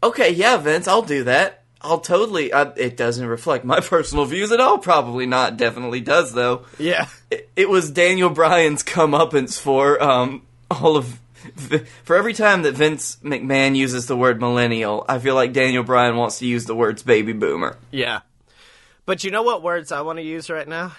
okay, 0.04 0.32
yeah, 0.32 0.58
Vince, 0.58 0.88
I'll 0.88 1.02
do 1.02 1.26
that. 1.26 1.64
I'll 1.82 2.00
totally. 2.00 2.54
I, 2.54 2.64
it 2.76 2.96
doesn't 2.96 3.26
reflect 3.26 3.66
my 3.66 3.80
personal 3.82 4.26
views 4.26 4.52
at 4.52 4.60
all. 4.60 4.78
Probably 4.78 5.26
not. 5.26 5.58
Definitely 5.58 6.02
does 6.02 6.34
though. 6.34 6.66
Yeah. 6.78 7.08
It, 7.30 7.50
it 7.56 7.70
was 7.70 7.90
Daniel 7.90 8.30
Bryan's 8.30 8.84
comeuppance 8.84 9.60
for 9.60 10.02
um 10.02 10.44
all 10.70 10.96
of 10.96 11.20
for 12.04 12.16
every 12.16 12.34
time 12.34 12.64
that 12.64 12.76
Vince 12.76 13.18
McMahon 13.24 13.76
uses 13.76 14.08
the 14.08 14.18
word 14.18 14.40
millennial. 14.40 15.06
I 15.08 15.20
feel 15.20 15.36
like 15.36 15.54
Daniel 15.54 15.84
Bryan 15.84 16.16
wants 16.18 16.40
to 16.40 16.46
use 16.46 16.66
the 16.66 16.76
words 16.76 17.04
baby 17.04 17.34
boomer. 17.34 17.78
Yeah. 17.92 18.22
But 19.06 19.24
you 19.24 19.32
know 19.32 19.44
what 19.44 19.64
words 19.64 19.92
I 19.92 20.02
want 20.02 20.20
to 20.20 20.24
use 20.24 20.50
right 20.50 20.68
now? 20.68 20.94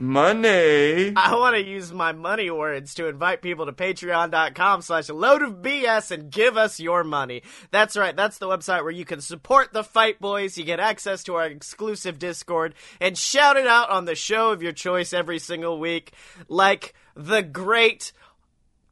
Money. 0.00 1.12
I 1.14 1.34
want 1.34 1.56
to 1.56 1.62
use 1.62 1.92
my 1.92 2.12
money 2.12 2.50
words 2.50 2.94
to 2.94 3.06
invite 3.06 3.42
people 3.42 3.66
to 3.66 3.72
patreon.com 3.72 4.80
slash 4.80 5.10
load 5.10 5.42
of 5.42 5.56
BS 5.56 6.10
and 6.10 6.30
give 6.30 6.56
us 6.56 6.80
your 6.80 7.04
money. 7.04 7.42
That's 7.70 7.98
right. 7.98 8.16
That's 8.16 8.38
the 8.38 8.46
website 8.46 8.82
where 8.82 8.92
you 8.92 9.04
can 9.04 9.20
support 9.20 9.74
the 9.74 9.84
Fight 9.84 10.18
Boys. 10.18 10.56
You 10.56 10.64
get 10.64 10.80
access 10.80 11.22
to 11.24 11.34
our 11.34 11.44
exclusive 11.44 12.18
Discord 12.18 12.74
and 12.98 13.18
shout 13.18 13.58
it 13.58 13.66
out 13.66 13.90
on 13.90 14.06
the 14.06 14.14
show 14.14 14.52
of 14.52 14.62
your 14.62 14.72
choice 14.72 15.12
every 15.12 15.38
single 15.38 15.78
week. 15.78 16.12
Like 16.48 16.94
the 17.14 17.42
great, 17.42 18.12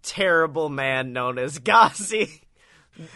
terrible 0.09 0.71
man 0.71 1.13
known 1.13 1.39
as 1.39 1.59
Gazi. 1.59 2.41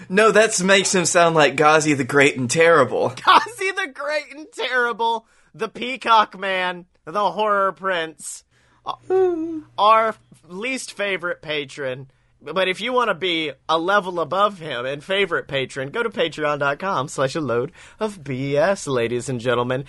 No, 0.08 0.30
that 0.30 0.62
makes 0.62 0.94
him 0.94 1.06
sound 1.06 1.34
like 1.34 1.56
Ghazi 1.56 1.94
the 1.94 2.04
Great 2.04 2.36
and 2.36 2.48
Terrible. 2.50 3.10
Gazi 3.16 3.74
the 3.74 3.90
great 3.92 4.32
and 4.36 4.46
terrible. 4.52 5.26
The 5.54 5.68
Peacock 5.68 6.38
Man. 6.38 6.86
The 7.04 7.32
Horror 7.32 7.72
Prince. 7.72 8.44
Uh, 8.86 9.60
our 9.76 10.14
least 10.46 10.92
favorite 10.92 11.42
patron. 11.42 12.08
But 12.40 12.68
if 12.68 12.80
you 12.80 12.92
want 12.92 13.08
to 13.08 13.14
be 13.14 13.52
a 13.68 13.78
level 13.78 14.20
above 14.20 14.58
him 14.58 14.84
and 14.86 15.02
favorite 15.02 15.48
patron, 15.48 15.90
go 15.90 16.02
to 16.02 16.10
patreon.com 16.10 17.08
slash 17.08 17.34
a 17.34 17.40
load 17.40 17.72
of 17.98 18.22
BS, 18.22 18.86
ladies 18.86 19.28
and 19.28 19.40
gentlemen. 19.40 19.84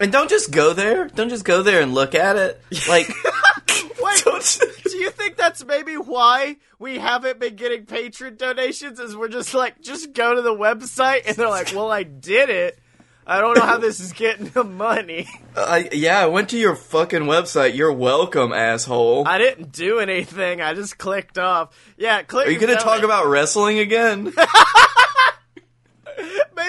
And 0.00 0.10
don't 0.12 0.30
just 0.30 0.50
go 0.50 0.72
there. 0.72 1.08
Don't 1.08 1.28
just 1.30 1.44
go 1.44 1.62
there 1.62 1.80
and 1.80 1.94
look 1.94 2.14
at 2.14 2.36
it. 2.36 2.62
Like, 2.88 3.08
What? 3.98 4.23
Do 4.84 4.96
you 4.96 5.10
think 5.10 5.36
that's 5.36 5.64
maybe 5.64 5.94
why 5.94 6.56
we 6.78 6.98
haven't 6.98 7.40
been 7.40 7.56
getting 7.56 7.86
patron 7.86 8.36
donations? 8.36 9.00
Is 9.00 9.16
we're 9.16 9.28
just 9.28 9.54
like, 9.54 9.80
just 9.80 10.12
go 10.12 10.34
to 10.34 10.42
the 10.42 10.54
website 10.54 11.26
and 11.26 11.36
they're 11.36 11.48
like, 11.48 11.72
well, 11.74 11.90
I 11.90 12.02
did 12.02 12.50
it. 12.50 12.78
I 13.26 13.40
don't 13.40 13.56
know 13.56 13.64
how 13.64 13.78
this 13.78 14.00
is 14.00 14.12
getting 14.12 14.48
the 14.48 14.64
money. 14.64 15.26
I 15.56 15.88
yeah, 15.92 16.20
I 16.20 16.26
went 16.26 16.50
to 16.50 16.58
your 16.58 16.76
fucking 16.76 17.22
website. 17.22 17.74
You're 17.74 17.92
welcome, 17.92 18.52
asshole. 18.52 19.26
I 19.26 19.38
didn't 19.38 19.72
do 19.72 19.98
anything. 19.98 20.60
I 20.60 20.74
just 20.74 20.98
clicked 20.98 21.38
off. 21.38 21.74
Yeah, 21.96 22.22
click. 22.22 22.48
Are 22.48 22.50
you 22.50 22.58
gonna 22.58 22.76
talk 22.76 23.02
about 23.02 23.28
wrestling 23.28 23.78
again? 23.78 24.24
Maybe 24.24 24.36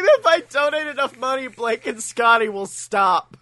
if 0.07 0.25
I 0.25 0.43
donate 0.49 0.87
enough 0.87 1.17
money, 1.19 1.49
Blake 1.49 1.85
and 1.87 2.01
Scotty 2.01 2.47
will 2.47 2.67
stop. 2.67 3.35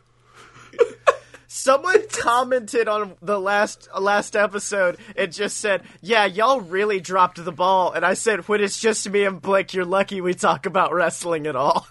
Someone 1.53 2.07
commented 2.11 2.87
on 2.87 3.15
the 3.21 3.39
last 3.39 3.87
last 3.97 4.35
episode 4.35 4.97
and 5.15 5.31
just 5.31 5.57
said, 5.57 5.83
"Yeah, 6.01 6.25
y'all 6.25 6.61
really 6.61 6.99
dropped 6.99 7.43
the 7.43 7.51
ball." 7.51 7.91
And 7.91 8.03
I 8.03 8.15
said, 8.15 8.47
"When 8.47 8.59
it's 8.59 8.79
just 8.79 9.07
me 9.07 9.23
and 9.23 9.39
Blake, 9.39 9.71
you're 9.71 9.85
lucky 9.85 10.19
we 10.19 10.33
talk 10.33 10.65
about 10.65 10.95
wrestling 10.95 11.45
at 11.45 11.55
all." 11.55 11.87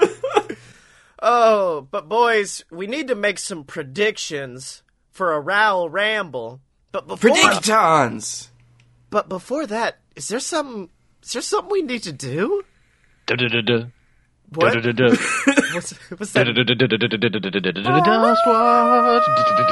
oh, 1.22 1.86
but 1.90 2.08
boys, 2.08 2.64
we 2.70 2.86
need 2.86 3.08
to 3.08 3.14
make 3.14 3.38
some 3.38 3.64
predictions 3.64 4.82
for 5.10 5.34
a 5.34 5.40
Royal 5.40 5.90
Rumble. 5.90 6.62
But 6.90 7.06
before, 7.06 7.32
Predictons. 7.32 8.48
but 9.10 9.28
before 9.28 9.66
that, 9.66 9.98
is 10.16 10.28
there 10.28 10.40
some 10.40 10.88
is 11.22 11.34
there 11.34 11.42
something 11.42 11.70
we 11.70 11.82
need 11.82 12.04
to 12.04 12.12
do? 12.12 12.64
Da-da-da-da. 13.26 13.88
What? 14.54 14.74
What's, 15.74 15.92
what's 16.10 16.32
that? 16.32 16.46
Dust 18.04 18.42
watch. 18.46 19.24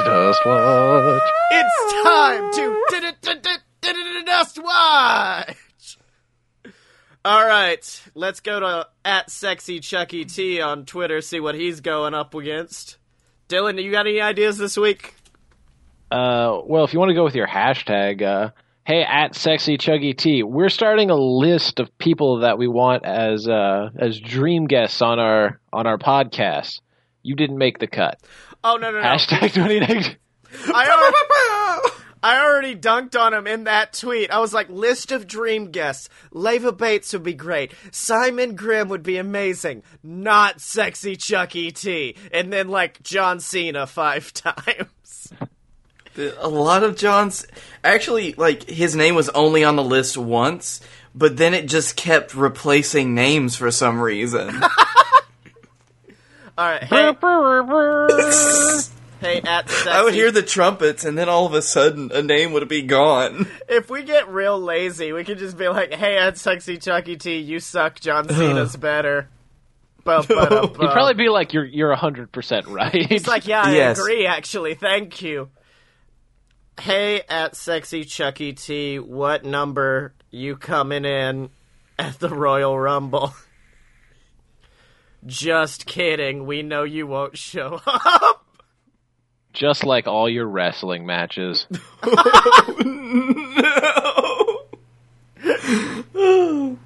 Dust 0.05 0.45
watch. 0.45 1.23
It's 1.51 2.03
time 2.03 2.51
to 2.53 4.23
dust 4.25 4.59
watch. 4.63 5.57
All 7.25 7.45
right, 7.45 8.01
let's 8.15 8.41
go 8.41 8.59
to 8.59 8.87
at 9.05 9.31
sexy 9.31 9.79
Chuckie 9.79 10.25
T 10.25 10.59
on 10.59 10.85
Twitter. 10.85 11.21
See 11.21 11.39
what 11.39 11.55
he's 11.55 11.79
going 11.79 12.13
up 12.13 12.35
against. 12.35 12.97
Dylan, 13.47 13.81
you 13.81 13.91
got 13.91 14.07
any 14.07 14.19
ideas 14.19 14.57
this 14.57 14.75
week? 14.75 15.15
Uh, 16.11 16.59
well, 16.65 16.83
if 16.83 16.91
you 16.93 16.99
want 16.99 17.09
to 17.09 17.15
go 17.15 17.23
with 17.23 17.35
your 17.35 17.47
hashtag, 17.47 18.21
uh, 18.21 18.49
hey 18.85 19.03
at 19.03 19.35
sexy 19.35 19.77
Chuckie 19.77 20.13
T, 20.13 20.43
we're 20.43 20.69
starting 20.69 21.09
a 21.09 21.15
list 21.15 21.79
of 21.79 21.95
people 21.97 22.39
that 22.39 22.57
we 22.57 22.67
want 22.67 23.05
as 23.05 23.47
uh, 23.47 23.89
as 23.97 24.19
dream 24.19 24.65
guests 24.65 25.01
on 25.01 25.19
our 25.19 25.59
on 25.71 25.87
our 25.87 25.97
podcast. 25.97 26.81
You 27.21 27.35
didn't 27.35 27.57
make 27.57 27.79
the 27.79 27.87
cut. 27.87 28.19
Oh 28.63 28.77
no 28.77 28.91
no 28.91 29.01
no! 29.01 29.05
Hashtag 29.05 29.53
twenty 29.53 29.79
next. 29.79 30.15
I 30.73 30.89
already, 30.89 32.03
I 32.21 32.45
already 32.45 32.75
dunked 32.75 33.19
on 33.19 33.33
him 33.33 33.47
in 33.47 33.63
that 33.63 33.93
tweet. 33.93 34.29
I 34.31 34.39
was 34.39 34.53
like, 34.53 34.69
list 34.69 35.11
of 35.11 35.27
dream 35.27 35.71
guests. 35.71 36.09
Leva 36.31 36.71
Bates 36.71 37.11
would 37.13 37.23
be 37.23 37.33
great. 37.33 37.73
Simon 37.91 38.55
Grimm 38.55 38.87
would 38.89 39.03
be 39.03 39.17
amazing. 39.17 39.83
Not 40.03 40.61
sexy 40.61 41.15
Chuckie 41.15 41.71
T. 41.71 42.15
And 42.31 42.53
then 42.53 42.69
like 42.69 43.01
John 43.01 43.39
Cena 43.39 43.87
five 43.87 44.31
times. 44.33 45.33
A 46.17 46.47
lot 46.47 46.83
of 46.83 46.95
John's 46.97 47.45
actually 47.83 48.33
like 48.33 48.69
his 48.69 48.95
name 48.95 49.15
was 49.15 49.29
only 49.29 49.63
on 49.63 49.75
the 49.75 49.83
list 49.83 50.17
once, 50.17 50.81
but 51.15 51.37
then 51.37 51.53
it 51.53 51.67
just 51.67 51.95
kept 51.95 52.35
replacing 52.35 53.15
names 53.15 53.55
for 53.55 53.71
some 53.71 53.99
reason. 53.99 54.63
All 56.55 56.69
right, 56.69 56.83
hey, 56.83 57.13
hey, 59.21 59.41
at 59.41 59.67
sexy. 59.69 59.89
I 59.89 60.03
would 60.03 60.13
hear 60.13 60.29
the 60.29 60.43
trumpets, 60.43 61.03
and 61.03 61.17
then 61.17 61.27
all 61.27 61.47
of 61.47 61.55
a 61.55 61.63
sudden, 61.63 62.11
a 62.11 62.21
name 62.21 62.51
would 62.53 62.67
be 62.67 62.83
gone. 62.83 63.47
if 63.69 63.89
we 63.89 64.03
get 64.03 64.29
real 64.29 64.59
lazy, 64.59 65.13
we 65.13 65.23
could 65.23 65.39
just 65.39 65.57
be 65.57 65.67
like, 65.67 65.95
"Hey, 65.95 66.15
at 66.17 66.37
sexy 66.37 66.77
Chuckie 66.77 67.17
T, 67.17 67.37
you 67.37 67.59
suck. 67.59 67.99
John 67.99 68.27
Cena's 68.29 68.75
better." 68.75 69.29
Ba, 70.03 70.23
ba, 70.27 70.35
da, 70.35 70.67
ba. 70.67 70.77
You'd 70.81 70.91
probably 70.91 71.13
be 71.13 71.29
like, 71.29 71.53
you're 71.53 71.63
you're 71.65 71.95
hundred 71.95 72.31
percent 72.31 72.67
right. 72.67 72.93
It's 72.93 73.25
like, 73.27 73.47
yeah, 73.47 73.61
I 73.63 73.73
Yes. 73.73 73.97
agree, 73.99 74.27
actually. 74.27 74.75
Thank 74.75 75.21
you. 75.21 75.49
Hey, 76.79 77.21
at 77.29 77.55
Sexy 77.55 78.03
Chuckie 78.03 78.53
T, 78.53 78.99
what 78.99 79.45
number 79.45 80.13
you 80.31 80.55
coming 80.57 81.05
in 81.05 81.49
at 81.99 82.19
the 82.19 82.29
Royal 82.29 82.77
Rumble? 82.77 83.33
Just 85.25 85.85
kidding. 85.85 86.45
We 86.45 86.63
know 86.63 86.83
you 86.83 87.07
won't 87.07 87.37
show 87.37 87.79
up. 87.87 88.45
just 89.53 89.85
like 89.85 90.05
all 90.07 90.27
your 90.29 90.45
wrestling 90.47 91.05
matches. 91.05 91.65
Oh, 96.15 96.77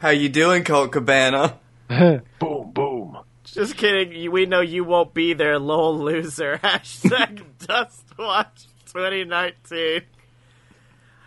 How 0.00 0.10
you 0.10 0.28
doing, 0.28 0.64
Colt 0.64 0.92
Cabana? 0.92 1.58
boom 1.88 2.70
boom. 2.72 3.18
Just 3.44 3.76
kidding. 3.76 4.30
We 4.30 4.46
know 4.46 4.60
you 4.60 4.84
won't 4.84 5.14
be 5.14 5.32
there, 5.34 5.58
lol 5.58 5.98
loser. 5.98 6.58
Hashtag 6.62 7.42
Dustwatch 7.58 8.66
2019. 8.94 10.02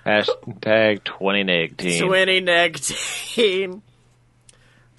Hashtag 0.05 1.03
twenty 1.03 1.43
nineteen. 1.43 2.01
2019. 2.01 3.81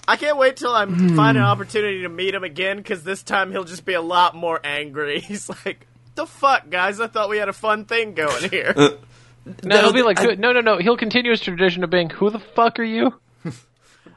I 0.06 0.16
can't 0.16 0.36
wait 0.36 0.56
till 0.56 0.72
I 0.72 0.84
hmm. 0.84 1.16
find 1.16 1.38
an 1.38 1.44
opportunity 1.44 2.02
to 2.02 2.10
meet 2.10 2.34
him 2.34 2.44
again 2.44 2.76
because 2.76 3.04
this 3.04 3.22
time 3.22 3.52
he'll 3.52 3.64
just 3.64 3.86
be 3.86 3.94
a 3.94 4.02
lot 4.02 4.34
more 4.34 4.60
angry. 4.62 5.20
He's 5.26 5.48
like, 5.48 5.86
"The 6.14 6.26
fuck, 6.26 6.68
guys! 6.68 7.00
I 7.00 7.06
thought 7.06 7.30
we 7.30 7.38
had 7.38 7.48
a 7.48 7.54
fun 7.54 7.86
thing 7.86 8.12
going 8.12 8.50
here." 8.50 8.74
Uh, 8.76 8.90
no, 9.64 9.80
he'll 9.80 9.92
be 9.94 10.02
like, 10.02 10.20
I- 10.20 10.34
no, 10.34 10.52
no, 10.52 10.60
no. 10.60 10.76
He'll 10.76 10.98
continue 10.98 11.30
his 11.30 11.40
tradition 11.40 11.84
of 11.84 11.90
being, 11.90 12.10
who 12.10 12.28
the 12.28 12.38
fuck 12.38 12.78
are 12.78 12.84
you? 12.84 13.14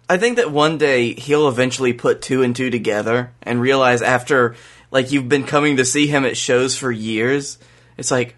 I 0.10 0.18
think 0.18 0.36
that 0.36 0.52
one 0.52 0.78
day 0.78 1.14
he'll 1.14 1.48
eventually 1.48 1.94
put 1.94 2.22
two 2.22 2.44
and 2.44 2.54
two 2.54 2.70
together 2.70 3.32
and 3.42 3.62
realize 3.62 4.02
after, 4.02 4.56
like, 4.92 5.14
you've 5.14 5.30
been 5.30 5.46
coming 5.46 5.78
to 5.78 5.86
see 5.86 6.06
him 6.08 6.26
at 6.26 6.36
shows 6.36 6.78
for 6.78 6.92
years, 6.92 7.58
it's 7.98 8.12
like, 8.12 8.36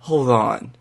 hold 0.00 0.28
on. 0.28 0.74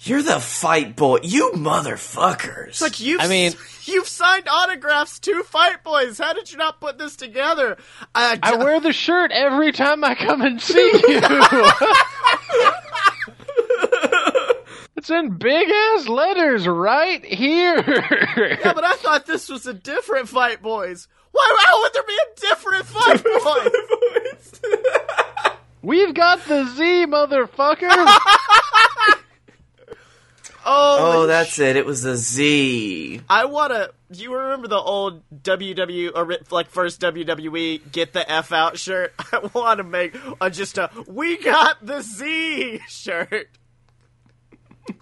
You're 0.00 0.22
the 0.22 0.38
fight 0.38 0.94
boy. 0.94 1.18
You 1.24 1.50
motherfuckers. 1.54 2.80
like 2.80 3.00
you've, 3.00 3.20
I 3.20 3.26
mean- 3.26 3.52
you've 3.84 4.06
signed 4.06 4.46
autographs 4.48 5.18
to 5.20 5.42
Fight 5.42 5.82
Boys. 5.82 6.18
How 6.18 6.32
did 6.32 6.50
you 6.52 6.56
not 6.58 6.80
put 6.80 6.98
this 6.98 7.16
together? 7.16 7.76
I, 8.14 8.34
uh, 8.34 8.38
I 8.42 8.54
wear 8.56 8.78
the 8.80 8.92
shirt 8.92 9.32
every 9.32 9.72
time 9.72 10.04
I 10.04 10.14
come 10.14 10.40
and 10.42 10.62
see 10.68 10.78
you. 10.80 11.20
it's 14.96 15.10
in 15.10 15.36
big 15.36 15.68
ass 15.68 16.06
letters 16.08 16.66
right 16.66 17.24
here. 17.24 17.76
yeah, 17.76 18.72
but 18.72 18.84
I 18.84 18.94
thought 18.96 19.26
this 19.26 19.48
was 19.48 19.66
a 19.66 19.74
different 19.74 20.28
Fight 20.28 20.62
Boys. 20.62 21.08
Why? 21.32 21.56
How 21.66 21.82
would 21.82 21.92
there 21.94 22.02
be 22.06 22.14
a 22.14 22.40
different 22.40 22.86
Fight 22.86 23.24
Boys? 23.24 24.60
We've 25.82 26.12
got 26.12 26.44
the 26.46 26.64
Z, 26.64 27.06
motherfucker. 27.06 27.88
oh, 30.66 31.26
that's 31.26 31.58
it. 31.58 31.76
It 31.76 31.86
was 31.86 32.02
the 32.02 32.16
Z. 32.16 33.20
I 33.28 33.44
want 33.44 33.72
to. 33.72 33.92
Do 34.10 34.22
you 34.22 34.34
remember 34.34 34.68
the 34.68 34.78
old 34.78 35.22
WW 35.42 36.12
or 36.14 36.38
like 36.50 36.70
first 36.70 37.00
WWE 37.00 37.92
get 37.92 38.12
the 38.12 38.30
F 38.30 38.52
out 38.52 38.78
shirt? 38.78 39.12
I 39.32 39.48
want 39.52 39.78
to 39.78 39.84
make 39.84 40.16
a, 40.40 40.50
just 40.50 40.78
a 40.78 40.90
we 41.06 41.36
got 41.36 41.84
the 41.84 42.00
Z 42.02 42.80
shirt. 42.88 43.48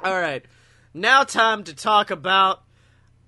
All 0.02 0.20
right, 0.20 0.44
now 0.92 1.24
time 1.24 1.64
to 1.64 1.74
talk 1.74 2.10
about 2.10 2.62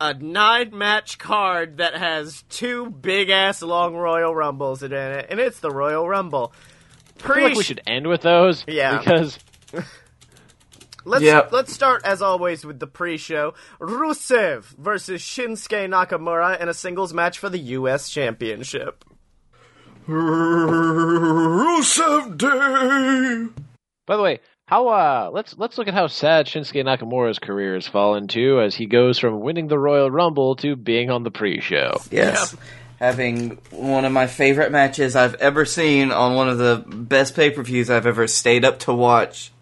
a 0.01 0.13
nine 0.13 0.77
match 0.77 1.19
card 1.19 1.79
that 1.79 1.95
has 1.95 2.43
two 2.49 2.91
big 2.91 3.31
ass 3.31 3.63
long 3.63 3.95
Royal 3.95 4.35
Rumbles 4.35 4.83
in 4.83 4.93
it, 4.93 5.27
and 5.31 5.41
it's 5.41 5.61
the 5.61 5.71
Royal 5.71 6.09
Rumble. 6.09 6.53
I 7.25 7.35
feel 7.35 7.43
like 7.45 7.57
we 7.57 7.63
should 7.65 7.81
end 7.87 8.07
with 8.07 8.23
those. 8.23 8.65
Yeah. 8.69 8.99
Because 8.99 9.39
Let's 11.05 11.25
Yep. 11.25 11.53
let's 11.53 11.73
start 11.73 12.03
as 12.05 12.21
always 12.21 12.65
with 12.67 12.81
the 12.81 12.87
pre-show. 12.87 13.55
Rusev 13.81 14.65
versus 14.77 15.23
Shinsuke 15.23 15.89
Nakamura 15.89 16.61
in 16.61 16.69
a 16.69 16.75
singles 16.75 17.15
match 17.15 17.39
for 17.39 17.49
the 17.49 17.59
U.S. 17.59 18.11
Championship. 18.11 19.05
Rusev 20.99 22.37
Day. 22.39 23.47
By 24.07 24.17
the 24.17 24.23
way, 24.23 24.41
how 24.67 24.89
uh 24.89 25.31
let's 25.33 25.57
let's 25.59 25.79
look 25.79 25.89
at 25.89 25.95
how 25.95 26.07
sad 26.09 26.47
Shinsuke 26.47 26.85
Nakamura's 26.85 27.39
career 27.39 27.75
has 27.75 27.87
fallen 27.87 28.27
to 28.29 28.61
as 28.61 28.75
he 28.75 28.87
goes 28.87 29.19
from 29.19 29.41
winning 29.41 29.69
the 29.69 29.79
Royal 29.79 30.11
Rumble 30.11 30.57
to 30.57 30.77
being 30.77 31.11
on 31.11 31.23
the 31.23 31.31
pre-show. 31.31 32.01
Yes. 32.11 32.55
Having 32.99 33.59
one 33.71 34.05
of 34.05 34.13
my 34.13 34.27
favorite 34.27 34.73
matches 34.73 35.15
I've 35.15 35.35
ever 35.37 35.65
seen 35.65 36.11
on 36.11 36.35
one 36.35 36.49
of 36.49 36.59
the 36.59 36.85
best 36.87 37.37
pay 37.37 37.51
per 37.51 37.63
views 37.63 37.91
I've 37.91 38.07
ever 38.07 38.27
stayed 38.27 38.65
up 38.65 38.81
to 38.81 38.93
watch. 38.93 39.53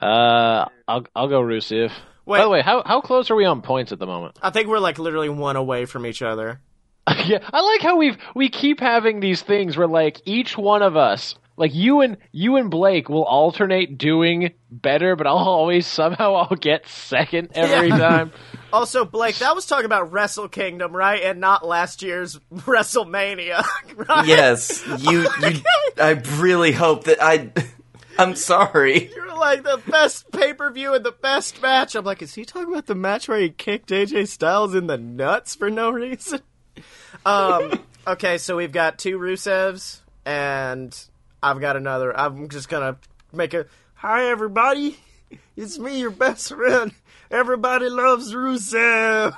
Uh 0.00 0.64
I'll 0.88 1.06
I'll 1.14 1.28
go 1.28 1.40
Rusev. 1.40 1.90
Wait. 2.24 2.38
By 2.38 2.44
the 2.44 2.50
way, 2.50 2.62
how 2.62 2.82
how 2.84 3.00
close 3.00 3.30
are 3.30 3.36
we 3.36 3.44
on 3.44 3.60
points 3.60 3.92
at 3.92 3.98
the 3.98 4.06
moment? 4.06 4.38
I 4.40 4.50
think 4.50 4.68
we're 4.68 4.78
like 4.78 4.98
literally 4.98 5.28
one 5.28 5.56
away 5.56 5.84
from 5.84 6.06
each 6.06 6.22
other. 6.22 6.60
yeah, 7.26 7.38
I 7.52 7.60
like 7.60 7.82
how 7.82 7.96
we've 7.96 8.16
we 8.34 8.48
keep 8.48 8.80
having 8.80 9.20
these 9.20 9.42
things 9.42 9.76
where 9.76 9.88
like 9.88 10.20
each 10.24 10.56
one 10.56 10.82
of 10.82 10.96
us 10.96 11.34
like 11.60 11.74
you 11.74 12.00
and 12.00 12.16
you 12.32 12.56
and 12.56 12.70
Blake 12.70 13.08
will 13.08 13.22
alternate 13.24 13.98
doing 13.98 14.52
better, 14.70 15.14
but 15.14 15.26
I'll 15.26 15.36
always 15.36 15.86
somehow 15.86 16.34
I'll 16.34 16.56
get 16.56 16.88
second 16.88 17.50
every 17.54 17.88
Yeah. 17.90 17.98
time. 18.08 18.32
Also, 18.72 19.04
Blake, 19.04 19.36
that 19.38 19.54
was 19.54 19.66
talking 19.66 19.84
about 19.84 20.10
Wrestle 20.10 20.48
Kingdom, 20.48 20.96
right? 20.96 21.22
And 21.22 21.38
not 21.40 21.66
last 21.66 22.02
year's 22.02 22.38
WrestleMania, 22.54 23.62
right? 24.08 24.26
Yes, 24.26 24.84
you. 24.98 25.28
you 25.40 25.60
I 26.00 26.12
really 26.38 26.72
hope 26.72 27.04
that 27.04 27.22
I. 27.22 27.52
I'm 28.18 28.34
sorry. 28.36 29.10
You're 29.14 29.36
like 29.36 29.62
the 29.62 29.80
best 29.86 30.30
pay 30.32 30.52
per 30.54 30.70
view 30.70 30.94
and 30.94 31.04
the 31.04 31.12
best 31.12 31.60
match. 31.62 31.94
I'm 31.94 32.04
like, 32.04 32.22
is 32.22 32.34
he 32.34 32.44
talking 32.44 32.72
about 32.72 32.86
the 32.86 32.94
match 32.94 33.28
where 33.28 33.38
he 33.40 33.50
kicked 33.50 33.90
AJ 33.90 34.28
Styles 34.28 34.74
in 34.74 34.86
the 34.86 34.98
nuts 34.98 35.54
for 35.54 35.70
no 35.70 35.90
reason? 35.90 36.40
Um. 37.26 37.80
okay, 38.06 38.38
so 38.38 38.56
we've 38.56 38.72
got 38.72 38.98
two 38.98 39.18
Rusevs, 39.18 40.00
and 40.24 40.96
I've 41.42 41.60
got 41.60 41.76
another. 41.76 42.16
I'm 42.16 42.48
just 42.48 42.68
gonna 42.68 42.96
make 43.32 43.54
a 43.54 43.66
hi, 43.94 44.30
everybody. 44.30 44.98
It's 45.56 45.78
me, 45.78 46.00
your 46.00 46.10
best 46.10 46.48
friend. 46.48 46.92
Everybody 47.30 47.88
loves 47.88 48.34
Rusev. 48.34 49.36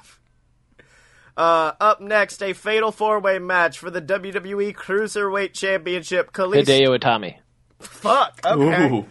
Uh, 1.37 1.73
up 1.81 2.01
next, 2.01 2.43
a 2.43 2.53
fatal 2.53 2.93
four-way 2.93 3.39
match 3.39 3.79
for 3.79 3.91
the 3.91 4.01
WWE 4.03 4.75
Cruiserweight 4.75 5.53
Championship. 5.53 6.33
Kalisto, 6.33 6.65
Hideo 6.65 6.99
Itami. 6.99 7.37
fuck. 7.79 8.41
Okay. 8.45 8.91
Ooh. 8.91 9.07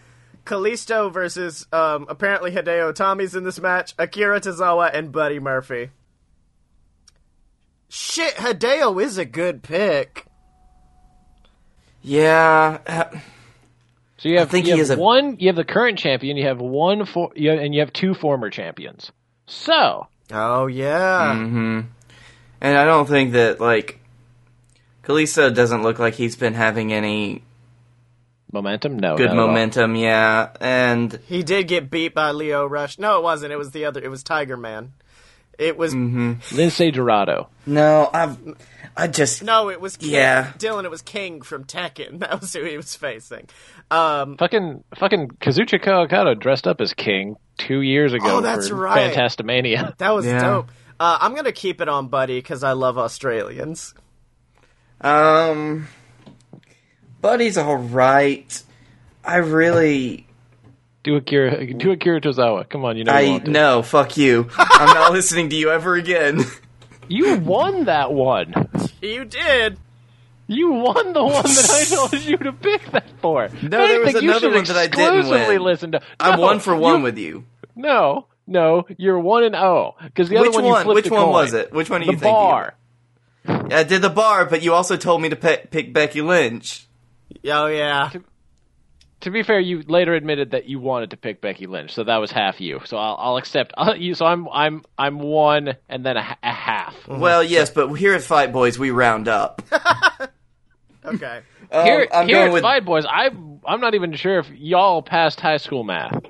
Kalisto 0.46 1.12
versus 1.12 1.68
um, 1.72 2.06
apparently 2.10 2.52
Hideo 2.52 2.94
Itami's 2.94 3.36
in 3.36 3.44
this 3.44 3.60
match, 3.60 3.94
Akira 3.98 4.42
Tozawa 4.42 4.92
and 4.94 5.12
Buddy 5.12 5.40
Murphy. 5.40 5.90
Shit, 7.90 8.36
Hideo 8.36 9.02
is 9.04 9.18
a 9.18 9.26
good 9.26 9.64
pick. 9.64 10.26
Yeah. 12.02 12.80
uh, 12.88 13.04
So 14.18 14.30
you 14.30 14.40
have, 14.40 14.50
think 14.50 14.66
you 14.68 14.74
he 14.74 14.80
have 14.80 14.84
is 14.84 14.90
a- 14.92 14.98
one. 14.98 15.38
You 15.40 15.48
have 15.50 15.56
the 15.56 15.64
current 15.64 15.98
champion. 16.00 16.38
You 16.38 16.48
have 16.48 16.60
one 16.60 17.06
for, 17.06 17.32
you 17.36 17.50
have, 17.52 17.60
and 17.60 17.74
you 17.74 17.80
have 17.82 17.92
two 17.94 18.14
former 18.14 18.50
champions. 18.50 19.12
So 19.48 20.08
Oh 20.32 20.68
yeah. 20.68 21.32
And 21.34 22.78
I 22.78 22.86
don't 22.86 23.08
think 23.08 23.34
that 23.34 23.60
like 23.60 24.00
Kalisto 25.04 25.54
doesn't 25.54 25.84
look 25.84 26.00
like 26.00 26.14
he's 26.14 26.36
been 26.36 26.54
having 26.54 26.94
any 26.94 27.42
momentum, 28.52 28.98
no 29.00 29.18
good 29.18 29.28
not 29.28 29.34
at 29.34 29.40
all. 29.40 29.48
momentum. 29.48 29.96
Yeah, 29.96 30.50
and 30.62 31.20
He 31.28 31.42
did 31.44 31.68
get 31.68 31.90
beat 31.90 32.14
by 32.14 32.32
Lio 32.32 32.66
Rush. 32.66 33.00
No, 33.00 33.18
it 33.18 33.24
wasn't. 33.24 33.52
It 33.52 33.58
was 33.58 33.72
the 33.72 33.86
other. 33.86 34.00
It 34.02 34.10
was 34.10 34.24
Tiger 34.24 34.58
Man. 34.58 34.94
It 35.58 35.78
was 35.78 35.94
Lince 35.94 36.94
Dorado. 36.94 37.50
no, 37.66 38.10
I've 38.14 38.38
I 38.98 39.08
just 39.08 39.42
no, 39.44 39.70
it 39.70 39.80
was 39.80 39.98
King. 39.98 40.12
Yeah. 40.12 40.52
Dylan. 40.58 40.84
It 40.84 40.92
was 40.92 41.02
King 41.02 41.42
from 41.42 41.64
Tekken. 41.64 42.20
That 42.20 42.42
was 42.42 42.54
who 42.54 42.64
he 42.64 42.76
was 42.78 42.96
facing. 42.96 43.48
Um, 43.90 44.38
Fucking 44.38 44.84
fucking 44.98 45.30
Kazuchika 45.42 46.06
Okada 46.06 46.36
dressed 46.36 46.68
up 46.68 46.82
as 46.82 46.94
King 46.94 47.36
two 47.58 47.82
years 47.82 48.14
ago. 48.14 48.38
Oh, 48.38 48.42
that's 48.42 48.70
for 48.70 48.76
right. 48.76 49.14
Fantasticamania. 49.14 49.98
that 50.00 50.10
was 50.14 50.26
Yeah. 50.26 50.40
dope. 50.42 50.72
Uh, 51.00 51.18
I'm 51.22 51.34
gonna 51.36 51.52
keep 51.52 51.82
it 51.82 51.90
on 51.90 52.08
Buddy 52.10 52.38
because 52.38 52.64
I 52.64 52.74
love 52.74 52.98
Australians. 52.98 53.94
um, 55.02 55.88
Buddy's 57.22 57.58
all 57.58 57.78
right. 57.78 58.62
I 59.24 59.38
really 59.38 60.28
Do 61.04 61.16
Akira, 61.16 61.66
do 61.74 61.92
Akira 61.92 62.20
Tozawa. 62.22 62.68
Come 62.70 62.86
on, 62.86 62.98
you 62.98 63.04
know 63.04 63.18
you 63.18 63.28
I 63.28 63.32
want 63.32 63.48
no 63.48 63.82
fuck 63.84 64.18
you. 64.18 64.50
I'm 64.58 64.94
not 64.96 65.12
listening 65.12 65.50
to 65.50 65.56
you 65.56 65.70
ever 65.72 65.96
again. 65.96 66.44
You 67.12 67.38
won 67.38 67.86
that 67.86 68.12
one. 68.14 68.54
You 69.02 69.26
did. 69.26 69.78
You 70.48 70.72
won 70.72 71.14
the 71.14 71.24
one 71.24 71.44
that 71.44 71.70
I 71.72 71.96
told 72.10 72.24
you 72.24 72.38
to 72.38 72.52
pick 72.54 72.92
that 72.92 73.06
for. 73.22 73.50
No, 73.62 73.70
there 73.88 74.02
was 74.02 74.16
another 74.16 74.50
one 74.52 74.64
that 74.66 74.76
I 74.78 74.88
didn't 74.88 75.30
win. 75.30 75.62
Listen 75.62 75.92
to. 75.94 76.02
I'm 76.20 76.40
one 76.40 76.60
for 76.60 76.76
one 76.76 76.98
you- 76.98 77.04
with 77.04 77.18
you. 77.18 77.46
No, 77.76 78.26
no, 78.48 78.86
you're 78.98 79.18
one 79.20 79.44
and 79.44 79.56
oh. 79.56 79.96
Because 80.04 80.28
the 80.30 80.38
other 80.38 80.48
Which 80.50 80.56
one, 80.56 80.66
you 80.66 80.72
one? 80.72 80.84
flipped 80.84 80.96
Which 81.06 81.12
one 81.12 81.22
coin. 81.24 81.32
was 81.32 81.54
it? 81.54 81.72
Which 81.72 81.90
one 81.90 82.02
are 82.02 82.06
The 82.06 82.12
you 82.12 82.18
thinking? 82.18 82.32
bar. 82.34 82.74
I 83.48 83.84
did 83.84 84.02
the 84.02 84.10
bar, 84.10 84.46
but 84.46 84.62
you 84.62 84.74
also 84.74 84.98
told 84.98 85.22
me 85.22 85.30
to 85.30 85.36
pe- 85.38 85.66
pick 85.68 85.94
Becky 85.94 86.22
Lynch. 86.22 86.86
Oh 87.46 87.68
yeah. 87.68 88.12
To 89.22 89.32
be 89.32 89.44
fair, 89.44 89.60
you 89.60 89.84
later 89.88 90.14
admitted 90.14 90.52
that 90.52 90.66
you 90.66 90.80
wanted 90.80 91.12
to 91.12 91.18
pick 91.18 91.42
Becky 91.42 91.68
Lynch, 91.68 91.94
so 91.94 92.04
that 92.04 92.18
was 92.18 92.32
half 92.32 92.60
you. 92.60 92.82
So 92.86 92.98
I'll, 92.98 93.16
I'll 93.20 93.38
accept 93.38 93.74
I'll, 93.78 93.96
you. 93.96 94.16
So 94.16 94.26
I'm 94.26 94.48
I'm 94.50 94.84
I'm 94.98 95.20
one 95.20 95.76
and 95.90 96.06
then 96.06 96.18
a 96.18 96.38
half. 96.42 96.96
Well, 97.08 97.44
yes, 97.44 97.70
but 97.70 97.94
here 97.94 98.14
at 98.14 98.22
Fight 98.24 98.52
Boys 98.52 98.80
we 98.80 98.92
round 98.92 99.28
up. 99.28 99.62
Okay. 101.04 101.42
Um, 101.72 101.86
Here, 101.86 102.08
I'm 102.14 102.28
here 102.28 102.44
at 102.44 102.54
with 102.54 102.62
Fight 102.62 102.86
Boys, 102.86 103.06
I 103.06 103.30
I'm 103.66 103.80
not 103.80 103.96
even 103.96 104.14
sure 104.16 104.40
if 104.40 104.50
y'all 104.52 105.02
passed 105.02 105.40
high 105.40 105.58
school 105.58 105.84
math. 105.84 106.22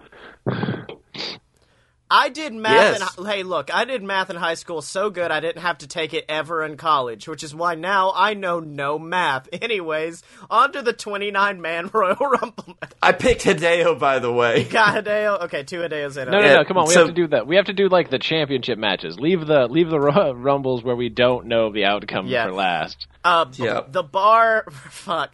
I 2.13 2.27
did 2.27 2.53
math. 2.53 2.99
Yes. 2.99 3.17
In, 3.17 3.25
hey, 3.25 3.43
look, 3.43 3.73
I 3.73 3.85
did 3.85 4.03
math 4.03 4.29
in 4.29 4.35
high 4.35 4.55
school 4.55 4.81
so 4.81 5.09
good 5.09 5.31
I 5.31 5.39
didn't 5.39 5.61
have 5.61 5.77
to 5.77 5.87
take 5.87 6.13
it 6.13 6.25
ever 6.27 6.61
in 6.65 6.75
college, 6.75 7.25
which 7.27 7.41
is 7.41 7.55
why 7.55 7.75
now 7.75 8.11
I 8.13 8.33
know 8.33 8.59
no 8.59 8.99
math. 8.99 9.47
Anyways, 9.61 10.21
on 10.49 10.73
to 10.73 10.81
the 10.81 10.91
29 10.91 11.61
man 11.61 11.89
Royal 11.93 12.17
Rumble. 12.17 12.75
match. 12.81 12.91
I 13.01 13.13
picked 13.13 13.43
Hideo, 13.43 13.97
by 13.97 14.19
the 14.19 14.31
way. 14.31 14.65
Got 14.65 15.05
Hideo. 15.05 15.43
Okay, 15.43 15.63
two 15.63 15.79
Hideos 15.81 16.17
in. 16.17 16.29
No, 16.29 16.41
no, 16.41 16.57
no! 16.57 16.65
Come 16.65 16.77
on, 16.77 16.87
we 16.87 16.93
so- 16.93 16.99
have 17.05 17.07
to 17.07 17.13
do 17.13 17.27
that. 17.27 17.47
We 17.47 17.55
have 17.55 17.65
to 17.67 17.73
do 17.73 17.87
like 17.87 18.09
the 18.09 18.19
championship 18.19 18.77
matches. 18.77 19.17
Leave 19.17 19.47
the 19.47 19.67
leave 19.67 19.89
the 19.89 19.99
ru- 19.99 20.31
rumbles 20.33 20.83
where 20.83 20.95
we 20.97 21.07
don't 21.07 21.45
know 21.45 21.71
the 21.71 21.85
outcome 21.85 22.27
Yeah. 22.27 22.47
for 22.47 22.51
last. 22.53 23.07
Uh, 23.23 23.45
b- 23.45 23.63
Yeah. 23.63 23.81
The 23.87 24.03
bar. 24.03 24.65
Fuck. 24.89 25.33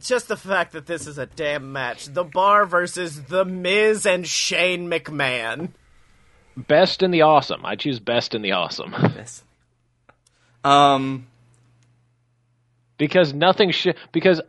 Just 0.00 0.28
the 0.28 0.36
fact 0.36 0.72
that 0.72 0.86
this 0.86 1.06
is 1.06 1.18
a 1.18 1.26
damn 1.26 1.72
match. 1.72 2.06
The 2.06 2.24
bar 2.24 2.66
versus 2.66 3.22
The 3.24 3.44
Miz 3.44 4.04
and 4.06 4.26
Shane 4.26 4.88
McMahon. 4.90 5.70
Best 6.66 7.02
in 7.02 7.10
the 7.12 7.22
awesome. 7.22 7.64
I 7.64 7.76
choose 7.76 8.00
best 8.00 8.34
in 8.34 8.42
the 8.42 8.52
awesome 8.52 8.94
Um, 10.64 11.26
because 12.98 13.32
nothing. 13.32 13.70
Sh- 13.70 13.88
because 14.12 14.40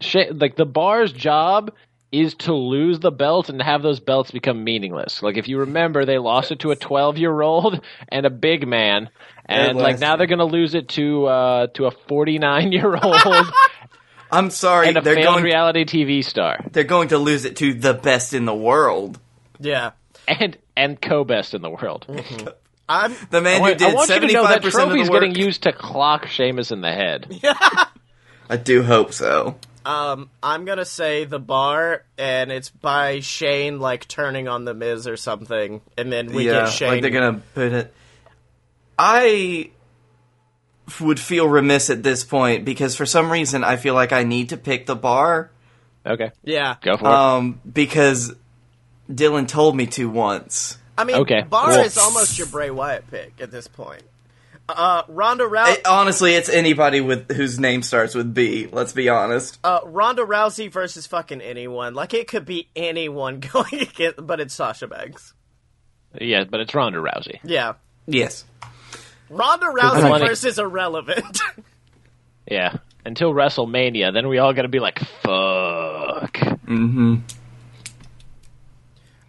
sh- 0.00 0.30
like 0.32 0.56
the 0.56 0.64
bar's 0.64 1.12
job 1.12 1.72
is 2.10 2.34
to 2.34 2.54
lose 2.54 2.98
the 2.98 3.10
belt 3.12 3.48
and 3.50 3.62
have 3.62 3.82
those 3.82 4.00
belts 4.00 4.30
become 4.30 4.64
meaningless. 4.64 5.22
Like 5.22 5.36
if 5.36 5.48
you 5.48 5.58
remember, 5.58 6.04
they 6.04 6.18
lost 6.18 6.50
it 6.50 6.60
to 6.60 6.70
a 6.70 6.76
12 6.76 7.18
year 7.18 7.40
old 7.42 7.80
and 8.08 8.24
a 8.26 8.30
big 8.30 8.66
man, 8.66 9.10
and 9.46 9.76
like 9.78 10.00
now 10.00 10.16
they're 10.16 10.26
gonna 10.26 10.44
lose 10.44 10.74
it 10.74 10.88
to 10.90 11.26
uh, 11.26 11.66
to 11.74 11.86
a 11.86 11.90
49 11.90 12.72
year 12.72 12.96
old 12.96 13.16
I'm 14.32 14.50
sorry, 14.50 14.88
and 14.88 14.96
a 14.96 15.00
they're 15.02 15.16
failed 15.16 15.34
going. 15.36 15.44
reality 15.44 15.84
TV 15.84 16.24
star. 16.24 16.64
They're 16.72 16.84
going 16.84 17.08
to 17.08 17.18
lose 17.18 17.44
it 17.44 17.56
to 17.56 17.74
the 17.74 17.94
best 17.94 18.32
in 18.32 18.44
the 18.44 18.54
world. 18.54 19.18
Yeah. 19.58 19.90
and 20.28 20.56
and 20.80 21.00
co-best 21.00 21.52
in 21.52 21.60
the 21.62 21.70
world. 21.70 22.06
I'm. 22.88 23.14
The 23.30 23.40
man 23.40 23.54
I 23.54 23.56
who 23.56 23.60
want, 23.60 23.74
I 23.74 23.76
did 23.76 23.94
want 23.94 24.10
you 24.10 24.20
to 24.20 24.32
know 24.32 24.42
that 24.42 24.62
percent 24.62 24.84
of 24.84 24.88
trophy's 24.90 25.06
the 25.06 25.12
work. 25.12 25.22
getting 25.22 25.36
used 25.36 25.62
to 25.64 25.72
clock 25.72 26.26
Sheamus 26.26 26.72
in 26.72 26.80
the 26.80 26.90
head. 26.90 27.40
I 28.48 28.56
do 28.56 28.82
hope 28.82 29.12
so. 29.12 29.56
Um, 29.84 30.28
I'm 30.42 30.64
gonna 30.64 30.84
say 30.84 31.24
the 31.24 31.38
bar, 31.38 32.04
and 32.18 32.50
it's 32.50 32.70
by 32.70 33.20
Shane 33.20 33.78
like 33.78 34.08
turning 34.08 34.48
on 34.48 34.64
the 34.64 34.74
Miz 34.74 35.06
or 35.06 35.16
something, 35.16 35.82
and 35.96 36.12
then 36.12 36.32
we 36.32 36.46
yeah, 36.46 36.64
get 36.64 36.68
Shane. 36.70 36.88
like 36.88 37.02
they're 37.02 37.10
gonna 37.10 37.42
put 37.54 37.72
it. 37.72 37.94
I 38.98 39.70
would 41.00 41.20
feel 41.20 41.48
remiss 41.48 41.90
at 41.90 42.02
this 42.02 42.24
point 42.24 42.64
because 42.64 42.96
for 42.96 43.06
some 43.06 43.30
reason 43.30 43.62
I 43.62 43.76
feel 43.76 43.94
like 43.94 44.12
I 44.12 44.24
need 44.24 44.48
to 44.48 44.56
pick 44.56 44.86
the 44.86 44.96
bar. 44.96 45.50
Okay, 46.04 46.32
Yeah, 46.42 46.76
go 46.80 46.96
for 46.96 47.04
it. 47.04 47.12
Um, 47.12 47.60
because 47.70 48.34
Dylan 49.10 49.48
told 49.48 49.76
me 49.76 49.86
to 49.86 50.08
once. 50.08 50.78
I 50.96 51.04
mean, 51.04 51.16
Okay, 51.16 51.42
bar 51.42 51.72
cool. 51.72 51.80
is 51.80 51.96
almost 51.98 52.38
your 52.38 52.46
Bray 52.46 52.70
Wyatt 52.70 53.10
pick 53.10 53.40
at 53.40 53.50
this 53.50 53.66
point. 53.68 54.02
Uh, 54.68 55.02
Ronda 55.08 55.44
Rousey. 55.44 55.78
It- 55.78 55.86
honestly, 55.86 56.34
it's 56.34 56.48
anybody 56.48 57.00
with 57.00 57.32
whose 57.32 57.58
name 57.58 57.82
starts 57.82 58.14
with 58.14 58.32
B. 58.32 58.68
Let's 58.70 58.92
be 58.92 59.08
honest. 59.08 59.58
uh, 59.64 59.80
Ronda 59.84 60.22
Rousey 60.24 60.70
versus 60.70 61.06
fucking 61.06 61.40
anyone. 61.40 61.94
Like 61.94 62.14
it 62.14 62.28
could 62.28 62.44
be 62.44 62.68
anyone 62.76 63.40
going 63.52 63.80
against, 63.80 64.24
but 64.24 64.38
it's 64.40 64.54
Sasha 64.54 64.86
Banks. 64.86 65.32
yeah, 66.20 66.44
but 66.44 66.60
it's 66.60 66.72
Ronda 66.74 66.98
Rousey. 66.98 67.40
Yeah, 67.42 67.74
Yes. 68.06 68.44
Ronda 69.28 69.66
Rousey 69.66 70.08
Money. 70.08 70.26
versus 70.26 70.58
irrelevant. 70.58 71.40
Yeah, 72.50 72.78
until 73.04 73.32
WrestleMania, 73.32 74.12
then 74.12 74.26
we 74.26 74.38
all 74.38 74.52
got 74.52 74.62
to 74.62 74.68
be 74.68 74.80
like, 74.80 74.98
fuck. 74.98 76.32
Mm-hmm. 76.66 77.16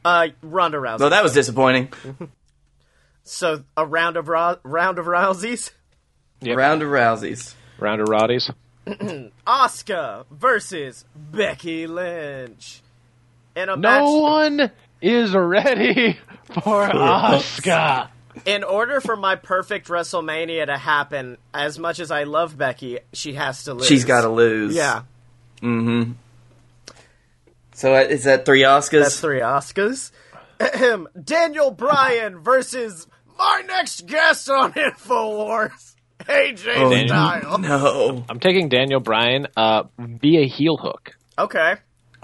Uh, 0.03 0.27
Ronda 0.41 0.77
Rousey. 0.77 0.99
So 0.99 1.09
that 1.09 1.23
was 1.23 1.33
disappointing. 1.33 1.91
so 3.23 3.63
a 3.77 3.85
round 3.85 4.17
of 4.17 4.27
Ro- 4.27 4.57
round 4.63 4.99
of 4.99 5.05
Rouseys. 5.05 5.71
Yep. 6.41 6.57
Round 6.57 6.81
of 6.81 6.89
Rouseys. 6.89 7.53
Round 7.79 8.01
of 8.01 8.07
Roddies. 8.07 8.51
Asuka 9.47 10.25
versus 10.31 11.05
Becky 11.15 11.87
Lynch. 11.87 12.81
In 13.55 13.69
a 13.69 13.75
No 13.75 13.77
match, 13.77 14.03
one 14.59 14.71
is 15.01 15.33
ready 15.33 16.17
for 16.63 16.87
Asuka. 16.87 18.09
in 18.45 18.63
order 18.63 19.01
for 19.01 19.15
my 19.15 19.35
perfect 19.35 19.87
WrestleMania 19.87 20.65
to 20.67 20.77
happen, 20.77 21.37
as 21.53 21.77
much 21.77 21.99
as 21.99 22.11
I 22.11 22.23
love 22.23 22.57
Becky, 22.57 22.99
she 23.13 23.33
has 23.33 23.65
to 23.65 23.73
lose. 23.75 23.87
She's 23.87 24.05
got 24.05 24.21
to 24.21 24.29
lose. 24.29 24.73
Yeah. 24.75 25.03
Mm-hmm. 25.61 26.13
So 27.81 27.95
uh, 27.95 28.01
is 28.01 28.25
that 28.25 28.45
three 28.45 28.61
Asukas? 28.61 28.91
That's 29.01 29.19
three 29.19 29.39
Asukas. 29.39 30.11
Daniel 31.23 31.71
Bryan 31.71 32.37
versus 32.43 33.07
my 33.39 33.63
next 33.65 34.05
guest 34.05 34.47
on 34.51 34.73
Infowars, 34.73 35.95
AJ 36.19 36.75
Oh, 36.77 37.07
Styles. 37.07 37.59
no. 37.59 38.23
I'm 38.29 38.39
taking 38.39 38.69
Daniel 38.69 38.99
Bryan 38.99 39.47
uh, 39.57 39.85
via 39.97 40.45
heel 40.45 40.77
hook. 40.77 41.17
Okay. 41.39 41.77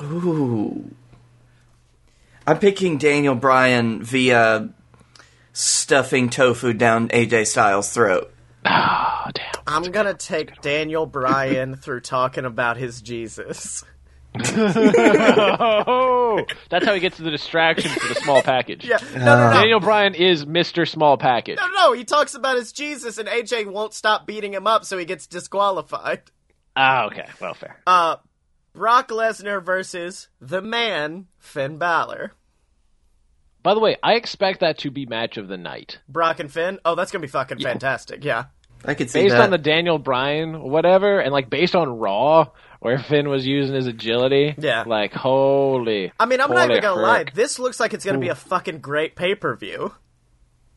Ooh. 0.04 0.92
I'm 2.46 2.60
picking 2.60 3.00
Daniel 3.00 3.34
Bryan 3.34 4.04
via 4.04 4.70
stuffing 5.54 6.30
tofu 6.30 6.74
down 6.74 7.08
AJ 7.08 7.48
Styles' 7.48 7.92
throat. 7.92 8.32
Oh, 8.64 9.24
damn. 9.34 9.46
I'm 9.66 9.84
gonna 9.92 10.14
take 10.14 10.62
Daniel 10.62 11.08
Bryan 11.08 11.76
through 11.76 12.02
talking 12.02 12.46
about 12.46 12.78
his 12.78 13.02
Jesus. 13.02 13.84
Oh, 14.46 16.46
that's 16.70 16.86
how 16.86 16.94
he 16.94 17.00
gets 17.00 17.18
the 17.18 17.32
distraction 17.32 17.92
for 17.92 18.08
the 18.14 18.16
small 18.16 18.42
package. 18.42 18.86
Yeah. 18.86 18.98
No, 19.16 19.26
no, 19.26 19.50
no. 19.50 19.54
Daniel 19.54 19.80
Bryan 19.80 20.16
is 20.16 20.46
Mr. 20.46 20.88
Small 20.88 21.18
Package. 21.18 21.58
No, 21.58 21.68
no, 21.68 21.94
he 21.94 22.04
talks 22.04 22.36
about 22.36 22.58
his 22.58 22.72
Jesus, 22.72 23.18
and 23.18 23.28
AJ 23.28 23.72
won't 23.72 23.94
stop 23.94 24.28
beating 24.28 24.54
him 24.54 24.68
up, 24.68 24.86
so 24.86 24.98
he 24.98 25.06
gets 25.06 25.28
disqualified. 25.28 26.22
Ah, 26.76 27.06
okay. 27.08 27.26
Well, 27.42 27.54
fair. 27.54 27.82
Uh, 27.88 28.18
Brock 28.74 29.10
Lesnar 29.10 29.64
versus 29.64 30.30
the 30.40 30.62
man, 30.62 31.28
Finn 31.40 31.78
Balor. 31.78 32.34
By 33.64 33.74
the 33.74 33.80
way, 33.80 33.98
I 34.04 34.14
expect 34.14 34.60
that 34.62 34.78
to 34.80 34.92
be 34.92 35.06
match 35.06 35.38
of 35.38 35.48
the 35.48 35.58
night. 35.58 36.00
Brock 36.08 36.40
and 36.40 36.52
Finn? 36.52 36.80
Oh, 36.86 36.96
that's 36.96 37.12
gonna 37.12 37.24
be 37.24 37.28
fucking 37.28 37.60
fantastic, 37.60 38.24
yeah. 38.24 38.46
I 38.86 38.94
could 38.94 39.10
see 39.10 39.24
Based 39.24 39.34
that. 39.34 39.42
on 39.42 39.50
the 39.50 39.58
Daniel 39.58 39.98
Bryan 39.98 40.62
whatever, 40.62 41.20
and 41.20 41.34
like 41.34 41.50
based 41.50 41.76
on 41.76 41.90
Raw, 41.90 42.50
where 42.80 42.98
Finn 43.00 43.30
was 43.30 43.46
using 43.46 43.76
his 43.76 43.88
agility. 43.88 44.56
Yeah. 44.58 44.84
Like, 44.86 45.14
holy. 45.14 46.12
I 46.20 46.26
mean, 46.26 46.42
I'm 46.42 46.50
not 46.52 46.70
even 46.70 46.82
gonna 46.82 47.02
lie, 47.02 47.26
this 47.34 47.60
looks 47.60 47.80
like 47.80 47.94
it's 47.94 48.06
gonna 48.06 48.18
be 48.20 48.30
a 48.30 48.36
fucking 48.36 48.80
great 48.80 49.16
pay 49.16 49.36
per 49.36 49.56
view. 49.56 49.94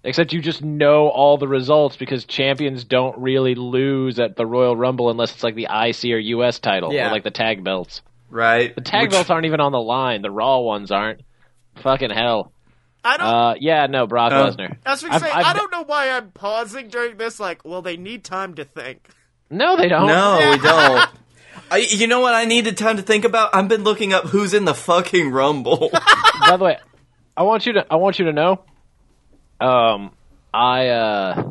Except 0.03 0.33
you 0.33 0.41
just 0.41 0.63
know 0.65 1.09
all 1.09 1.37
the 1.37 1.47
results 1.47 1.97
because 1.97 2.25
champions 2.25 2.85
don't 2.85 3.19
really 3.19 3.55
lose 3.55 4.19
at 4.19 4.35
the 4.35 4.47
Royal 4.47 4.75
Rumble 4.75 5.11
unless 5.11 5.33
it's 5.35 5.43
like 5.45 5.55
the 5.57 5.67
IC 5.71 6.05
or 6.15 6.19
US 6.19 6.59
title 6.59 6.93
Yeah. 6.93 7.09
or 7.09 7.13
like 7.13 7.25
the 7.25 7.31
tag 7.31 7.63
belts. 7.63 8.01
right? 8.31 8.75
The 8.75 8.81
tag 8.81 9.03
Which- 9.03 9.11
belts 9.11 9.29
aren't 9.29 9.45
even 9.47 9.61
on 9.61 9.73
the 9.73 9.81
line. 9.81 10.23
The 10.23 10.31
Raw 10.31 10.61
ones 10.61 10.91
aren't. 10.91 11.21
Fucking 11.83 12.11
hell. 12.11 12.53
I 13.05 13.17
don't. 13.17 13.27
Uh, 13.27 13.55
yeah, 13.59 13.87
no, 13.87 14.07
Brock 14.07 14.33
Uh, 14.33 14.47
Lesnar. 14.51 14.77
I 14.87 14.91
was 14.93 15.03
gonna 15.03 15.15
I've- 15.17 15.25
say, 15.27 15.31
I've- 15.33 15.45
I 15.45 15.53
don't 15.53 15.73
know 15.73 15.83
why 15.85 16.11
I'm 16.11 16.31
pausing 16.31 16.89
during 16.89 17.17
this. 17.17 17.41
Like, 17.41 17.65
well, 17.65 17.83
they 17.83 17.97
need 17.97 18.25
time 18.25 18.55
to 18.55 18.65
think. 18.65 19.09
No, 19.51 19.77
they 19.77 19.89
don't. 19.89 20.07
No, 20.07 20.39
we 20.51 20.59
don't. 20.59 21.09
I, 21.71 21.79
you 21.79 22.07
know 22.07 22.21
what 22.21 22.35
I 22.35 22.45
needed 22.47 22.77
time 22.77 22.97
to 22.97 23.03
think 23.03 23.25
about? 23.25 23.55
I've 23.55 23.69
been 23.69 23.85
looking 23.85 24.13
up 24.13 24.25
who's 24.25 24.55
in 24.55 24.65
the 24.65 24.75
fucking 24.75 25.31
Rumble. 25.31 25.91
By 26.47 26.57
the 26.57 26.65
way, 26.65 26.79
I 27.37 27.43
want 27.45 27.67
you 27.67 27.75
to 27.75 27.87
I 27.91 27.97
want 27.97 28.19
you 28.19 28.25
to 28.27 28.33
know, 28.33 28.63
um, 29.61 30.13
I 30.53 30.89
uh, 30.89 31.51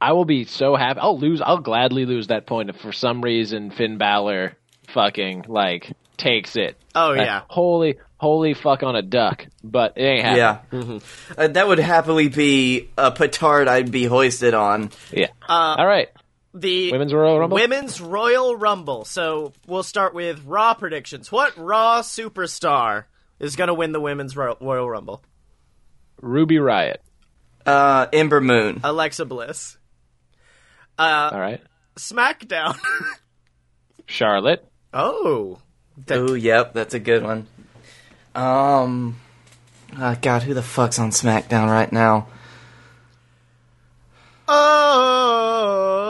I 0.00 0.12
will 0.12 0.24
be 0.24 0.44
so 0.44 0.76
happy. 0.76 1.00
I'll 1.00 1.18
lose. 1.18 1.40
I'll 1.40 1.58
gladly 1.58 2.06
lose 2.06 2.28
that 2.28 2.46
point 2.46 2.70
if 2.70 2.76
for 2.76 2.92
some 2.92 3.22
reason 3.22 3.70
Finn 3.70 3.98
Balor 3.98 4.56
fucking 4.88 5.46
like 5.48 5.92
takes 6.16 6.56
it. 6.56 6.76
Oh 6.94 7.08
Like, 7.10 7.26
yeah, 7.26 7.42
holy 7.48 7.96
holy 8.18 8.54
fuck 8.54 8.82
on 8.82 8.96
a 8.96 9.02
duck. 9.02 9.46
But 9.62 9.94
it 9.96 10.04
ain't 10.04 10.24
happening. 10.24 11.00
yeah. 11.36 11.44
Uh, 11.44 11.48
that 11.48 11.66
would 11.66 11.78
happily 11.78 12.28
be 12.28 12.88
a 12.96 13.10
petard 13.10 13.66
I'd 13.68 13.90
be 13.90 14.04
hoisted 14.04 14.54
on. 14.54 14.90
Yeah. 15.10 15.28
Uh, 15.48 15.76
All 15.78 15.86
right. 15.86 16.08
The 16.54 16.92
Women's 16.92 17.12
Royal 17.12 17.38
Rumble. 17.40 17.56
Women's 17.56 18.00
Royal 18.00 18.54
Rumble. 18.56 19.04
So 19.04 19.52
we'll 19.66 19.82
start 19.82 20.14
with 20.14 20.44
Raw 20.44 20.74
predictions. 20.74 21.32
What 21.32 21.56
Raw 21.58 22.02
superstar 22.02 23.04
is 23.40 23.56
gonna 23.56 23.74
win 23.74 23.90
the 23.92 24.00
Women's 24.00 24.36
Ro- 24.36 24.56
Royal 24.60 24.88
Rumble? 24.88 25.22
Ruby 26.22 26.56
Riott. 26.56 26.98
Uh, 27.66 28.06
Ember 28.12 28.40
Moon. 28.40 28.80
Alexa 28.84 29.24
Bliss. 29.24 29.76
Uh, 30.98 31.30
All 31.32 31.40
right. 31.40 31.60
SmackDown. 31.96 32.78
Charlotte. 34.06 34.64
oh, 34.92 35.58
The- 36.06 36.20
Ooh, 36.30 36.34
yep, 36.36 36.72
that's 36.72 36.94
a 36.94 37.00
good 37.00 37.22
one. 37.24 37.46
Um, 38.34 39.18
uh, 39.98 40.14
God, 40.20 40.42
who 40.44 40.54
the 40.54 40.62
fuck's 40.62 40.98
on 40.98 41.10
SmackDown 41.10 41.68
right 41.68 41.90
now? 41.92 42.28
Oh, 44.46 46.03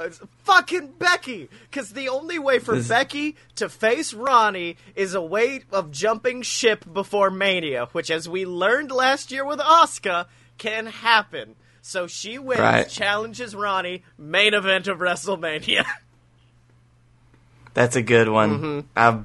it's 0.00 0.20
fucking 0.44 0.92
Becky. 0.98 1.48
Because 1.70 1.90
the 1.90 2.08
only 2.08 2.38
way 2.38 2.58
for 2.58 2.76
This- 2.76 2.88
Becky 2.88 3.36
to 3.56 3.68
face 3.68 4.12
Ronnie 4.14 4.76
is 4.94 5.14
a 5.14 5.22
way 5.22 5.62
of 5.72 5.90
jumping 5.90 6.42
ship 6.42 6.84
before 6.92 7.30
Mania, 7.30 7.86
which, 7.92 8.10
as 8.10 8.28
we 8.28 8.44
learned 8.46 8.90
last 8.90 9.30
year 9.32 9.44
with 9.44 9.58
Asuka, 9.60 10.26
can 10.58 10.86
happen. 10.86 11.54
So 11.82 12.06
she 12.06 12.38
wins, 12.38 12.60
Right. 12.60 12.88
challenges 12.88 13.54
Ronnie, 13.54 14.02
main 14.16 14.54
event 14.54 14.88
of 14.88 14.98
WrestleMania. 14.98 15.84
That's 17.74 17.96
a 17.96 18.02
good 18.02 18.28
one. 18.28 18.58
Mm-hmm. 18.96 19.24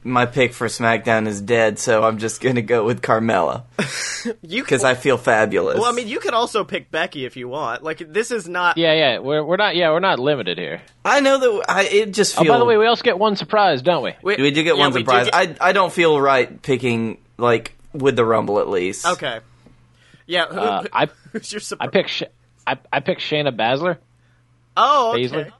I've, 0.00 0.06
my 0.06 0.26
pick 0.26 0.52
for 0.54 0.66
SmackDown 0.66 1.26
is 1.26 1.40
dead, 1.40 1.78
so 1.78 2.02
I'm 2.02 2.18
just 2.18 2.40
gonna 2.40 2.62
go 2.62 2.84
with 2.84 3.02
Carmella 3.02 3.64
you 4.42 4.62
because 4.62 4.82
I 4.84 4.94
feel 4.94 5.16
fabulous. 5.18 5.78
well, 5.78 5.90
I 5.90 5.92
mean, 5.92 6.08
you 6.08 6.20
could 6.20 6.34
also 6.34 6.64
pick 6.64 6.90
Becky 6.90 7.24
if 7.24 7.36
you 7.36 7.48
want. 7.48 7.82
Like, 7.82 7.98
this 8.12 8.30
is 8.30 8.48
not. 8.48 8.78
Yeah, 8.78 8.92
yeah. 8.94 9.18
We're 9.18 9.44
we're 9.44 9.56
not. 9.56 9.76
Yeah, 9.76 9.90
we're 9.90 10.00
not 10.00 10.18
limited 10.18 10.58
here. 10.58 10.80
I 11.04 11.20
know 11.20 11.38
that 11.38 11.64
I, 11.70 11.82
it 11.84 12.12
just 12.12 12.38
Oh, 12.40 12.44
by 12.44 12.58
the 12.58 12.64
way, 12.64 12.76
we 12.76 12.86
also 12.86 13.02
get 13.02 13.18
one 13.18 13.36
surprise, 13.36 13.82
don't 13.82 14.02
we? 14.02 14.14
We, 14.22 14.36
we 14.36 14.50
do 14.50 14.62
get 14.62 14.76
yeah, 14.76 14.80
one 14.82 14.92
surprise. 14.92 15.26
get- 15.30 15.34
I 15.60 15.68
I 15.68 15.72
don't 15.72 15.92
feel 15.92 16.20
right 16.20 16.60
picking 16.62 17.18
like 17.36 17.76
with 17.92 18.16
the 18.16 18.24
Rumble 18.24 18.58
at 18.60 18.68
least. 18.68 19.06
okay. 19.06 19.40
Yeah, 20.26 20.46
who, 20.46 20.58
Uh, 20.60 20.84
I 20.92 21.08
who's 21.32 21.52
your 21.52 21.60
I 21.60 21.62
surprise? 21.62 21.90
pick 21.92 22.08
Sh- 22.08 22.22
I 22.66 22.78
I 22.92 23.00
pick 23.00 23.18
Shayna 23.18 23.54
Baszler. 23.54 23.98
Oh, 24.76 25.12
okay. 25.12 25.24
Baszler? 25.28 25.52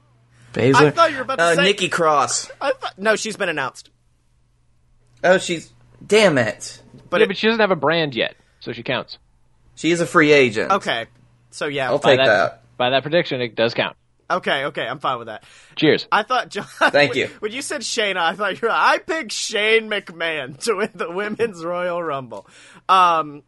Baszler. 0.53 0.75
I 0.87 0.89
thought 0.91 1.11
you 1.11 1.17
were 1.17 1.23
about 1.23 1.37
to 1.37 1.43
uh, 1.43 1.55
say- 1.55 1.63
Nikki 1.63 1.89
Cross. 1.89 2.49
I 2.59 2.71
thought, 2.71 2.97
no, 2.97 3.15
she's 3.15 3.37
been 3.37 3.49
announced. 3.49 3.89
Oh, 5.23 5.37
she's 5.37 5.71
damn 6.05 6.37
it. 6.37 6.81
But 7.09 7.19
yeah, 7.19 7.25
it- 7.25 7.27
but 7.27 7.37
she 7.37 7.47
doesn't 7.47 7.59
have 7.61 7.71
a 7.71 7.75
brand 7.75 8.15
yet, 8.15 8.35
so 8.59 8.71
she 8.73 8.83
counts. 8.83 9.17
She 9.75 9.91
is 9.91 10.01
a 10.01 10.05
free 10.05 10.31
agent. 10.31 10.71
Okay. 10.71 11.07
So 11.51 11.65
yeah. 11.67 11.89
I'll 11.89 11.99
By 11.99 12.15
take 12.15 12.25
that. 12.25 12.63
By 12.77 12.89
that 12.91 13.03
prediction, 13.03 13.41
it 13.41 13.55
does 13.55 13.73
count. 13.73 13.95
Okay, 14.29 14.65
okay, 14.65 14.87
I'm 14.87 14.99
fine 14.99 15.17
with 15.17 15.27
that. 15.27 15.43
Cheers. 15.75 16.07
I 16.09 16.23
thought 16.23 16.47
John. 16.49 16.65
Thank 16.79 17.11
when, 17.11 17.19
you. 17.19 17.27
When 17.39 17.51
you 17.51 17.61
said 17.61 17.81
Shayna, 17.81 18.17
I 18.17 18.33
thought 18.33 18.61
you 18.61 18.67
were. 18.67 18.73
I 18.73 18.97
picked 18.99 19.33
Shane 19.33 19.89
McMahon 19.89 20.57
to 20.63 20.75
win 20.75 20.89
the 20.95 21.11
Women's 21.11 21.63
Royal 21.65 22.01
Rumble. 22.01 22.47
Um, 22.87 23.43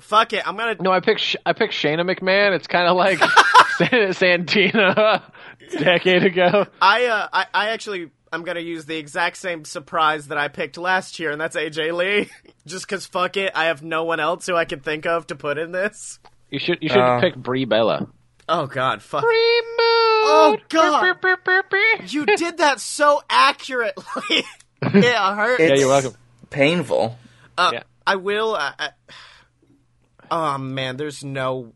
fuck 0.00 0.32
it, 0.32 0.46
I'm 0.46 0.56
gonna. 0.56 0.76
No, 0.80 0.92
I 0.92 1.00
pick 1.00 1.18
Sh- 1.18 1.36
I 1.44 1.52
pick 1.54 1.72
Shayna 1.72 2.08
McMahon. 2.08 2.54
It's 2.54 2.68
kind 2.68 2.86
of 2.86 2.96
like 2.96 3.18
San- 3.78 4.12
Santina 4.12 5.22
a 5.74 5.76
decade 5.76 6.22
ago. 6.24 6.66
I 6.80 7.06
uh, 7.06 7.28
I, 7.32 7.46
I 7.52 7.68
actually. 7.70 8.10
I'm 8.32 8.42
gonna 8.44 8.60
use 8.60 8.84
the 8.86 8.96
exact 8.96 9.36
same 9.36 9.64
surprise 9.64 10.28
that 10.28 10.38
I 10.38 10.48
picked 10.48 10.76
last 10.78 11.18
year, 11.18 11.30
and 11.30 11.40
that's 11.40 11.56
AJ 11.56 11.96
Lee. 11.96 12.30
Just 12.66 12.86
cause 12.88 13.06
fuck 13.06 13.36
it, 13.36 13.52
I 13.54 13.66
have 13.66 13.82
no 13.82 14.04
one 14.04 14.20
else 14.20 14.46
who 14.46 14.54
I 14.56 14.64
can 14.64 14.80
think 14.80 15.06
of 15.06 15.26
to 15.28 15.34
put 15.36 15.58
in 15.58 15.72
this. 15.72 16.18
You 16.50 16.58
should 16.58 16.78
you 16.80 16.88
should 16.88 16.98
Uh. 16.98 17.20
pick 17.20 17.36
Brie 17.36 17.64
Bella. 17.64 18.08
Oh 18.48 18.66
god, 18.66 19.02
fuck. 19.02 19.22
Brie 19.22 19.62
Oh, 20.30 20.56
God. 20.68 21.16
You 22.12 22.26
did 22.26 22.58
that 22.58 22.80
so 22.80 23.22
accurately. 23.30 24.04
it 24.82 25.04
hurts. 25.16 25.62
Yeah, 25.62 25.74
you're 25.74 25.88
welcome. 25.88 26.14
Painful. 26.50 27.16
Uh, 27.56 27.70
Yeah. 27.72 27.82
I 28.06 28.16
will. 28.16 28.54
Uh, 28.54 28.72
uh, 28.78 28.88
oh 30.30 30.58
man, 30.58 30.96
there's 30.96 31.24
no. 31.24 31.72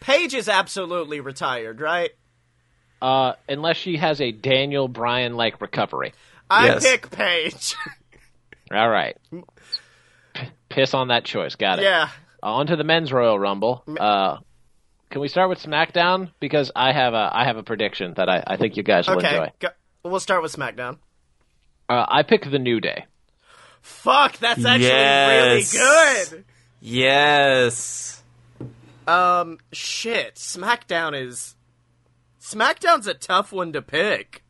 Paige 0.00 0.34
is 0.34 0.48
absolutely 0.48 1.20
retired, 1.20 1.80
right? 1.80 2.10
Uh, 3.02 3.34
unless 3.48 3.76
she 3.76 3.96
has 3.96 4.20
a 4.20 4.30
Daniel 4.32 4.86
Bryan 4.88 5.34
like 5.34 5.60
recovery. 5.60 6.12
I 6.48 6.66
Yes. 6.66 6.82
pick 6.88 7.10
Paige. 7.10 7.74
All 8.72 8.88
right. 8.88 9.16
P- 10.34 10.48
piss 10.68 10.94
on 10.94 11.08
that 11.08 11.24
choice. 11.24 11.56
Got 11.56 11.80
it. 11.80 11.82
yeah. 11.82 12.08
on 12.42 12.68
to 12.68 12.76
the 12.76 12.84
men's 12.84 13.12
Royal 13.12 13.38
Rumble. 13.38 13.82
Uh, 13.98 14.38
can 15.10 15.20
we 15.20 15.28
start 15.28 15.48
with 15.50 15.60
SmackDown 15.62 16.30
because 16.40 16.70
I 16.76 16.92
have 16.92 17.12
a 17.12 17.28
I 17.32 17.44
have 17.44 17.56
a 17.56 17.62
prediction 17.62 18.14
that 18.16 18.28
I, 18.28 18.42
I 18.46 18.56
think 18.56 18.76
you 18.76 18.82
guys 18.82 19.06
will 19.08 19.16
Okay. 19.18 19.30
enjoy. 19.36 19.52
Go- 19.58 19.68
we'll 20.04 20.20
start 20.20 20.42
with 20.42 20.54
SmackDown. 20.54 20.98
Uh, 21.88 22.06
I 22.08 22.22
pick 22.22 22.48
the 22.50 22.58
New 22.58 22.80
Day. 22.80 23.04
Fuck, 23.82 24.38
that's 24.38 24.64
actually 24.64 24.86
Yes. 24.86 25.74
really 25.74 26.34
good. 26.34 26.44
Yes. 26.80 28.22
Um, 29.06 29.58
shit. 29.72 30.36
SmackDown 30.36 31.20
is. 31.20 31.56
SmackDown's 32.42 33.06
a 33.06 33.14
tough 33.14 33.52
one 33.52 33.72
to 33.72 33.80
pick. 33.80 34.42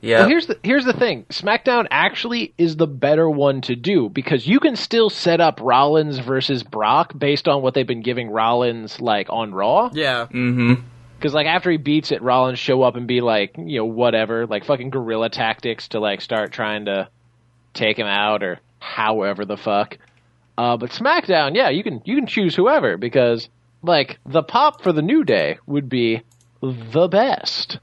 Yeah. 0.00 0.20
Well, 0.20 0.28
here's 0.28 0.46
the 0.46 0.58
here's 0.62 0.84
the 0.84 0.94
thing. 0.94 1.24
SmackDown 1.24 1.86
actually 1.90 2.54
is 2.56 2.76
the 2.76 2.86
better 2.86 3.28
one 3.28 3.60
to 3.62 3.76
do 3.76 4.08
because 4.08 4.46
you 4.46 4.60
can 4.60 4.76
still 4.76 5.10
set 5.10 5.40
up 5.40 5.60
Rollins 5.60 6.18
versus 6.18 6.62
Brock 6.62 7.12
based 7.18 7.46
on 7.46 7.60
what 7.62 7.74
they've 7.74 7.86
been 7.86 8.02
giving 8.02 8.30
Rollins 8.30 9.00
like 9.00 9.26
on 9.28 9.52
Raw. 9.52 9.90
Yeah. 9.92 10.26
mm-hmm. 10.26 10.74
Because 11.18 11.34
like 11.34 11.46
after 11.46 11.70
he 11.70 11.76
beats 11.76 12.12
it, 12.12 12.22
Rollins 12.22 12.60
show 12.60 12.82
up 12.82 12.94
and 12.96 13.06
be 13.06 13.20
like, 13.20 13.56
you 13.58 13.80
know, 13.80 13.86
whatever, 13.86 14.46
like 14.46 14.64
fucking 14.64 14.90
guerrilla 14.90 15.28
tactics 15.28 15.88
to 15.88 16.00
like 16.00 16.20
start 16.20 16.52
trying 16.52 16.86
to 16.86 17.08
take 17.74 17.98
him 17.98 18.06
out 18.06 18.42
or 18.42 18.60
however 18.78 19.44
the 19.44 19.56
fuck. 19.56 19.98
Uh, 20.56 20.76
but 20.76 20.90
SmackDown, 20.90 21.56
yeah, 21.56 21.68
you 21.68 21.82
can 21.82 22.00
you 22.04 22.16
can 22.16 22.26
choose 22.26 22.54
whoever 22.54 22.96
because 22.96 23.48
like 23.82 24.18
the 24.24 24.42
pop 24.42 24.82
for 24.82 24.92
the 24.92 25.02
New 25.02 25.24
Day 25.24 25.58
would 25.66 25.88
be 25.88 26.22
the 26.62 27.08
best. 27.08 27.78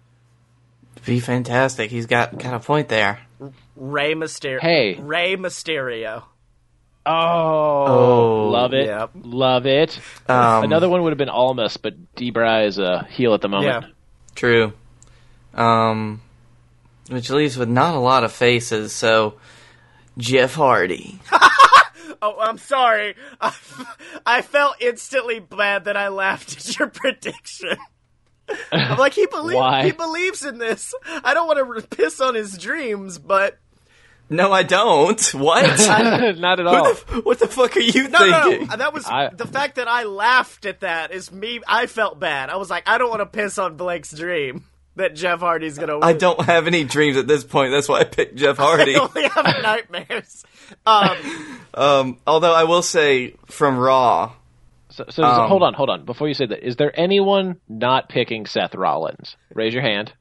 Be 1.06 1.20
fantastic. 1.20 1.92
He's 1.92 2.06
got 2.08 2.38
got 2.38 2.54
a 2.54 2.60
point 2.60 2.90
there. 2.90 3.20
Rey 3.76 4.14
Mysterio. 4.16 4.60
Hey. 4.62 4.96
Rey 5.00 5.36
Mysterio. 5.36 6.24
Oh, 7.06 7.86
Oh, 7.88 8.50
love 8.50 8.74
it, 8.74 8.88
yep. 8.88 9.12
love 9.22 9.68
it. 9.68 10.00
Um, 10.28 10.64
Another 10.64 10.90
one 10.90 11.04
would 11.04 11.12
have 11.12 11.20
been 11.20 11.30
Almas, 11.30 11.78
but 11.78 11.94
Debra 12.16 12.64
is 12.64 12.80
a 12.80 13.06
heel 13.12 13.36
at 13.36 13.42
the 13.42 13.48
moment. 13.50 13.86
Yeah. 13.86 13.90
True. 14.34 14.74
Um, 15.54 16.22
which 17.10 17.30
leaves 17.30 17.58
with 17.58 17.70
not 17.70 17.94
a 17.94 18.00
lot 18.00 18.24
of 18.24 18.32
faces. 18.32 18.92
So, 18.92 19.36
Jeff 20.18 20.56
Hardy. 20.56 21.20
Oh, 22.22 22.40
I'm 22.40 22.58
sorry. 22.58 23.14
I, 23.40 23.54
I 24.26 24.42
felt 24.42 24.78
instantly 24.80 25.40
bad 25.40 25.86
that 25.86 25.96
I 25.98 26.08
laughed 26.08 26.58
at 26.58 26.80
your 26.80 26.88
prediction. 26.90 27.78
I'm 28.72 28.98
like, 28.98 29.14
he 29.14 29.26
believes 29.26 29.86
he 29.86 29.92
believes 29.92 30.46
in 30.46 30.58
this. 30.58 30.94
I 31.24 31.34
don't 31.34 31.48
want 31.48 31.80
to 31.80 31.88
piss 31.96 32.22
on 32.22 32.36
his 32.36 32.58
dreams, 32.58 33.18
but 33.20 33.58
No, 34.30 34.52
I 34.52 34.64
don't. 34.64 35.22
What? 35.34 35.64
Not 36.40 36.60
at 36.60 36.68
all. 36.68 36.94
Who 36.94 37.16
the- 37.18 37.22
what 37.22 37.40
the 37.40 37.48
fuck 37.48 37.76
are 37.78 37.80
you 37.80 38.08
no, 38.10 38.20
no, 38.20 38.44
thinking? 38.50 38.68
no. 38.68 38.76
That 38.78 38.94
was 38.94 39.06
I- 39.06 39.30
the 39.30 39.48
fact 39.48 39.76
that 39.76 39.88
I 39.88 40.04
laughed 40.04 40.66
at 40.66 40.82
that 40.82 41.12
is 41.12 41.32
me. 41.32 41.60
I 41.68 41.88
felt 41.88 42.20
bad. 42.20 42.50
I 42.50 42.58
was 42.58 42.70
like, 42.70 42.88
I 42.88 42.98
don't 42.98 43.10
want 43.10 43.22
to 43.22 43.26
piss 43.26 43.58
on 43.58 43.78
Blake's 43.78 44.12
dream 44.12 44.64
that 44.96 45.16
Jeff 45.16 45.40
Hardy's 45.42 45.78
gonna. 45.78 45.96
Win. 45.96 46.04
I 46.04 46.14
don't 46.14 46.40
have 46.42 46.68
any 46.68 46.84
dreams 46.84 47.18
at 47.18 47.28
this 47.28 47.44
point. 47.44 47.72
That's 47.72 47.90
why 47.90 48.00
I 48.00 48.04
picked 48.06 48.36
Jeff 48.36 48.58
Hardy. 48.66 48.96
I 48.96 49.00
only 49.00 49.28
have 49.28 49.46
nightmares. 49.64 50.44
Um, 50.88 51.18
um, 51.76 52.18
although 52.26 52.54
I 52.54 52.64
will 52.64 52.82
say, 52.82 53.36
from 53.46 53.78
Raw, 53.78 54.34
So, 54.96 55.06
so 55.10 55.24
Um, 55.24 55.50
hold 55.50 55.64
on, 55.64 55.74
hold 55.74 55.90
on. 55.90 56.06
Before 56.06 56.28
you 56.28 56.34
say 56.34 56.46
that, 56.46 56.66
is 56.66 56.76
there 56.78 56.92
anyone 56.98 57.58
not 57.68 58.10
picking 58.10 58.46
Seth 58.46 58.74
Rollins? 58.76 59.36
Raise 59.54 59.74
your 59.74 59.84
hand. 59.84 60.14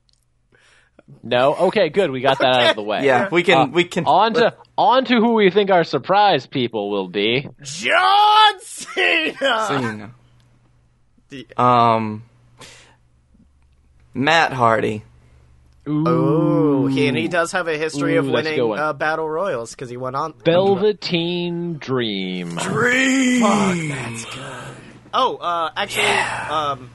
No. 1.22 1.54
Okay, 1.54 1.90
good. 1.90 2.10
We 2.10 2.20
got 2.22 2.38
that 2.38 2.54
out 2.56 2.70
of 2.70 2.76
the 2.76 2.82
way. 2.92 3.04
yeah, 3.04 3.28
we 3.30 3.42
can, 3.42 3.58
Uh, 3.58 3.66
we 3.66 3.84
can. 3.84 4.04
on 4.06 4.34
to 4.34 4.54
on 4.76 5.04
to 5.04 5.14
who 5.16 5.34
we 5.34 5.50
think 5.50 5.70
our 5.70 5.84
surprise 5.84 6.46
people 6.46 6.90
will 6.90 7.08
be. 7.08 7.46
John 7.62 8.60
Cena. 8.60 9.66
Cena. 9.68 10.14
Um, 11.56 12.22
Matt 14.14 14.52
Hardy. 14.52 15.02
Ooh, 15.88 16.86
he, 16.86 17.06
and 17.08 17.16
he 17.16 17.28
does 17.28 17.52
have 17.52 17.68
a 17.68 17.76
history 17.76 18.16
of 18.16 18.26
Ooh, 18.26 18.32
that's 18.32 18.48
a 18.48 18.56
good 18.56 18.62
winning 18.62 18.78
uh, 18.78 18.92
battle 18.94 19.28
royals 19.28 19.72
because 19.72 19.90
he 19.90 19.96
went 19.96 20.16
on. 20.16 20.32
Velveteen 20.44 21.78
Dream. 21.78 22.56
Dream. 22.56 23.42
Oh, 25.12 25.36
uh, 25.36 25.70
actually, 25.76 26.06
um, 26.06 26.90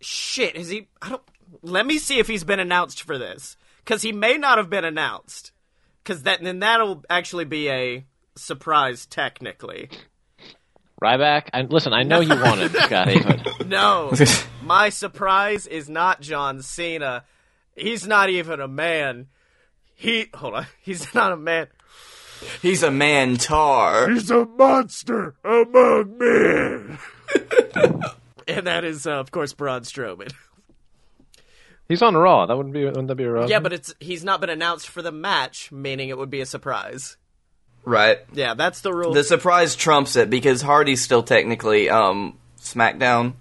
shit, 0.00 0.56
is 0.56 0.68
he? 0.68 0.88
I 1.00 1.10
don't. 1.10 1.22
Let 1.62 1.86
me 1.86 1.98
see 1.98 2.18
if 2.18 2.26
he's 2.26 2.44
been 2.44 2.60
announced 2.60 3.02
for 3.02 3.16
this 3.16 3.56
because 3.78 4.02
he 4.02 4.12
may 4.12 4.36
not 4.36 4.58
have 4.58 4.68
been 4.68 4.84
announced. 4.84 5.52
Because 6.02 6.24
that 6.24 6.42
then 6.42 6.58
that'll 6.58 7.02
actually 7.08 7.46
be 7.46 7.70
a 7.70 8.04
surprise 8.36 9.06
technically. 9.06 9.88
Ryback. 11.02 11.48
I, 11.52 11.62
listen, 11.62 11.92
I 11.92 12.02
know 12.02 12.20
you 12.20 12.30
wanted 12.30 12.72
Scotty, 12.82 13.20
but 13.20 13.66
No, 13.66 14.12
my 14.62 14.90
surprise 14.90 15.66
is 15.66 15.88
not 15.88 16.20
John 16.20 16.62
Cena. 16.62 17.24
He's 17.76 18.06
not 18.06 18.30
even 18.30 18.60
a 18.60 18.68
man. 18.68 19.26
He 19.94 20.26
hold 20.34 20.54
on, 20.54 20.66
he's 20.82 21.14
not 21.14 21.32
a 21.32 21.36
man. 21.36 21.68
He's 22.60 22.82
a 22.82 22.90
man 22.90 23.36
tar. 23.36 24.10
He's 24.10 24.30
a 24.30 24.44
monster 24.44 25.34
among 25.44 26.18
men. 26.18 26.98
and 28.48 28.66
that 28.66 28.84
is, 28.84 29.06
uh, 29.06 29.12
of 29.12 29.30
course, 29.30 29.52
Braun 29.52 29.82
Strowman. 29.82 30.32
he's 31.88 32.02
on 32.02 32.16
Raw. 32.16 32.46
That 32.46 32.56
wouldn't 32.56 32.74
be 32.74 32.84
wouldn't 32.84 33.08
that 33.08 33.14
be 33.14 33.24
a 33.24 33.30
Raw? 33.30 33.46
Yeah, 33.46 33.60
but 33.60 33.72
it's 33.72 33.94
he's 34.00 34.24
not 34.24 34.40
been 34.40 34.50
announced 34.50 34.88
for 34.88 35.02
the 35.02 35.12
match, 35.12 35.72
meaning 35.72 36.08
it 36.08 36.18
would 36.18 36.30
be 36.30 36.40
a 36.40 36.46
surprise. 36.46 37.16
Right. 37.84 38.18
Yeah, 38.32 38.54
that's 38.54 38.80
the 38.80 38.92
rule. 38.92 39.12
The 39.12 39.24
surprise 39.24 39.76
trumps 39.76 40.16
it 40.16 40.30
because 40.30 40.62
Hardy's 40.62 41.02
still 41.02 41.22
technically 41.22 41.90
um 41.90 42.38
SmackDown, 42.58 43.34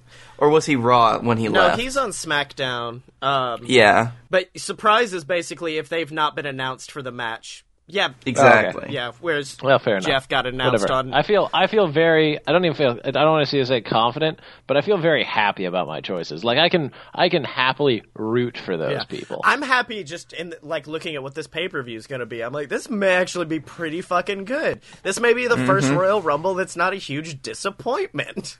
or 0.44 0.50
was 0.50 0.66
he 0.66 0.76
Raw 0.76 1.20
when 1.20 1.38
he 1.38 1.48
no, 1.48 1.60
left? 1.62 1.78
No, 1.78 1.84
he's 1.84 1.96
on 1.98 2.10
SmackDown. 2.10 3.02
Um, 3.22 3.62
yeah, 3.66 4.12
But 4.30 4.50
surprise 4.58 5.14
is 5.14 5.24
basically 5.24 5.78
if 5.78 5.88
they've 5.89 6.12
not 6.12 6.36
been 6.36 6.46
announced 6.46 6.91
for 6.91 7.02
the 7.02 7.12
match. 7.12 7.64
Yeah, 7.86 8.10
exactly. 8.26 8.94
yeah. 8.94 9.12
Whereas 9.20 9.58
Well, 9.62 9.78
fair 9.78 9.98
enough. 9.98 10.08
Jeff 10.08 10.30
got 10.30 10.46
announced 10.46 10.84
Whatever. 10.84 11.00
on. 11.00 11.14
I 11.14 11.22
feel 11.22 11.50
I 11.54 11.68
feel 11.68 11.88
very 11.88 12.39
I 12.48 12.52
don't 12.54 12.64
even 12.64 12.78
feel 12.78 12.98
I 13.04 13.12
don't 13.12 13.30
want 13.32 13.46
to 13.46 13.52
see 13.52 13.60
this 13.60 13.68
say 13.68 13.82
confident, 13.82 14.39
but 14.68 14.78
I 14.78 14.82
feel 14.82 14.98
very 14.98 15.26
happy 15.26 15.66
about 15.66 15.86
my 15.88 16.00
choices. 16.00 16.46
Like 16.46 16.58
I 16.58 16.70
can 16.70 16.94
I 17.14 17.28
can 17.28 17.44
happily 17.44 18.04
root 18.16 18.58
for 18.58 18.78
those 18.78 18.94
Yeah. 18.94 19.04
people. 19.04 19.41
I'm 19.44 19.62
happy 19.62 20.02
just 20.06 20.32
in 20.32 20.54
like 20.62 20.88
looking 20.88 21.16
at 21.16 21.24
what 21.24 21.36
this 21.36 21.48
pay 21.48 21.68
per 21.68 21.84
view 21.84 21.98
is 21.98 22.08
going 22.08 22.22
to 22.22 22.26
be. 22.26 22.41
I'm 22.41 22.54
like, 22.54 22.70
this 22.70 22.89
may 22.89 23.16
actually 23.16 23.46
be 23.48 23.60
pretty 23.60 24.00
fucking 24.02 24.46
good. 24.46 24.80
This 25.04 25.20
may 25.20 25.34
be 25.34 25.48
the 25.48 25.58
first 25.58 25.88
Mm-hmm. 25.88 25.98
Royal 25.98 26.22
Rumble 26.22 26.54
that's 26.54 26.78
not 26.78 26.94
a 26.94 26.98
huge 26.98 27.41
disappointment. 27.41 28.58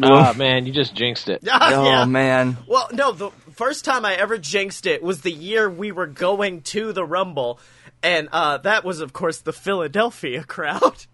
Ah 0.00 0.32
man, 0.36 0.66
you 0.66 0.72
just 0.72 0.94
jinxed 0.94 1.28
it. 1.28 1.42
Oh 1.50 1.84
Yeah. 1.84 2.04
man, 2.04 2.56
Well, 2.66 2.88
no, 2.92 3.12
the 3.12 3.30
first 3.52 3.84
time 3.84 4.04
I 4.04 4.14
ever 4.14 4.38
jinxed 4.38 4.86
it 4.86 5.02
was 5.02 5.20
the 5.22 5.32
year 5.32 5.68
we 5.68 5.92
were 5.92 6.06
going 6.06 6.62
to 6.62 6.92
the 6.92 7.04
Rumble, 7.04 7.58
and 8.02 8.28
uh, 8.32 8.58
that 8.58 8.84
was, 8.84 9.00
of 9.00 9.12
course, 9.12 9.38
the 9.38 9.52
Philadelphia 9.52 10.44
crowd. 10.48 11.06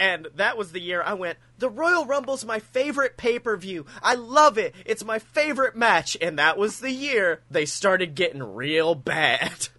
And 0.00 0.28
that 0.36 0.56
was 0.56 0.70
the 0.70 0.80
year 0.80 1.02
I 1.04 1.14
went, 1.14 1.38
the 1.58 1.68
Royal 1.68 2.06
Rumble's 2.06 2.44
my 2.44 2.60
favorite 2.60 3.16
pay 3.16 3.40
per 3.40 3.56
view. 3.56 3.84
I 4.00 4.14
love 4.14 4.56
it. 4.56 4.72
It's 4.86 5.04
my 5.04 5.18
favorite 5.18 5.74
match. 5.74 6.16
And 6.20 6.38
that 6.38 6.56
was 6.56 6.78
the 6.78 6.92
year 6.92 7.40
they 7.50 7.64
started 7.66 8.14
getting 8.14 8.42
real 8.42 8.94
bad. 8.94 9.68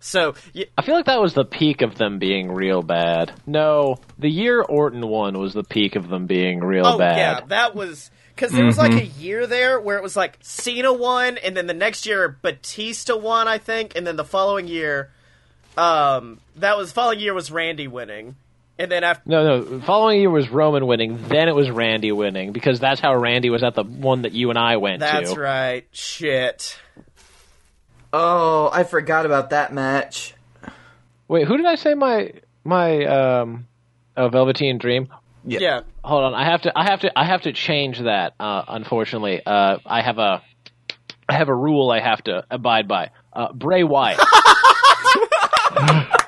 So, 0.00 0.34
y- 0.54 0.66
I 0.76 0.82
feel 0.82 0.94
like 0.94 1.06
that 1.06 1.20
was 1.20 1.34
the 1.34 1.44
peak 1.44 1.82
of 1.82 1.96
them 1.96 2.18
being 2.18 2.52
real 2.52 2.82
bad. 2.82 3.32
No, 3.46 3.96
the 4.18 4.28
year 4.28 4.62
Orton 4.62 5.06
won 5.06 5.38
was 5.38 5.54
the 5.54 5.64
peak 5.64 5.96
of 5.96 6.08
them 6.08 6.26
being 6.26 6.60
real 6.60 6.86
oh, 6.86 6.98
bad. 6.98 7.16
yeah, 7.16 7.40
that 7.48 7.74
was. 7.74 8.10
Because 8.34 8.52
there 8.52 8.64
was 8.64 8.78
like 8.78 8.92
a 8.92 9.04
year 9.04 9.48
there 9.48 9.80
where 9.80 9.96
it 9.96 10.02
was 10.04 10.16
like 10.16 10.38
Cena 10.42 10.92
won, 10.92 11.38
and 11.38 11.56
then 11.56 11.66
the 11.66 11.74
next 11.74 12.06
year 12.06 12.38
Batista 12.40 13.16
won, 13.16 13.48
I 13.48 13.58
think, 13.58 13.96
and 13.96 14.06
then 14.06 14.14
the 14.14 14.24
following 14.24 14.68
year, 14.68 15.10
um, 15.76 16.38
that 16.54 16.76
was 16.76 16.92
following 16.92 17.18
year 17.18 17.34
was 17.34 17.50
Randy 17.50 17.88
winning, 17.88 18.36
and 18.78 18.92
then 18.92 19.02
after 19.02 19.28
No, 19.28 19.58
no. 19.58 19.80
Following 19.80 20.20
year 20.20 20.30
was 20.30 20.48
Roman 20.50 20.86
winning, 20.86 21.18
then 21.26 21.48
it 21.48 21.54
was 21.56 21.68
Randy 21.68 22.12
winning 22.12 22.52
because 22.52 22.78
that's 22.78 23.00
how 23.00 23.16
Randy 23.16 23.50
was 23.50 23.64
at 23.64 23.74
the 23.74 23.82
one 23.82 24.22
that 24.22 24.30
you 24.32 24.50
and 24.50 24.58
I 24.58 24.76
went 24.76 25.00
that's 25.00 25.14
to. 25.14 25.26
That's 25.26 25.36
right, 25.36 25.86
shit. 25.90 26.78
Oh 28.12 28.70
I 28.72 28.84
forgot 28.84 29.26
about 29.26 29.50
that 29.50 29.72
match. 29.72 30.34
Wait, 31.28 31.46
who 31.46 31.56
did 31.56 31.66
I 31.66 31.74
say 31.74 31.94
my 31.94 32.32
my 32.64 33.04
um 33.04 33.66
oh, 34.16 34.28
Velveteen 34.28 34.78
Dream? 34.78 35.08
Yeah, 35.44 35.60
yeah. 35.60 35.80
Hold 36.02 36.24
on, 36.24 36.34
I 36.34 36.44
have 36.44 36.62
to 36.62 36.72
I 36.76 36.84
have 36.84 37.00
to 37.00 37.18
I 37.18 37.24
have 37.24 37.42
to 37.42 37.52
change 37.52 38.00
that. 38.00 38.34
Uh, 38.38 38.64
unfortunately, 38.68 39.40
uh, 39.44 39.78
I 39.84 40.02
have 40.02 40.18
a 40.18 40.42
I 41.28 41.34
have 41.34 41.48
a 41.48 41.54
rule 41.54 41.90
I 41.90 42.00
have 42.00 42.22
to 42.24 42.44
abide 42.50 42.88
by. 42.88 43.10
Uh, 43.32 43.52
Bray 43.52 43.84
Wyatt. 43.84 44.18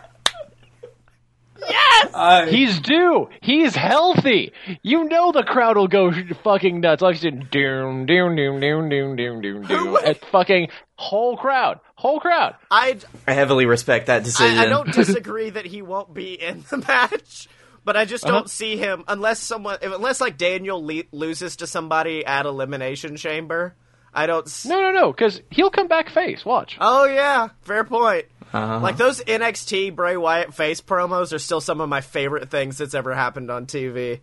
Yes 1.69 2.51
He's 2.51 2.81
due. 2.81 3.29
He's 3.41 3.75
healthy. 3.75 4.53
You 4.83 5.05
know 5.05 5.33
the 5.33 5.43
crowd 5.43 5.77
will 5.77 5.89
go 5.89 6.13
fucking 6.43 6.81
nuts. 6.81 7.03
Like 7.03 7.21
doom 7.21 7.47
doom 7.51 8.07
doom 8.07 8.37
doom 8.37 8.61
doom 8.61 8.89
doom 8.89 9.17
doom 9.17 9.41
doom 9.41 9.63
doom. 9.67 9.97
At 10.05 10.25
fucking 10.27 10.69
whole 11.01 11.37
crowd, 11.37 11.81
whole 11.95 12.21
crowd. 12.21 12.57
I, 12.71 12.99
I 13.27 13.33
heavily 13.33 13.65
respect 13.67 14.07
that 14.07 14.23
decision. 14.23 14.59
I 14.59 14.65
I 14.65 14.67
don't 14.67 14.93
disagree 15.03 15.51
that 15.51 15.65
he 15.65 15.81
won't 15.83 16.13
be 16.13 16.35
in 16.35 16.63
the 16.71 16.77
match, 16.77 17.49
but 17.85 17.97
I 17.97 18.05
just 18.05 18.25
don't 18.25 18.51
see 18.51 18.77
him 18.77 19.05
unless 19.09 19.39
someone 19.41 19.79
unless 19.83 20.21
like 20.21 20.37
Daniel 20.37 20.85
le- 20.85 21.05
loses 21.13 21.57
to 21.57 21.67
somebody 21.67 22.25
at 22.27 22.45
Elimination 22.47 23.17
Chamber. 23.17 23.75
I 24.13 24.27
don't. 24.27 24.47
s- 24.47 24.67
No, 24.67 24.81
no, 24.81 24.91
no, 24.93 25.13
because 25.13 25.41
he'll 25.51 25.71
come 25.71 25.89
back 25.89 26.11
face. 26.11 26.45
Watch. 26.45 26.77
Oh 26.81 27.05
yeah, 27.07 27.49
fair 27.63 27.85
point. 27.85 28.27
Uh-huh. 28.53 28.81
Like 28.81 28.97
those 28.97 29.21
NXT 29.23 29.95
Bray 29.95 30.17
Wyatt 30.17 30.53
face 30.53 30.81
promos 30.81 31.33
are 31.33 31.39
still 31.39 31.61
some 31.61 31.81
of 31.81 31.89
my 31.89 32.01
favorite 32.01 32.51
things 32.51 32.77
that's 32.79 32.95
ever 32.95 33.15
happened 33.15 33.51
on 33.51 33.67
TV. 33.67 34.21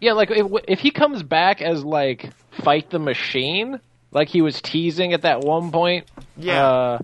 Yeah, 0.00 0.12
like 0.12 0.30
if, 0.30 0.46
if 0.68 0.78
he 0.80 0.90
comes 0.92 1.22
back 1.24 1.60
as 1.60 1.84
like 1.84 2.30
fight 2.62 2.90
the 2.90 2.98
machine, 3.00 3.80
like 4.12 4.28
he 4.28 4.40
was 4.42 4.60
teasing 4.62 5.12
at 5.12 5.22
that 5.22 5.40
one 5.40 5.70
point. 5.72 6.06
Yeah. 6.36 6.66
Uh, 6.66 6.98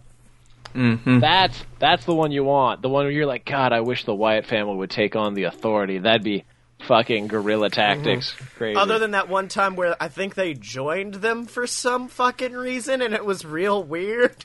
Mhm. 0.74 1.20
That's 1.20 1.64
that's 1.78 2.04
the 2.04 2.14
one 2.14 2.30
you 2.30 2.44
want. 2.44 2.82
The 2.82 2.88
one 2.90 3.04
where 3.06 3.10
you're 3.10 3.26
like, 3.26 3.44
God, 3.46 3.72
I 3.72 3.80
wish 3.80 4.04
the 4.04 4.14
Wyatt 4.14 4.44
family 4.46 4.76
would 4.76 4.90
take 4.90 5.16
on 5.16 5.32
the 5.34 5.44
authority. 5.44 5.98
That'd 5.98 6.22
be 6.22 6.44
fucking 6.86 7.26
guerrilla 7.28 7.70
tactics. 7.70 8.32
Crazy. 8.56 8.76
Other 8.78 8.98
than 8.98 9.12
that 9.12 9.28
one 9.28 9.48
time 9.48 9.74
where 9.76 9.96
I 10.00 10.08
think 10.08 10.34
they 10.34 10.52
joined 10.54 11.14
them 11.14 11.46
for 11.46 11.66
some 11.66 12.06
fucking 12.08 12.52
reason 12.52 13.00
and 13.02 13.14
it 13.14 13.24
was 13.24 13.44
real 13.46 13.82
weird. 13.82 14.36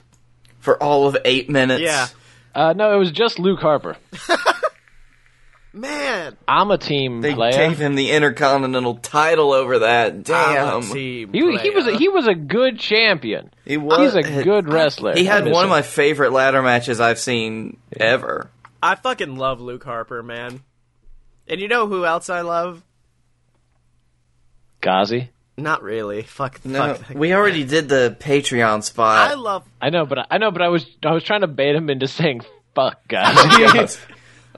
For 0.60 0.82
all 0.82 1.08
of 1.08 1.18
eight 1.26 1.50
minutes. 1.50 1.82
Yeah. 1.84 2.08
uh, 2.56 2.74
no, 2.74 2.94
it 2.96 2.98
was 2.98 3.12
just 3.12 3.38
Luke 3.38 3.60
Harper. 3.60 3.98
Man. 5.76 6.38
I'm 6.48 6.70
a 6.70 6.78
team 6.78 7.22
They 7.22 7.34
player. 7.34 7.52
gave 7.52 7.80
him 7.80 7.96
the 7.96 8.12
Intercontinental 8.12 8.96
title 8.96 9.52
over 9.52 9.80
that. 9.80 10.24
Damn. 10.24 10.68
I'm 10.68 10.92
a 10.92 10.94
team 10.94 11.34
he, 11.34 11.58
he 11.58 11.70
was 11.72 11.88
a, 11.88 11.98
he 11.98 12.10
was 12.10 12.28
a 12.28 12.36
good 12.36 12.78
champion. 12.78 13.50
He 13.66 13.78
was. 13.78 14.14
He's 14.14 14.16
a 14.16 14.44
good 14.44 14.72
wrestler. 14.72 15.16
He 15.16 15.26
had 15.26 15.50
one 15.50 15.64
of 15.64 15.72
my 15.72 15.82
favorite 15.82 16.32
ladder 16.32 16.62
matches 16.62 17.02
I've 17.02 17.18
seen 17.18 17.78
ever. 18.00 18.52
I 18.84 18.96
fucking 18.96 19.36
love 19.36 19.62
Luke 19.62 19.84
Harper, 19.84 20.22
man. 20.22 20.62
And 21.48 21.60
you 21.60 21.68
know 21.68 21.88
who 21.88 22.06
else 22.06 22.30
I 22.30 22.42
love? 22.42 22.84
Gazi. 24.82 25.30
Not 25.58 25.82
really. 25.82 26.24
Fuck. 26.24 26.66
No, 26.66 26.96
fuck. 26.96 27.16
we 27.16 27.34
already 27.34 27.64
did 27.64 27.88
the 27.90 28.16
Patreon 28.20 28.84
spot. 28.84 29.32
I 29.32 29.36
love. 29.36 29.64
I 29.82 29.90
know, 29.90 30.06
but 30.06 30.20
I, 30.20 30.26
I 30.32 30.38
know, 30.38 30.52
but 30.52 30.62
I 30.62 30.70
was 30.70 30.86
I 31.04 31.12
was 31.12 31.24
trying 31.24 31.42
to 31.42 31.48
bait 31.48 31.76
him 31.76 31.90
into 31.90 32.08
saying 32.08 32.42
fuck 32.76 33.02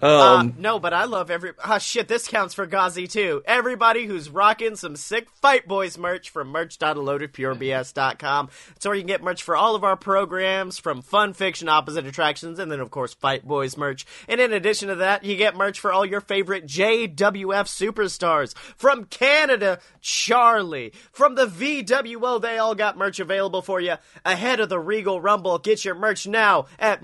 Ghazi. 0.01 0.05
Uh, 0.05 0.35
um, 0.35 0.53
no, 0.57 0.79
but 0.79 0.93
I 0.93 1.05
love 1.05 1.31
every. 1.31 1.51
Ah, 1.63 1.77
shit, 1.77 2.07
this 2.07 2.27
counts 2.27 2.53
for 2.53 2.67
Gazi 2.67 3.09
too. 3.09 3.41
Everybody 3.45 4.05
who's 4.05 4.29
rocking 4.29 4.75
some 4.75 4.95
sick 4.95 5.27
Fight 5.41 5.67
Boys 5.67 5.97
merch 5.97 6.29
from 6.29 6.49
merch.loadedpurebs.com. 6.49 8.49
It's 8.75 8.85
where 8.85 8.95
you 8.95 9.01
can 9.01 9.07
get 9.07 9.23
merch 9.23 9.43
for 9.43 9.55
all 9.55 9.75
of 9.75 9.83
our 9.83 9.95
programs, 9.95 10.77
from 10.77 11.01
Fun 11.01 11.33
Fiction, 11.33 11.69
Opposite 11.69 12.05
Attractions, 12.05 12.59
and 12.59 12.71
then, 12.71 12.79
of 12.79 12.91
course, 12.91 13.13
Fight 13.13 13.47
Boys 13.47 13.77
merch. 13.77 14.05
And 14.27 14.41
in 14.41 14.53
addition 14.53 14.89
to 14.89 14.95
that, 14.95 15.23
you 15.23 15.35
get 15.35 15.55
merch 15.55 15.79
for 15.79 15.91
all 15.91 16.05
your 16.05 16.21
favorite 16.21 16.65
JWF 16.65 17.15
superstars. 17.15 18.55
From 18.75 19.05
Canada, 19.05 19.79
Charlie. 20.01 20.93
From 21.11 21.35
the 21.35 21.47
VWO, 21.47 22.41
they 22.41 22.57
all 22.57 22.75
got 22.75 22.97
merch 22.97 23.19
available 23.19 23.61
for 23.61 23.79
you 23.79 23.95
ahead 24.23 24.59
of 24.59 24.69
the 24.69 24.79
Regal 24.79 25.21
Rumble. 25.21 25.57
Get 25.57 25.85
your 25.85 25.95
merch 25.95 26.27
now 26.27 26.65
at 26.77 27.01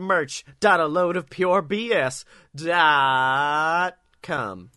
merch.aloadofpurebs.com. 2.54 4.70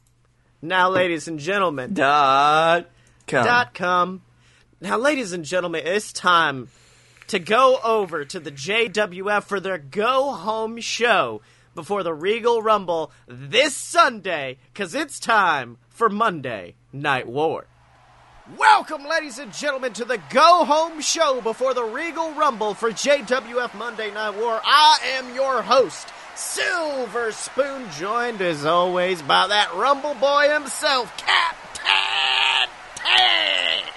Now, 0.62 0.88
ladies 0.88 1.28
and 1.28 1.38
gentlemen, 1.38 1.94
dot 1.94 2.86
com. 3.26 3.44
dot 3.44 3.74
com. 3.74 4.22
Now, 4.80 4.98
ladies 4.98 5.32
and 5.32 5.44
gentlemen, 5.44 5.82
it's 5.84 6.12
time 6.12 6.68
to 7.26 7.38
go 7.38 7.78
over 7.84 8.24
to 8.24 8.40
the 8.40 8.50
JWF 8.50 9.44
for 9.44 9.60
their 9.60 9.78
go 9.78 10.32
home 10.32 10.80
show 10.80 11.42
before 11.74 12.02
the 12.02 12.14
Regal 12.14 12.62
Rumble 12.62 13.10
this 13.26 13.74
Sunday, 13.74 14.58
because 14.72 14.94
it's 14.94 15.18
time 15.18 15.78
for 15.88 16.08
Monday 16.08 16.74
Night 16.92 17.26
War. 17.26 17.66
Welcome, 18.58 19.08
ladies 19.08 19.38
and 19.38 19.52
gentlemen, 19.52 19.94
to 19.94 20.04
the 20.04 20.20
go 20.30 20.64
home 20.66 21.00
show 21.00 21.40
before 21.40 21.74
the 21.74 21.84
Regal 21.84 22.32
Rumble 22.34 22.74
for 22.74 22.90
JWF 22.90 23.74
Monday 23.74 24.12
Night 24.12 24.36
War. 24.36 24.60
I 24.64 24.98
am 25.18 25.34
your 25.34 25.62
host, 25.62 26.08
Silver 26.36 27.32
Spoon, 27.32 27.90
joined 27.92 28.42
as 28.42 28.64
always 28.64 29.22
by 29.22 29.46
that 29.46 29.74
Rumble 29.74 30.14
boy 30.14 30.48
himself, 30.52 31.16
Captain 31.16 32.68
Tibbs. 32.94 33.90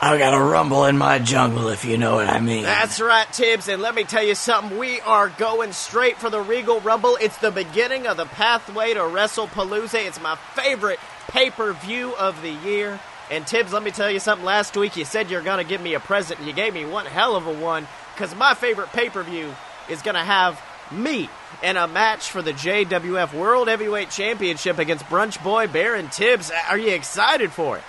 I 0.00 0.18
got 0.18 0.34
a 0.34 0.42
rumble 0.42 0.84
in 0.86 0.98
my 0.98 1.20
jungle, 1.20 1.68
if 1.68 1.84
you 1.84 1.96
know 1.96 2.16
what 2.16 2.28
I 2.28 2.40
mean. 2.40 2.64
That's 2.64 3.00
right, 3.00 3.32
Tibbs, 3.32 3.68
and 3.68 3.80
let 3.80 3.94
me 3.94 4.02
tell 4.02 4.24
you 4.24 4.34
something. 4.34 4.76
We 4.76 5.00
are 5.02 5.28
going 5.28 5.72
straight 5.72 6.16
for 6.16 6.28
the 6.28 6.40
Regal 6.40 6.80
Rumble. 6.80 7.16
It's 7.20 7.38
the 7.38 7.52
beginning 7.52 8.08
of 8.08 8.16
the 8.16 8.24
pathway 8.24 8.94
to 8.94 9.00
WrestlePalooza. 9.00 10.04
It's 10.04 10.20
my 10.20 10.34
favorite 10.54 10.98
pay 11.28 11.50
per 11.50 11.72
view 11.74 12.16
of 12.16 12.42
the 12.42 12.50
year. 12.50 12.98
And 13.30 13.46
Tibbs, 13.46 13.72
let 13.72 13.84
me 13.84 13.92
tell 13.92 14.10
you 14.10 14.18
something. 14.18 14.44
Last 14.44 14.76
week 14.76 14.96
you 14.96 15.04
said 15.04 15.30
you're 15.30 15.40
going 15.40 15.64
to 15.64 15.68
give 15.68 15.80
me 15.80 15.94
a 15.94 16.00
present, 16.00 16.40
and 16.40 16.48
you 16.48 16.54
gave 16.54 16.74
me 16.74 16.84
one 16.84 17.06
hell 17.06 17.36
of 17.36 17.46
a 17.46 17.52
one, 17.52 17.86
because 18.14 18.34
my 18.34 18.54
favorite 18.54 18.88
pay 18.88 19.08
per 19.08 19.22
view 19.22 19.54
is 19.88 20.02
going 20.02 20.16
to 20.16 20.20
have 20.20 20.60
me 20.92 21.28
in 21.62 21.76
a 21.76 21.86
match 21.86 22.30
for 22.30 22.42
the 22.42 22.52
JWF 22.52 23.32
World 23.34 23.68
Heavyweight 23.68 24.10
Championship 24.10 24.78
against 24.78 25.04
Brunch 25.06 25.42
Boy 25.42 25.66
Baron 25.66 26.08
Tibbs. 26.08 26.50
Are 26.68 26.78
you 26.78 26.90
excited 26.92 27.52
for 27.52 27.78
it? 27.78 27.84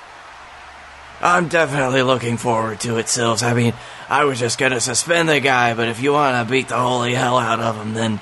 I'm 1.21 1.47
definitely 1.47 2.01
looking 2.01 2.37
forward 2.37 2.79
to 2.81 2.97
it, 2.97 3.07
Sills. 3.07 3.43
I 3.43 3.53
mean, 3.53 3.73
I 4.09 4.25
was 4.25 4.39
just 4.39 4.59
gonna 4.59 4.79
suspend 4.81 5.29
the 5.29 5.39
guy, 5.39 5.73
but 5.73 5.87
if 5.87 6.01
you 6.01 6.11
want 6.11 6.45
to 6.45 6.51
beat 6.51 6.67
the 6.67 6.77
holy 6.77 7.13
hell 7.13 7.37
out 7.37 7.59
of 7.59 7.77
him, 7.77 7.93
then 7.93 8.19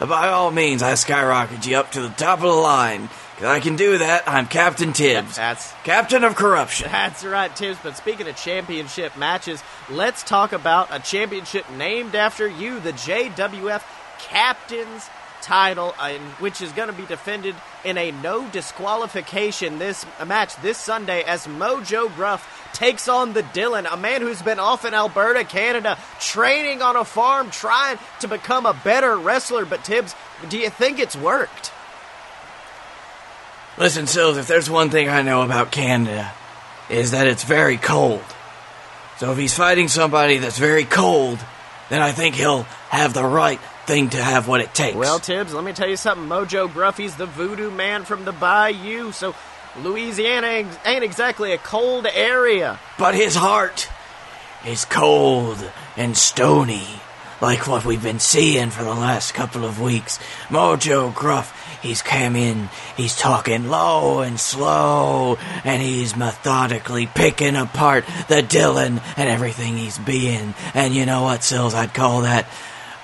by 0.00 0.28
all 0.28 0.50
means, 0.50 0.82
I 0.82 0.94
skyrocket 0.94 1.64
you 1.66 1.76
up 1.76 1.92
to 1.92 2.02
the 2.02 2.08
top 2.10 2.38
of 2.40 2.44
the 2.44 2.48
line. 2.52 3.08
'Cause 3.38 3.46
I 3.46 3.60
can 3.60 3.74
do 3.76 3.98
that. 3.98 4.24
I'm 4.28 4.46
Captain 4.46 4.92
Tibbs, 4.92 5.36
That's 5.36 5.72
Captain 5.82 6.22
of 6.22 6.36
Corruption. 6.36 6.88
That's 6.92 7.24
right, 7.24 7.54
Tibbs. 7.56 7.78
But 7.82 7.96
speaking 7.96 8.28
of 8.28 8.36
championship 8.36 9.16
matches, 9.16 9.62
let's 9.90 10.22
talk 10.22 10.52
about 10.52 10.88
a 10.92 11.00
championship 11.00 11.68
named 11.70 12.14
after 12.14 12.46
you, 12.46 12.78
the 12.78 12.92
JWF 12.92 13.82
Captain's 14.22 15.08
title, 15.42 15.94
uh, 15.98 16.12
which 16.38 16.62
is 16.62 16.72
going 16.72 16.88
to 16.88 16.94
be 16.94 17.04
defended 17.04 17.54
in 17.84 17.98
a 17.98 18.12
no 18.12 18.48
disqualification 18.48 19.78
this 19.78 20.06
match 20.24 20.54
this 20.62 20.78
Sunday 20.78 21.22
as 21.24 21.46
Mojo 21.46 22.14
Gruff 22.14 22.70
takes 22.72 23.08
on 23.08 23.32
the 23.32 23.42
Dylan, 23.42 23.92
a 23.92 23.96
man 23.96 24.22
who's 24.22 24.40
been 24.40 24.58
off 24.58 24.84
in 24.84 24.94
Alberta, 24.94 25.44
Canada, 25.44 25.98
training 26.20 26.80
on 26.80 26.96
a 26.96 27.04
farm, 27.04 27.50
trying 27.50 27.98
to 28.20 28.28
become 28.28 28.64
a 28.64 28.72
better 28.72 29.16
wrestler. 29.16 29.64
But 29.64 29.84
Tibbs, 29.84 30.14
do 30.48 30.58
you 30.58 30.70
think 30.70 30.98
it's 30.98 31.16
worked? 31.16 31.72
Listen, 33.78 34.06
Sills, 34.06 34.36
if 34.36 34.46
there's 34.46 34.70
one 34.70 34.90
thing 34.90 35.08
I 35.08 35.22
know 35.22 35.42
about 35.42 35.72
Canada, 35.72 36.32
is 36.88 37.12
that 37.12 37.26
it's 37.26 37.44
very 37.44 37.78
cold. 37.78 38.22
So 39.18 39.32
if 39.32 39.38
he's 39.38 39.54
fighting 39.54 39.88
somebody 39.88 40.38
that's 40.38 40.58
very 40.58 40.84
cold, 40.84 41.38
then 41.88 42.02
I 42.02 42.12
think 42.12 42.34
he'll 42.34 42.64
have 42.90 43.14
the 43.14 43.24
right 43.24 43.60
thing 43.92 44.08
to 44.08 44.22
have 44.22 44.48
what 44.48 44.62
it 44.62 44.72
takes. 44.74 44.96
Well, 44.96 45.18
Tibbs, 45.18 45.52
let 45.52 45.64
me 45.64 45.74
tell 45.74 45.88
you 45.88 45.98
something. 45.98 46.26
Mojo 46.26 46.66
Gruffy's 46.72 47.14
the 47.16 47.26
voodoo 47.26 47.70
man 47.70 48.06
from 48.06 48.24
the 48.24 48.32
bayou, 48.32 49.12
so 49.12 49.34
Louisiana 49.82 50.46
ain't- 50.86 51.02
exactly 51.04 51.52
a 51.52 51.58
cold 51.58 52.06
area. 52.06 52.78
but 52.96 53.14
his 53.14 53.34
heart 53.34 53.90
is 54.64 54.86
cold 54.86 55.58
and 55.98 56.16
stony, 56.16 56.86
like 57.42 57.66
what 57.68 57.84
we've 57.84 58.02
been 58.02 58.18
seeing 58.18 58.70
for 58.70 58.82
the 58.82 58.94
last 58.94 59.34
couple 59.34 59.62
of 59.62 59.78
weeks. 59.78 60.18
Mojo 60.48 61.14
Gruff, 61.14 61.52
he's 61.82 62.00
come 62.00 62.34
in, 62.34 62.70
he's 62.96 63.14
talking 63.14 63.68
low 63.68 64.20
and 64.20 64.40
slow, 64.40 65.36
and 65.64 65.82
he's 65.82 66.16
methodically 66.16 67.06
picking 67.08 67.56
apart 67.56 68.06
the 68.28 68.42
Dylan 68.42 69.02
and 69.18 69.28
everything 69.28 69.76
he's 69.76 69.98
being. 69.98 70.54
And 70.72 70.94
you 70.94 71.04
know 71.04 71.24
what, 71.24 71.42
Sills? 71.44 71.74
I'd 71.74 71.92
call 71.92 72.22
that 72.22 72.46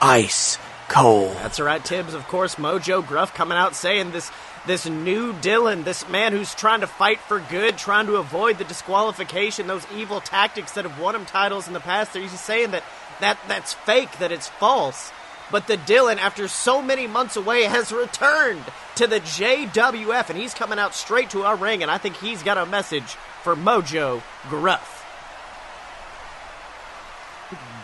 ice 0.01 0.57
cold. 0.89 1.35
That's 1.37 1.61
right, 1.61 1.85
Tibbs. 1.85 2.15
Of 2.15 2.27
course, 2.29 2.57
Mojo 2.57 3.07
Gruff 3.07 3.35
coming 3.35 3.59
out 3.59 3.75
saying 3.75 4.11
this 4.13 4.31
this 4.67 4.87
new 4.87 5.33
Dylan, 5.33 5.85
this 5.85 6.09
man 6.09 6.33
who's 6.33 6.55
trying 6.55 6.81
to 6.81 6.87
fight 6.87 7.21
for 7.21 7.41
good, 7.41 7.79
trying 7.79 8.07
to 8.07 8.17
avoid 8.17 8.59
the 8.59 8.65
disqualification, 8.65 9.67
those 9.67 9.87
evil 9.97 10.21
tactics 10.21 10.73
that 10.73 10.85
have 10.85 11.01
won 11.01 11.15
him 11.15 11.25
titles 11.25 11.67
in 11.67 11.73
the 11.73 11.81
past. 11.81 12.13
They're 12.13 12.23
just 12.23 12.45
saying 12.45 12.73
that, 12.73 12.85
that 13.21 13.39
that's 13.49 13.73
fake, 13.73 14.19
that 14.19 14.33
it's 14.33 14.49
false. 14.49 15.11
But 15.51 15.67
the 15.67 15.79
Dylan, 15.79 16.19
after 16.19 16.47
so 16.47 16.83
many 16.83 17.07
months 17.07 17.37
away, 17.37 17.63
has 17.63 17.91
returned 17.91 18.63
to 18.97 19.07
the 19.07 19.21
JWF, 19.21 20.29
and 20.29 20.39
he's 20.39 20.53
coming 20.53 20.79
out 20.79 20.95
straight 20.95 21.31
to 21.31 21.45
our 21.45 21.57
ring, 21.57 21.83
and 21.83 21.91
I 21.91 21.97
think 21.97 22.17
he's 22.17 22.43
got 22.43 22.59
a 22.59 22.67
message 22.67 23.17
for 23.43 23.57
Mojo 23.57 24.23
Gruff. 24.51 24.97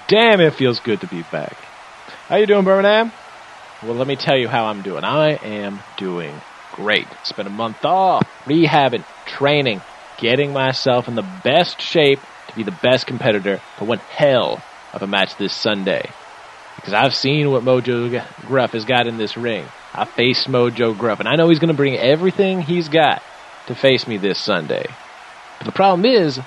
Damn, 0.06 0.42
it 0.42 0.52
feels 0.52 0.80
good 0.80 1.00
to 1.00 1.06
be 1.06 1.22
back. 1.32 1.56
How 2.26 2.36
you 2.36 2.46
doing, 2.46 2.64
Birmingham? 2.64 3.12
Well, 3.82 3.96
let 3.96 4.06
me 4.06 4.16
tell 4.16 4.38
you 4.38 4.48
how 4.48 4.64
I'm 4.64 4.80
doing. 4.80 5.04
I 5.04 5.32
am 5.44 5.80
doing 5.98 6.34
great. 6.72 7.06
Spent 7.22 7.46
a 7.46 7.50
month 7.50 7.84
off, 7.84 8.26
rehabbing, 8.46 9.04
training, 9.26 9.82
getting 10.16 10.54
myself 10.54 11.06
in 11.06 11.16
the 11.16 11.40
best 11.44 11.82
shape 11.82 12.18
to 12.48 12.56
be 12.56 12.62
the 12.62 12.78
best 12.82 13.06
competitor 13.06 13.60
for 13.76 13.84
one 13.84 13.98
hell 13.98 14.64
of 14.94 15.02
a 15.02 15.06
match 15.06 15.36
this 15.36 15.52
Sunday. 15.52 16.08
Because 16.76 16.94
I've 16.94 17.14
seen 17.14 17.50
what 17.50 17.62
Mojo 17.62 18.26
Gruff 18.46 18.72
has 18.72 18.86
got 18.86 19.06
in 19.06 19.18
this 19.18 19.36
ring. 19.36 19.66
I 19.92 20.06
faced 20.06 20.48
Mojo 20.48 20.96
Gruff, 20.96 21.20
and 21.20 21.28
I 21.28 21.36
know 21.36 21.50
he's 21.50 21.58
going 21.58 21.68
to 21.68 21.74
bring 21.74 21.98
everything 21.98 22.62
he's 22.62 22.88
got 22.88 23.22
to 23.66 23.74
face 23.74 24.06
me 24.06 24.16
this 24.16 24.38
Sunday. 24.38 24.86
But 25.58 25.66
the 25.66 25.72
problem 25.72 26.06
is, 26.06 26.40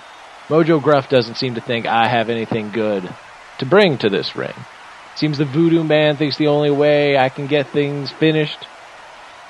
Mojo 0.48 0.82
Gruff 0.82 1.08
doesn't 1.08 1.38
seem 1.38 1.54
to 1.54 1.62
think 1.62 1.86
I 1.86 2.08
have 2.08 2.32
anything 2.32 2.72
good 2.72 3.08
to 3.60 3.66
bring 3.68 4.00
to 4.00 4.10
this 4.10 4.36
ring. 4.36 4.56
Seems 5.18 5.40
the 5.40 5.46
voodoo 5.46 5.84
man 5.84 6.16
thinks 6.16 6.38
the 6.38 6.46
only 6.46 6.70
way 6.70 7.18
I 7.18 7.30
can 7.30 7.48
get 7.48 7.70
things 7.70 8.12
finished 8.12 8.62
is 8.62 8.68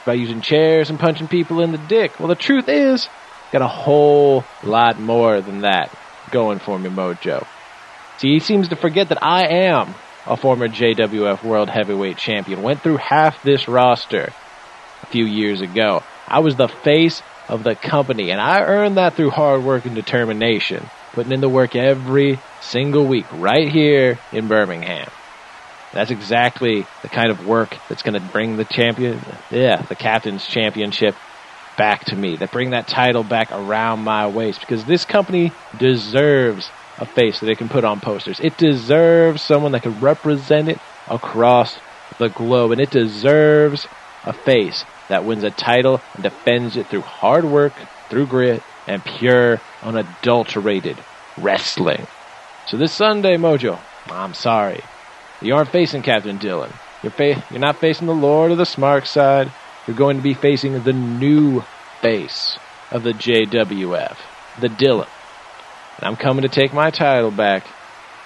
by 0.05 0.13
using 0.13 0.39
chairs 0.39 0.89
and 0.89 0.97
punching 0.97 1.28
people 1.28 1.61
in 1.61 1.74
the 1.74 1.78
dick. 1.78 2.18
Well, 2.20 2.30
the 2.30 2.36
truth 2.36 2.70
is, 2.70 3.09
got 3.51 3.61
a 3.61 3.68
whole 3.68 4.45
lot 4.63 4.97
more 4.97 5.41
than 5.41 5.61
that 5.61 5.93
going 6.32 6.59
for 6.59 6.80
me, 6.80 6.89
Mojo. 6.89 7.45
See, 8.18 8.30
he 8.30 8.39
seems 8.39 8.70
to 8.70 8.78
forget 8.78 9.09
that 9.09 9.22
I 9.22 9.47
am 9.68 9.93
a 10.26 10.38
former 10.38 10.70
JWF 10.70 11.43
World 11.43 11.70
Heavyweight 11.70 12.18
Champion. 12.18 12.63
Went 12.63 12.82
through 12.82 12.97
half 12.97 13.43
this 13.43 13.68
roster 13.68 14.32
a 15.01 15.05
few 15.07 15.26
years 15.26 15.59
ago. 15.59 16.01
I 16.30 16.39
was 16.39 16.55
the 16.55 16.70
face 16.70 17.22
of 17.49 17.65
the 17.65 17.76
company, 17.76 18.32
and 18.32 18.39
I 18.39 18.61
earned 18.61 18.95
that 18.95 19.15
through 19.15 19.32
hard 19.32 19.65
work 19.65 19.86
and 19.86 19.95
determination, 19.95 20.89
putting 21.11 21.34
in 21.34 21.41
the 21.41 21.49
work 21.49 21.76
every 21.76 22.39
single 22.61 23.05
week 23.05 23.26
right 23.34 23.68
here 23.68 24.18
in 24.32 24.47
Birmingham. 24.47 25.09
That's 25.94 26.12
exactly 26.12 26.86
the 27.02 27.10
kind 27.10 27.32
of 27.32 27.46
work 27.46 27.78
that's 27.90 28.02
going 28.02 28.14
to 28.14 28.32
bring 28.32 28.58
the 28.58 28.66
champion, 28.66 29.22
yeah, 29.50 29.82
the 29.82 29.96
captain's 29.96 30.46
championship 30.46 31.16
back 31.78 32.06
to 32.06 32.16
me, 32.16 32.38
that 32.38 32.52
bring 32.52 32.72
that 32.72 32.88
title 32.88 33.24
back 33.24 33.52
around 33.52 34.04
my 34.04 34.28
waist 34.28 34.60
because 34.60 34.86
this 34.86 35.06
company 35.06 35.52
deserves 35.78 36.70
a 36.98 37.06
face 37.06 37.40
that 37.40 37.50
it 37.50 37.58
can 37.58 37.70
put 37.70 37.86
on 37.86 38.00
posters. 38.00 38.40
It 38.40 38.58
deserves 38.58 39.42
someone 39.42 39.72
that 39.74 39.84
can 39.84 40.00
represent 40.00 40.70
it 40.70 40.80
across 41.08 41.80
the 42.20 42.30
globe, 42.30 42.72
and 42.72 42.82
it 42.82 42.90
deserves 42.90 43.88
a 44.24 44.34
face 44.34 44.86
that 45.10 45.24
wins 45.24 45.44
a 45.44 45.52
title 45.52 46.02
and 46.16 46.24
defends 46.24 46.76
it 46.76 46.88
through 46.88 47.02
hard 47.02 47.46
work, 47.46 47.74
through 48.10 48.28
grit, 48.28 48.62
and 48.88 49.04
pure, 49.04 49.60
unadulterated 49.84 51.00
wrestling. 51.38 52.06
So 52.68 52.78
this 52.78 52.92
Sunday, 52.92 53.38
Mojo, 53.38 53.80
I'm 54.10 54.34
sorry, 54.34 54.84
you 55.42 55.56
aren't 55.56 55.70
facing 55.70 56.02
Captain 56.02 56.38
Dylan. 56.40 56.72
You're 57.04 57.12
fa- 57.12 57.44
you're 57.52 57.60
not 57.60 57.78
facing 57.78 58.08
the 58.08 58.14
Lord 58.16 58.52
of 58.52 58.58
the 58.58 58.66
Smart 58.66 59.08
Side. 59.08 59.52
You're 59.86 59.96
going 59.98 60.18
to 60.18 60.24
be 60.24 60.34
facing 60.34 60.82
the 60.84 60.94
new 60.94 61.64
face 62.02 62.58
of 62.92 63.04
the 63.04 63.14
JWF, 63.14 64.18
the 64.60 64.68
Dylan. 64.70 65.08
And 65.98 66.04
I'm 66.06 66.16
coming 66.16 66.44
to 66.44 66.50
take 66.50 66.74
my 66.74 66.90
title 66.92 67.32
back, 67.32 67.66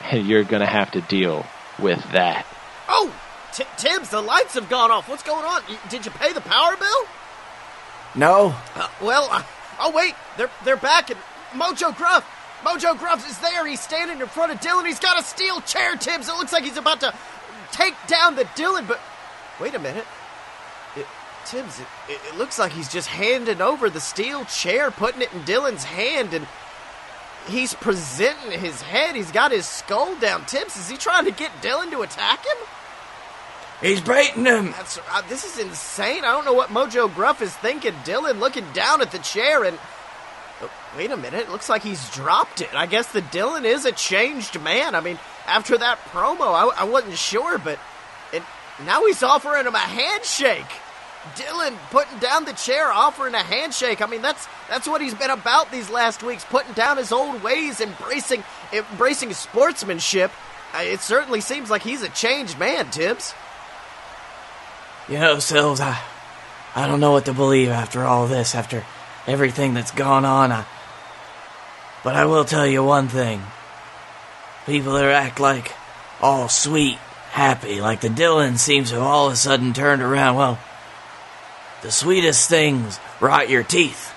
and 0.04 0.26
you're 0.28 0.44
going 0.44 0.62
to 0.62 0.66
have 0.68 0.92
to 0.92 1.02
deal 1.02 1.46
with 1.80 2.02
that. 2.12 2.46
Oh, 2.90 3.14
T- 3.54 3.64
Tibbs, 3.78 4.10
the 4.10 4.22
lights 4.22 4.54
have 4.56 4.70
gone 4.70 4.92
off. 4.92 5.08
What's 5.10 5.24
going 5.24 5.46
on? 5.46 5.62
Y- 5.70 5.78
Did 5.90 6.06
you 6.06 6.12
pay 6.12 6.34
the 6.34 6.42
power 6.42 6.76
bill? 6.78 7.06
No. 8.16 8.56
Uh, 8.76 8.88
well, 9.02 9.28
uh, 9.32 9.44
oh 9.80 9.92
wait, 9.92 10.16
they're 10.38 10.50
they're 10.66 10.76
back, 10.78 11.10
and 11.10 11.20
Mojo 11.54 11.96
Gruff, 11.96 12.26
Mojo 12.64 12.98
Gruff 12.98 13.28
is 13.30 13.38
there. 13.40 13.66
He's 13.66 13.82
standing 13.82 14.20
in 14.20 14.28
front 14.28 14.52
of 14.52 14.60
Dylan. 14.60 14.86
He's 14.86 15.00
got 15.00 15.20
a 15.20 15.24
steel 15.24 15.62
chair, 15.62 15.96
Tibbs. 15.96 16.30
It 16.30 16.34
looks 16.34 16.54
like 16.54 16.64
he's 16.64 16.78
about 16.78 17.00
to 17.02 17.14
take 17.72 17.96
down 18.08 18.36
the 18.36 18.46
Dylan. 18.46 18.88
But 18.88 19.00
wait 19.60 19.74
a 19.74 19.80
minute, 19.80 20.06
it, 20.96 21.08
Tibbs, 21.46 21.80
it, 21.80 21.88
it, 22.08 22.38
looks 22.38 22.60
like 22.60 22.72
he's 22.72 22.92
just 22.92 23.08
handing 23.08 23.62
over 23.62 23.90
the 23.90 24.00
steel 24.00 24.46
chair, 24.46 24.92
putting 24.92 25.22
it 25.22 25.34
in 25.34 25.42
Dylan's 25.42 25.84
hand, 25.84 26.34
and 26.34 26.48
he's 27.48 27.74
presenting 27.74 28.60
his 28.60 28.82
head. 28.82 29.16
He's 29.16 29.32
got 29.32 29.52
his 29.52 29.66
skull 29.66 30.16
down. 30.18 30.46
Tibbs, 30.46 30.78
is 30.78 30.90
he 30.90 30.98
trying 30.98 31.26
to 31.26 31.32
get 31.32 31.52
Dylan 31.62 31.90
to 31.92 32.02
attack 32.02 32.46
him? 32.46 32.68
He's 33.82 34.02
baiting 34.02 34.46
him. 34.46 34.72
That's 34.72 35.00
uh, 35.10 35.22
this 35.28 35.44
is 35.44 35.58
insane. 35.58 36.24
I 36.24 36.34
don't 36.34 36.46
know 36.46 36.54
what 36.54 36.70
Mojo 36.70 37.14
Gruff 37.14 37.42
is 37.42 37.56
thinking. 37.56 37.94
Dylan 38.06 38.40
looking 38.40 38.72
down 38.74 39.02
at 39.02 39.12
the 39.12 39.18
chair 39.18 39.64
and 39.64 39.80
wait 40.98 41.12
a 41.12 41.18
minute. 41.18 41.42
It 41.42 41.50
looks 41.50 41.70
like 41.70 41.84
he's 41.84 42.10
dropped 42.12 42.62
it. 42.62 42.74
I 42.74 42.86
guess 42.86 43.12
the 43.12 43.22
Dylan 43.22 43.66
is 43.66 43.86
a 43.86 43.92
changed 43.92 44.60
man. 44.62 44.96
I 44.96 45.02
mean, 45.02 45.20
after 45.48 45.78
that 45.78 46.00
promo, 46.06 46.54
I, 46.54 46.82
I 46.82 46.84
wasn't 46.84 47.18
sure, 47.18 47.58
but 47.58 47.80
it, 48.34 48.44
now 48.86 49.06
he's 49.06 49.24
offering 49.24 49.66
him 49.66 49.76
a 49.76 49.80
handshake. 49.80 50.66
Dylan 51.36 51.78
putting 51.92 52.18
down 52.18 52.46
the 52.46 52.54
chair, 52.54 52.92
offering 52.92 53.36
a 53.36 53.44
handshake. 53.44 54.02
I 54.02 54.08
mean, 54.08 54.24
that's 54.24 54.48
that's 54.68 54.88
what 54.88 55.02
he's 55.02 55.14
been 55.14 55.30
about 55.30 55.72
these 55.72 55.90
last 55.90 56.24
weeks, 56.24 56.44
putting 56.46 56.74
down 56.74 56.98
his 56.98 57.12
old 57.12 57.44
ways, 57.44 57.80
embracing 57.80 58.44
embracing 58.74 59.34
sportsmanship. 59.34 60.32
It 60.76 61.02
certainly 61.02 61.42
seems 61.42 61.70
like 61.70 61.84
he's 61.84 62.02
a 62.02 62.10
changed 62.10 62.58
man, 62.58 62.90
Tibbs. 62.90 63.36
You 65.10 65.20
know, 65.20 65.40
Sills, 65.40 65.82
I, 65.82 66.00
I 66.76 66.88
don't 66.88 67.02
know 67.02 67.12
what 67.12 67.26
to 67.26 67.34
believe 67.34 67.70
after 67.70 68.04
all 68.04 68.28
this, 68.28 68.56
after 68.56 68.86
everything 69.32 69.74
that's 69.74 69.92
gone 69.92 70.26
on. 70.26 70.52
I, 70.52 70.66
but 72.04 72.16
I 72.16 72.26
will 72.26 72.46
tell 72.46 72.68
you 72.68 72.84
one 72.84 73.08
thing. 73.08 73.42
People 74.66 74.94
that 74.94 75.06
act 75.06 75.40
like 75.40 75.72
all 76.22 76.50
sweet, 76.50 76.98
happy, 77.32 77.82
like 77.82 78.02
the 78.02 78.10
Dylan 78.10 78.58
seems 78.58 78.90
to 78.90 78.96
have 78.96 79.04
all 79.04 79.28
of 79.28 79.34
a 79.34 79.36
sudden 79.36 79.74
turned 79.74 80.02
around. 80.02 80.36
Well, 80.36 80.60
the 81.82 81.92
sweetest 81.92 82.50
things 82.50 83.00
rot 83.20 83.50
your 83.50 83.64
teeth. 83.64 84.14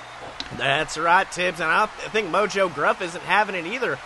That's 0.57 0.99
right, 0.99 1.31
Tibbs, 1.31 1.61
and 1.61 1.71
I 1.71 1.87
think 1.87 2.29
Mojo 2.29 2.73
Gruff 2.73 3.01
isn't 3.01 3.25
having 3.25 3.55
it 3.55 3.67
either. 3.67 3.99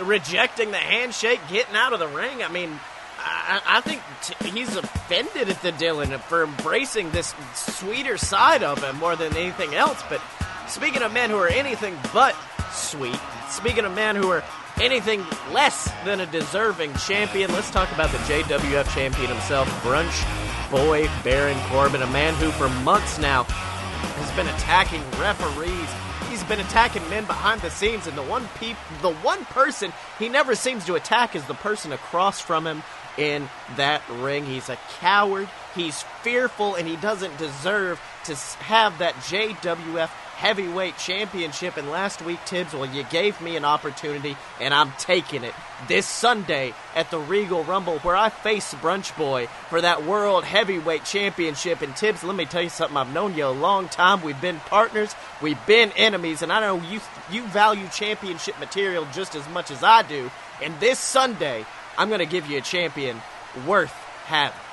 Rejecting 0.00 0.70
the 0.70 0.76
handshake, 0.76 1.40
getting 1.48 1.74
out 1.74 1.94
of 1.94 1.98
the 1.98 2.08
ring. 2.08 2.42
I 2.42 2.48
mean, 2.48 2.78
I, 3.18 3.60
I 3.66 3.80
think 3.80 4.02
t- 4.22 4.50
he's 4.50 4.76
offended 4.76 5.48
at 5.48 5.62
the 5.62 5.72
Dylan 5.72 6.20
for 6.20 6.44
embracing 6.44 7.10
this 7.10 7.34
sweeter 7.54 8.18
side 8.18 8.62
of 8.62 8.82
him 8.82 8.96
more 8.96 9.16
than 9.16 9.34
anything 9.36 9.74
else. 9.74 10.02
But 10.08 10.20
speaking 10.68 11.02
of 11.02 11.12
men 11.12 11.30
who 11.30 11.38
are 11.38 11.48
anything 11.48 11.96
but 12.12 12.36
sweet, 12.72 13.18
speaking 13.48 13.84
of 13.84 13.94
men 13.94 14.16
who 14.16 14.30
are 14.30 14.44
anything 14.80 15.24
less 15.52 15.90
than 16.04 16.20
a 16.20 16.26
deserving 16.26 16.92
champion, 16.94 17.52
let's 17.52 17.70
talk 17.70 17.90
about 17.92 18.10
the 18.10 18.18
JWF 18.18 18.92
champion 18.94 19.28
himself, 19.28 19.68
Brunch 19.82 20.70
Boy 20.70 21.08
Baron 21.22 21.58
Corbin, 21.68 22.02
a 22.02 22.06
man 22.08 22.34
who 22.34 22.50
for 22.50 22.68
months 22.82 23.18
now 23.18 23.44
has 23.44 24.30
been 24.32 24.48
attacking 24.48 25.02
referees. 25.20 25.88
He's 26.28 26.42
been 26.44 26.60
attacking 26.60 27.08
men 27.08 27.24
behind 27.24 27.60
the 27.60 27.70
scenes, 27.70 28.06
and 28.06 28.18
the 28.18 28.22
one 28.22 28.48
peop- 28.58 28.76
the 29.00 29.14
one 29.14 29.44
person 29.46 29.92
he 30.18 30.28
never 30.28 30.54
seems 30.54 30.84
to 30.86 30.94
attack 30.94 31.36
is 31.36 31.44
the 31.44 31.54
person 31.54 31.92
across 31.92 32.40
from 32.40 32.66
him 32.66 32.82
in 33.16 33.48
that 33.76 34.02
ring. 34.10 34.44
He's 34.44 34.68
a 34.68 34.76
coward. 35.00 35.48
He's 35.74 36.02
fearful, 36.22 36.74
and 36.74 36.86
he 36.86 36.96
doesn't 36.96 37.36
deserve 37.38 38.00
to 38.24 38.34
have 38.64 38.98
that 38.98 39.14
JWF 39.14 40.10
Heavyweight 40.36 40.98
Championship. 40.98 41.78
And 41.78 41.88
last 41.88 42.20
week, 42.20 42.38
Tibbs, 42.44 42.74
well, 42.74 42.84
you 42.84 43.04
gave 43.04 43.40
me 43.40 43.56
an 43.56 43.64
opportunity, 43.64 44.36
and 44.60 44.74
I'm 44.74 44.92
taking 44.98 45.44
it 45.44 45.54
this 45.88 46.06
Sunday 46.06 46.74
at 46.94 47.10
the 47.10 47.18
Regal 47.18 47.64
Rumble, 47.64 47.98
where 48.00 48.14
I 48.14 48.28
face 48.28 48.74
Brunch 48.74 49.16
Boy 49.16 49.46
for 49.70 49.80
that 49.80 50.04
World 50.04 50.44
Heavyweight 50.44 51.06
Championship. 51.06 51.80
And 51.80 51.96
Tibbs, 51.96 52.22
let 52.22 52.36
me 52.36 52.44
tell 52.44 52.60
you 52.60 52.68
something. 52.68 52.98
I've 52.98 53.14
known 53.14 53.34
you 53.34 53.46
a 53.46 53.48
long 53.48 53.88
time. 53.88 54.22
We've 54.22 54.40
been 54.40 54.60
partners. 54.60 55.14
We've 55.40 55.64
been 55.66 55.90
enemies, 55.92 56.42
and 56.42 56.52
I 56.52 56.60
know 56.60 56.82
you 56.82 57.00
you 57.30 57.42
value 57.48 57.88
championship 57.88 58.60
material 58.60 59.06
just 59.14 59.34
as 59.34 59.48
much 59.48 59.70
as 59.70 59.82
I 59.82 60.02
do. 60.02 60.30
And 60.62 60.78
this 60.80 60.98
Sunday, 60.98 61.64
I'm 61.96 62.08
going 62.08 62.20
to 62.20 62.26
give 62.26 62.46
you 62.46 62.58
a 62.58 62.62
champion 62.62 63.22
worth 63.66 63.92
having. 64.26 64.65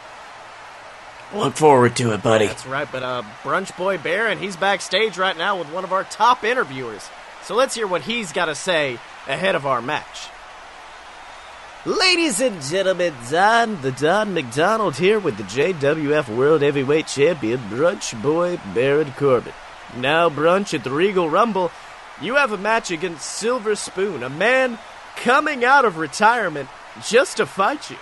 Look 1.34 1.56
forward 1.56 1.96
to 1.96 2.14
it, 2.14 2.22
buddy. 2.22 2.46
That's 2.46 2.66
right, 2.68 2.88
but 2.92 3.02
uh, 3.02 3.24
Brunch 3.42 3.76
Boy 3.76 3.98
Baron, 3.98 4.38
he's 4.38 4.56
backstage 4.56 5.18
right 5.18 5.36
now 5.36 5.58
with 5.58 5.72
one 5.72 5.84
of 5.84 5.92
our 5.92 6.04
top 6.04 6.44
interviewers. 6.44 7.10
So 7.44 7.56
let's 7.56 7.74
hear 7.74 7.88
what 7.88 8.02
he's 8.02 8.32
got 8.32 8.46
to 8.46 8.56
say 8.56 9.00
ahead 9.28 9.56
of 9.56 9.66
our 9.66 9.82
match. 9.82 10.30
Ladies 11.86 12.40
and 12.40 12.62
gentlemen, 12.62 13.14
Don, 13.30 13.82
the 13.82 13.92
Don 13.92 14.34
McDonald 14.34 14.96
here 14.96 15.20
with 15.20 15.36
the 15.36 15.44
JWF 15.44 16.34
World 16.34 16.62
Heavyweight 16.62 17.08
Champion, 17.08 17.60
Brunch 17.62 18.22
Boy 18.22 18.58
Baron 18.74 19.12
Corbin. 19.18 19.54
Now, 19.98 20.30
Brunch, 20.30 20.74
at 20.74 20.84
the 20.84 20.92
Regal 20.92 21.30
Rumble, 21.30 21.72
you 22.22 22.36
have 22.36 22.54
a 22.54 22.58
match 22.58 22.92
against 22.92 23.30
Silver 23.30 23.76
Spoon, 23.76 24.24
a 24.24 24.30
man 24.30 24.80
coming 25.18 25.66
out 25.66 25.84
of 25.84 25.98
retirement 25.98 26.70
just 27.06 27.38
to 27.38 27.46
fight 27.46 27.90
you. 27.90 27.98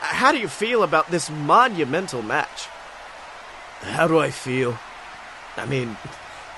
How 0.00 0.32
do 0.32 0.38
you 0.38 0.48
feel 0.48 0.82
about 0.82 1.10
this 1.10 1.30
monumental 1.30 2.22
match? 2.22 2.66
How 3.80 4.08
do 4.08 4.18
I 4.18 4.30
feel? 4.30 4.78
I 5.56 5.66
mean, 5.66 5.96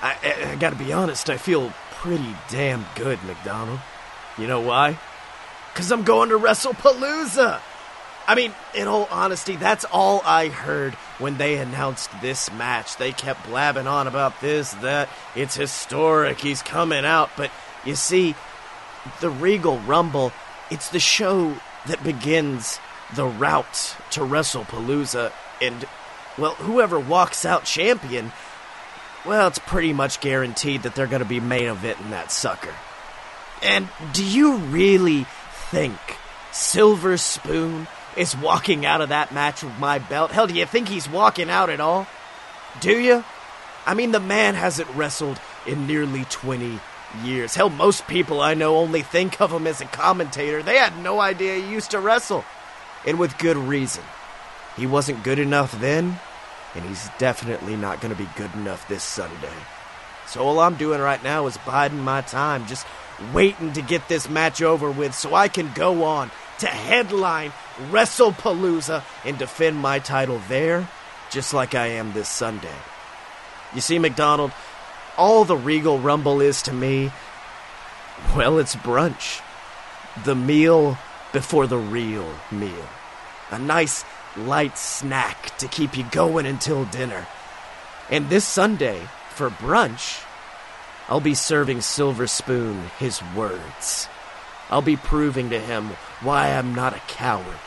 I, 0.01 0.17
I, 0.23 0.51
I 0.51 0.55
gotta 0.55 0.75
be 0.75 0.93
honest, 0.93 1.29
I 1.29 1.37
feel 1.37 1.73
pretty 1.91 2.35
damn 2.49 2.85
good, 2.95 3.21
McDonald. 3.23 3.79
You 4.37 4.47
know 4.47 4.61
why? 4.61 4.97
Because 5.73 5.91
I'm 5.91 6.03
going 6.03 6.29
to 6.29 6.37
WrestlePalooza! 6.37 7.59
I 8.25 8.35
mean, 8.35 8.53
in 8.73 8.87
all 8.87 9.07
honesty, 9.11 9.57
that's 9.57 9.83
all 9.85 10.21
I 10.23 10.47
heard 10.47 10.93
when 11.19 11.37
they 11.37 11.57
announced 11.57 12.09
this 12.21 12.51
match. 12.53 12.95
They 12.95 13.11
kept 13.11 13.45
blabbing 13.47 13.87
on 13.87 14.07
about 14.07 14.39
this, 14.39 14.71
that. 14.75 15.09
It's 15.35 15.55
historic, 15.55 16.39
he's 16.39 16.61
coming 16.61 17.03
out. 17.03 17.31
But 17.35 17.51
you 17.85 17.95
see, 17.95 18.35
the 19.19 19.29
Regal 19.29 19.79
Rumble, 19.79 20.31
it's 20.71 20.89
the 20.89 20.99
show 20.99 21.57
that 21.87 22.03
begins 22.03 22.79
the 23.15 23.25
route 23.25 23.95
to 24.11 24.21
WrestlePalooza. 24.21 25.31
And, 25.61 25.85
well, 26.37 26.55
whoever 26.55 26.99
walks 26.99 27.45
out 27.45 27.65
champion, 27.65 28.31
well, 29.25 29.47
it's 29.47 29.59
pretty 29.59 29.93
much 29.93 30.19
guaranteed 30.19 30.83
that 30.83 30.95
they're 30.95 31.07
going 31.07 31.21
to 31.21 31.27
be 31.27 31.39
main 31.39 31.73
eventing 31.73 32.09
that 32.09 32.31
sucker. 32.31 32.73
And 33.61 33.87
do 34.11 34.25
you 34.25 34.57
really 34.57 35.25
think 35.69 35.97
Silver 36.51 37.17
Spoon 37.17 37.87
is 38.17 38.35
walking 38.35 38.85
out 38.85 39.01
of 39.01 39.09
that 39.09 39.33
match 39.33 39.63
with 39.63 39.77
my 39.79 39.99
belt? 39.99 40.31
Hell, 40.31 40.47
do 40.47 40.53
you 40.53 40.65
think 40.65 40.89
he's 40.89 41.09
walking 41.09 41.49
out 41.49 41.69
at 41.69 41.79
all? 41.79 42.07
Do 42.81 42.99
you? 42.99 43.23
I 43.85 43.93
mean, 43.93 44.11
the 44.11 44.19
man 44.19 44.55
hasn't 44.55 44.89
wrestled 44.95 45.39
in 45.65 45.87
nearly 45.87 46.25
20 46.25 46.79
years. 47.23 47.55
Hell, 47.55 47.69
most 47.69 48.07
people 48.07 48.41
I 48.41 48.53
know 48.53 48.77
only 48.77 49.01
think 49.01 49.39
of 49.39 49.51
him 49.51 49.67
as 49.67 49.81
a 49.81 49.85
commentator. 49.85 50.63
They 50.63 50.77
had 50.77 50.97
no 50.99 51.19
idea 51.19 51.55
he 51.55 51.71
used 51.71 51.91
to 51.91 51.99
wrestle. 51.99 52.43
And 53.05 53.19
with 53.19 53.37
good 53.37 53.57
reason. 53.57 54.03
He 54.75 54.87
wasn't 54.87 55.23
good 55.23 55.39
enough 55.39 55.79
then, 55.79 56.19
and 56.73 56.85
he's 56.85 57.09
definitely 57.19 57.75
not 57.75 58.01
going 58.01 58.15
to 58.15 58.21
be 58.21 58.29
good 58.35 58.53
enough 58.55 58.87
this 58.87 59.03
Sunday. 59.03 59.53
So 60.27 60.41
all 60.41 60.59
I'm 60.59 60.75
doing 60.75 60.99
right 60.99 61.23
now 61.23 61.45
is 61.47 61.57
biding 61.57 61.99
my 61.99 62.21
time, 62.21 62.65
just 62.65 62.87
waiting 63.33 63.73
to 63.73 63.81
get 63.81 64.07
this 64.07 64.29
match 64.29 64.61
over 64.61 64.89
with 64.89 65.13
so 65.13 65.35
I 65.35 65.47
can 65.47 65.71
go 65.73 66.03
on 66.05 66.31
to 66.59 66.67
headline 66.67 67.51
WrestlePalooza 67.89 69.03
and 69.25 69.37
defend 69.37 69.77
my 69.77 69.99
title 69.99 70.41
there, 70.47 70.87
just 71.29 71.53
like 71.53 71.75
I 71.75 71.87
am 71.87 72.13
this 72.13 72.29
Sunday. 72.29 72.75
You 73.75 73.81
see, 73.81 73.99
McDonald, 73.99 74.51
all 75.17 75.45
the 75.45 75.57
Regal 75.57 75.99
Rumble 75.99 76.41
is 76.41 76.63
to 76.63 76.73
me, 76.73 77.11
well, 78.35 78.59
it's 78.59 78.75
brunch. 78.75 79.41
The 80.23 80.35
meal 80.35 80.97
before 81.33 81.67
the 81.67 81.77
real 81.77 82.31
meal. 82.51 82.87
A 83.51 83.59
nice 83.59 84.05
light 84.37 84.77
snack 84.77 85.57
to 85.57 85.67
keep 85.67 85.97
you 85.97 86.05
going 86.11 86.45
until 86.45 86.85
dinner. 86.85 87.27
And 88.09 88.29
this 88.29 88.45
Sunday, 88.45 89.01
for 89.31 89.49
brunch, 89.49 90.23
I'll 91.09 91.19
be 91.19 91.33
serving 91.33 91.81
Silver 91.81 92.27
Spoon 92.27 92.83
his 92.99 93.21
words. 93.35 94.07
I'll 94.69 94.81
be 94.81 94.95
proving 94.95 95.49
to 95.49 95.59
him 95.59 95.89
why 96.21 96.51
I'm 96.51 96.73
not 96.73 96.95
a 96.95 97.01
coward, 97.07 97.59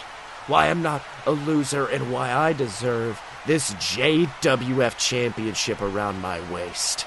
why 0.47 0.69
I'm 0.69 0.83
not 0.83 1.03
a 1.27 1.33
loser, 1.33 1.87
and 1.87 2.11
why 2.11 2.33
I 2.33 2.53
deserve 2.53 3.21
this 3.47 3.75
JWF 3.75 4.97
championship 4.97 5.81
around 5.83 6.21
my 6.21 6.41
waist. 6.51 7.07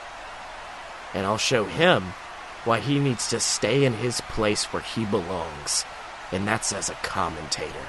And 1.14 1.26
I'll 1.26 1.38
show 1.38 1.66
him 1.66 2.04
why 2.64 2.80
he 2.80 3.00
needs 3.00 3.30
to 3.30 3.40
stay 3.40 3.84
in 3.84 3.94
his 3.94 4.22
place 4.22 4.66
where 4.66 4.84
he 4.84 5.06
belongs, 5.06 5.84
and 6.32 6.48
that's 6.48 6.74
as 6.74 6.90
a 6.90 6.96
commentator. 6.96 7.86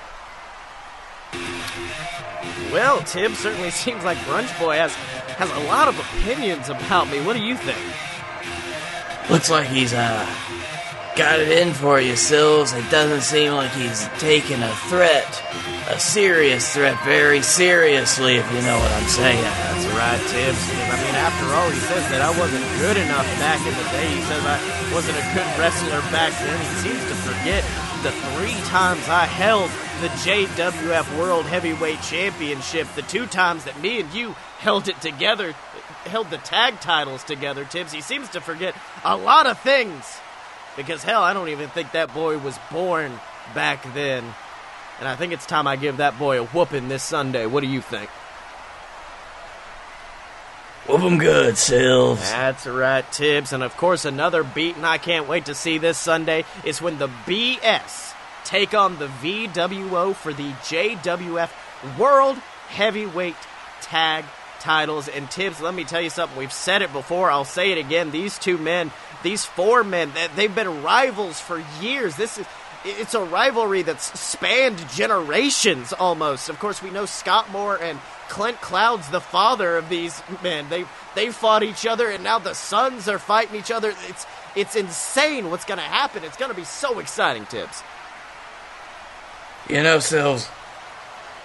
Well, 2.73 3.03
Tim 3.03 3.35
certainly 3.35 3.71
seems 3.71 4.05
like 4.05 4.19
Brunch 4.19 4.59
Boy 4.59 4.77
has 4.77 4.95
has 5.39 5.51
a 5.51 5.69
lot 5.69 5.89
of 5.89 5.99
opinions 5.99 6.69
about 6.69 7.11
me. 7.11 7.21
What 7.23 7.37
do 7.37 7.43
you 7.43 7.57
think? 7.57 7.79
Looks 9.31 9.51
like 9.51 9.67
he's 9.69 9.93
uh 9.93 10.27
got 11.17 11.39
it 11.39 11.51
in 11.51 11.75
for 11.75 12.01
you, 12.01 12.17
Sills. 12.17 12.73
It 12.73 12.89
doesn't 12.91 13.23
seem 13.23 13.53
like 13.53 13.71
he's 13.73 14.09
taking 14.19 14.63
a 14.63 14.73
threat, 14.89 15.29
a 15.91 15.99
serious 15.99 16.73
threat, 16.73 16.97
very 17.05 17.43
seriously, 17.43 18.37
if 18.37 18.47
you 18.53 18.63
know 18.63 18.79
what 18.79 18.91
I'm 18.93 19.09
saying. 19.09 19.43
That's 19.43 19.87
right, 19.93 20.23
Tim. 20.31 20.55
I 20.55 20.97
mean, 21.03 21.15
after 21.19 21.47
all, 21.55 21.69
he 21.71 21.81
says 21.81 22.09
that 22.11 22.23
I 22.23 22.31
wasn't 22.39 22.65
good 22.79 22.97
enough 22.97 23.27
back 23.39 23.61
in 23.67 23.75
the 23.75 23.87
day. 23.91 24.09
He 24.09 24.23
says 24.23 24.43
I 24.47 24.59
wasn't 24.95 25.19
a 25.19 25.27
good 25.35 25.47
wrestler 25.59 26.01
back 26.11 26.33
then. 26.39 26.59
He 26.59 26.91
seems 26.91 27.03
to 27.11 27.15
forget 27.27 27.65
the 28.03 28.13
three 28.13 28.59
times 28.65 29.07
I 29.11 29.27
held 29.27 29.69
the 30.01 30.09
JWF 30.09 31.19
World 31.19 31.45
Heavyweight 31.45 32.01
Championship, 32.01 32.89
the 32.95 33.03
two 33.03 33.27
times 33.27 33.65
that 33.65 33.79
me 33.79 34.01
and 34.01 34.11
you 34.15 34.31
held 34.59 34.89
it 34.89 34.99
together, 35.03 35.53
held 36.07 36.31
the 36.31 36.39
tag 36.39 36.81
titles 36.81 37.23
together, 37.25 37.67
Tibbs. 37.67 37.93
He 37.93 38.01
seems 38.01 38.31
to 38.31 38.41
forget 38.41 38.75
a 39.05 39.19
lot 39.19 39.47
of 39.47 39.61
things. 39.61 40.19
Because 40.79 41.03
hell, 41.03 41.23
I 41.23 41.35
don't 41.35 41.51
even 41.51 41.69
think 41.69 41.93
that 41.93 42.15
boy 42.15 42.39
was 42.39 42.59
born 42.71 43.13
back 43.55 43.83
then. 43.93 44.25
And 44.99 45.07
I 45.07 45.15
think 45.17 45.35
it's 45.35 45.45
time 45.45 45.67
I 45.67 45.77
give 45.77 45.99
that 45.99 46.19
boy 46.19 46.41
a 46.41 46.45
whooping 46.45 46.89
this 46.89 47.03
Sunday. 47.03 47.45
What 47.45 47.61
do 47.61 47.67
you 47.67 47.83
think? 47.83 48.09
Whoop 50.91 51.03
'em 51.03 51.19
good, 51.19 51.57
Sills. 51.57 52.19
That's 52.19 52.67
right, 52.67 53.05
Tibbs. 53.13 53.53
And 53.53 53.63
of 53.63 53.77
course, 53.77 54.05
another 54.05 54.43
beating 54.43 54.85
I 54.85 54.99
can't 54.99 55.29
wait 55.29 55.45
to 55.45 55.55
see 55.55 55.79
this 55.79 55.97
Sunday 55.97 56.45
is 56.65 56.83
when 56.83 56.99
the 56.99 57.09
BS 57.27 58.13
take 58.45 58.75
on 58.75 58.99
the 58.99 59.07
VWO 59.07 60.13
for 60.13 60.33
the 60.33 60.53
JWF 60.65 61.51
World 61.97 62.39
Heavyweight 62.71 63.37
Tag 63.83 64.25
titles. 64.59 65.07
And 65.07 65.31
Tibbs, 65.31 65.61
let 65.61 65.75
me 65.75 65.85
tell 65.85 66.01
you 66.01 66.11
something. 66.11 66.37
We've 66.37 66.53
said 66.53 66.83
it 66.83 66.93
before. 66.93 67.31
I'll 67.31 67.45
say 67.45 67.71
it 67.71 67.79
again. 67.79 68.11
These 68.11 68.41
two 68.41 68.59
men, 68.59 68.91
these 69.23 69.45
four 69.45 69.85
men, 69.85 70.13
they've 70.35 70.53
been 70.53 70.83
rivals 70.83 71.39
for 71.39 71.63
years. 71.81 72.17
This 72.17 72.39
is 72.39 72.47
it's 72.85 73.15
a 73.15 73.23
rivalry 73.23 73.83
that's 73.83 74.19
spanned 74.19 74.89
generations 74.91 75.93
almost. 75.93 76.49
Of 76.49 76.59
course, 76.59 76.83
we 76.83 76.91
know 76.91 77.07
Scott 77.07 77.51
Moore 77.51 77.77
and 77.77 78.01
Clint 78.31 78.61
Cloud's 78.61 79.09
the 79.09 79.21
father 79.21 79.77
of 79.77 79.89
these 79.89 80.23
men. 80.43 80.69
They 80.71 80.85
they 81.17 81.31
fought 81.31 81.65
each 81.65 81.85
other, 81.85 82.09
and 82.09 82.23
now 82.23 82.39
the 82.39 82.55
sons 82.55 83.09
are 83.09 83.19
fighting 83.19 83.59
each 83.59 83.73
other. 83.73 83.93
It's 84.09 84.25
it's 84.55 84.77
insane 84.77 85.51
what's 85.51 85.65
going 85.65 85.79
to 85.79 85.85
happen. 85.85 86.23
It's 86.23 86.37
going 86.37 86.51
to 86.51 86.57
be 86.57 86.65
so 86.65 87.01
exciting, 87.01 87.45
Tibbs. 87.47 87.83
You 89.69 89.83
know, 89.83 89.99
Sills, 89.99 90.49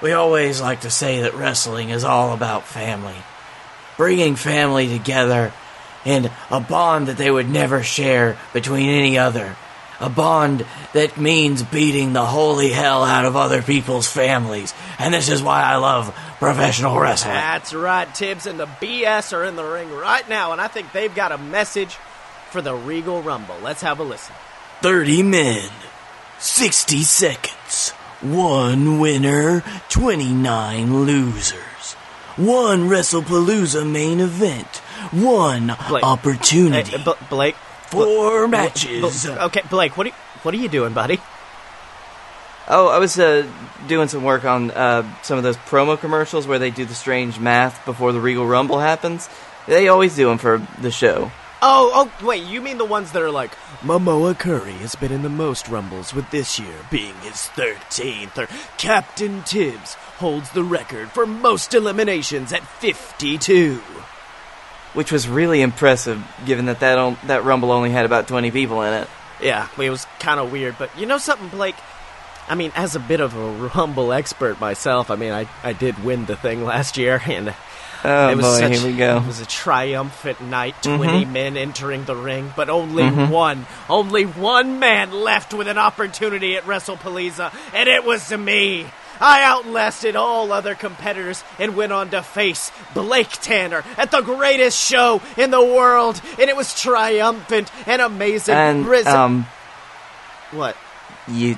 we 0.02 0.14
always 0.14 0.62
like 0.62 0.82
to 0.82 0.92
say 0.92 1.22
that 1.22 1.34
wrestling 1.34 1.90
is 1.90 2.04
all 2.04 2.34
about 2.34 2.64
family, 2.64 3.18
bringing 3.98 4.36
family 4.36 4.88
together 4.88 5.52
in 6.06 6.30
a 6.52 6.60
bond 6.60 7.08
that 7.08 7.18
they 7.18 7.32
would 7.32 7.50
never 7.50 7.82
share 7.82 8.38
between 8.54 8.90
any 8.90 9.18
other. 9.18 9.56
A 10.00 10.10
bond 10.10 10.66
that 10.94 11.18
means 11.18 11.64
beating 11.64 12.14
the 12.14 12.26
holy 12.26 12.70
hell 12.70 13.04
out 13.04 13.26
of 13.26 13.36
other 13.36 13.62
people's 13.62 14.08
families. 14.08 14.74
And 15.00 15.14
this 15.14 15.30
is 15.30 15.42
why 15.42 15.62
I 15.64 15.78
love 15.78 16.14
professional 16.40 17.00
wrestling. 17.00 17.34
That's 17.34 17.74
right, 17.74 18.14
Tibbs, 18.14 18.46
and 18.46 18.60
the 18.60 18.68
BS 18.68 19.32
are 19.34 19.46
in 19.46 19.56
the 19.56 19.64
ring 19.64 19.92
right 19.94 20.28
now, 20.28 20.52
and 20.52 20.60
I 20.60 20.68
think 20.68 20.92
they've 20.92 21.14
got 21.16 21.32
a 21.32 21.38
message 21.38 21.96
for 22.52 22.62
the 22.62 22.76
Regal 22.76 23.22
Rumble. 23.22 23.56
Let's 23.64 23.82
have 23.82 24.00
a 24.00 24.04
listen. 24.04 24.36
30 24.82 25.24
men, 25.24 25.70
60 26.40 27.02
seconds, 27.04 27.92
one 28.22 29.00
winner, 29.00 29.62
29 29.90 31.06
losers. 31.06 31.94
One 32.36 32.90
WrestlePalooza 32.90 33.90
main 33.90 34.20
event, 34.20 34.68
one 35.12 35.76
Blake. 35.88 36.04
opportunity. 36.04 36.92
Eh, 36.92 36.96
eh, 36.96 36.98
hey, 36.98 37.04
B- 37.06 37.26
Blake. 37.30 37.56
Four 37.90 38.48
Bl- 38.48 38.52
matches. 38.52 39.26
Bl- 39.26 39.32
okay, 39.32 39.62
Blake, 39.70 39.98
what 39.98 40.08
are, 40.08 40.10
you, 40.10 40.16
what 40.44 40.54
are 40.54 40.58
you 40.58 40.70
doing, 40.70 40.94
buddy? 40.94 41.20
Oh, 42.68 42.88
I 42.88 42.98
was 42.98 43.20
uh, 43.20 43.48
doing 43.88 44.08
some 44.08 44.24
work 44.24 44.44
on 44.44 44.72
uh, 44.72 45.04
some 45.22 45.38
of 45.38 45.44
those 45.44 45.58
promo 45.58 46.00
commercials 46.00 46.48
where 46.48 46.58
they 46.58 46.72
do 46.72 46.86
the 46.86 46.96
strange 46.96 47.40
math 47.40 47.86
before 47.86 48.12
the 48.12 48.20
Regal 48.20 48.46
Rumble 48.46 48.80
happens. 48.80 49.30
They 49.68 49.88
always 49.88 50.16
do 50.16 50.28
them 50.28 50.40
for 50.40 50.66
the 50.82 50.90
show. 50.90 51.32
Oh, 51.62 52.12
oh, 52.22 52.26
wait, 52.26 52.44
you 52.44 52.62
mean 52.62 52.78
the 52.78 52.86
ones 52.86 53.12
that 53.14 53.22
are 53.22 53.32
like, 53.32 53.52
Momoa 53.82 54.38
Curry 54.38 54.74
has 54.74 54.94
been 54.96 55.12
in 55.12 55.22
the 55.22 55.30
most 55.30 55.68
rumbles, 55.68 56.14
with 56.14 56.30
this 56.30 56.60
year 56.60 56.76
being 56.92 57.16
his 57.22 57.50
13th, 57.56 58.38
or 58.38 58.48
Captain 58.78 59.42
Tibbs 59.44 59.94
holds 59.94 60.52
the 60.52 60.64
record 60.64 61.10
for 61.10 61.26
most 61.26 61.74
eliminations 61.74 62.52
at 62.52 62.62
52. 62.62 63.82
Which 64.96 65.12
was 65.12 65.28
really 65.28 65.62
impressive, 65.62 66.24
given 66.46 66.66
that 66.66 66.80
that, 66.80 66.98
on- 66.98 67.18
that 67.28 67.44
Rumble 67.44 67.72
only 67.72 67.92
had 67.92 68.06
about 68.06 68.28
20 68.28 68.50
people 68.52 68.82
in 68.82 68.94
it. 68.94 69.10
Yeah, 69.42 69.68
it 69.78 69.90
was 69.90 70.08
kind 70.20 70.40
of 70.40 70.52
weird, 70.52 70.78
but 70.80 70.98
you 70.98 71.06
know 71.06 71.18
something, 71.18 71.50
Blake? 71.50 71.76
I 72.48 72.56
mean, 72.56 72.72
as 72.76 72.96
a 72.96 73.00
bit 73.00 73.20
of 73.20 73.36
a 73.36 73.70
Rumble 73.76 74.14
expert 74.14 74.60
myself, 74.60 75.12
I 75.12 75.16
mean, 75.16 75.32
I, 75.32 75.48
I 75.64 75.74
did 75.74 76.04
win 76.04 76.26
the 76.26 76.36
thing 76.36 76.64
last 76.64 76.98
year, 76.98 77.22
and 77.26 77.54
Oh 78.06 78.30
it 78.30 78.38
was 78.38 78.46
boy, 78.46 78.60
such, 78.60 78.78
here 78.78 78.92
we 78.92 78.96
go. 78.96 79.18
It 79.18 79.26
was 79.26 79.42
a 79.42 79.48
triumphant 79.48 80.40
night, 80.40 80.76
mm-hmm. 80.82 80.98
20 80.98 81.26
men 81.26 81.58
entering 81.58 82.06
the 82.06 82.16
ring, 82.16 82.54
but 82.56 82.70
only 82.70 83.04
mm-hmm. 83.04 83.32
one, 83.32 83.66
only 83.90 84.26
one 84.26 84.78
man 84.78 85.12
left 85.12 85.56
with 85.56 85.68
an 85.68 85.80
opportunity 85.80 86.56
at 86.56 86.64
WrestlePalooza, 86.66 87.52
and 87.74 87.90
it 87.90 88.06
was 88.06 88.32
me. 88.32 88.86
I 89.20 89.44
outlasted 89.44 90.16
all 90.16 90.52
other 90.52 90.76
competitors 90.76 91.44
and 91.60 91.76
went 91.76 91.92
on 91.92 92.10
to 92.12 92.22
face 92.22 92.72
Blake 92.94 93.30
Tanner 93.32 93.84
at 93.98 94.12
the 94.12 94.22
greatest 94.22 94.80
show 94.80 95.22
in 95.38 95.52
the 95.52 95.64
world, 95.64 96.22
and 96.40 96.50
it 96.50 96.56
was 96.56 96.80
triumphant 96.80 97.72
and 97.88 98.02
amazing. 98.02 98.56
And, 98.56 98.88
Riz- 98.88 99.08
um, 99.08 99.48
what? 100.52 100.76
you. 101.28 101.58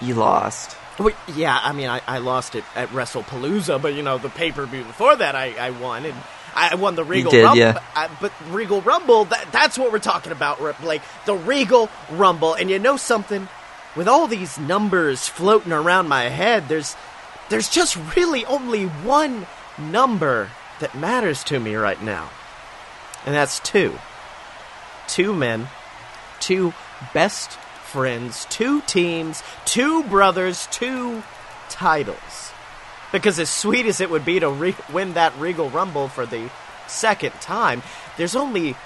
You 0.00 0.14
lost. 0.14 0.76
Well, 0.98 1.14
yeah, 1.34 1.58
I 1.62 1.72
mean, 1.72 1.88
I, 1.88 2.00
I 2.06 2.18
lost 2.18 2.54
it 2.54 2.64
at 2.74 2.88
WrestlePalooza, 2.90 3.80
but 3.80 3.94
you 3.94 4.02
know, 4.02 4.18
the 4.18 4.28
pay 4.28 4.52
per 4.52 4.66
view 4.66 4.84
before 4.84 5.16
that, 5.16 5.34
I, 5.34 5.54
I 5.58 5.70
won, 5.70 6.04
and 6.04 6.14
I 6.54 6.74
won 6.74 6.94
the 6.94 7.04
Regal 7.04 7.30
did, 7.30 7.42
Rumble. 7.44 7.58
yeah. 7.58 7.78
I, 7.94 8.08
but 8.20 8.32
Regal 8.50 8.80
Rumble, 8.82 9.24
that, 9.26 9.50
that's 9.52 9.78
what 9.78 9.92
we're 9.92 9.98
talking 9.98 10.32
about, 10.32 10.60
Rip 10.60 10.78
Blake. 10.80 11.02
The 11.26 11.34
Regal 11.34 11.88
Rumble, 12.10 12.54
and 12.54 12.68
you 12.70 12.78
know 12.78 12.96
something? 12.96 13.48
With 13.96 14.08
all 14.08 14.26
these 14.26 14.58
numbers 14.58 15.28
floating 15.28 15.72
around 15.72 16.08
my 16.08 16.24
head, 16.24 16.68
there's 16.68 16.96
there's 17.48 17.68
just 17.68 17.98
really 18.16 18.44
only 18.46 18.84
one 18.84 19.46
number 19.76 20.50
that 20.78 20.94
matters 20.94 21.42
to 21.44 21.58
me 21.58 21.74
right 21.74 22.00
now, 22.00 22.30
and 23.26 23.34
that's 23.34 23.58
two. 23.58 23.98
Two 25.08 25.34
men, 25.34 25.68
two 26.38 26.72
best 27.12 27.50
friends, 27.90 28.46
two 28.48 28.80
teams, 28.82 29.42
two 29.64 30.04
brothers, 30.04 30.68
two 30.70 31.24
titles. 31.68 32.52
Because 33.10 33.40
as 33.40 33.50
sweet 33.50 33.86
as 33.86 34.00
it 34.00 34.10
would 34.10 34.24
be 34.24 34.38
to 34.38 34.48
re- 34.48 34.76
win 34.92 35.14
that 35.14 35.36
Regal 35.36 35.68
Rumble 35.68 36.06
for 36.06 36.24
the 36.24 36.48
second 36.86 37.32
time, 37.40 37.82
there's 38.16 38.36
only 38.36 38.76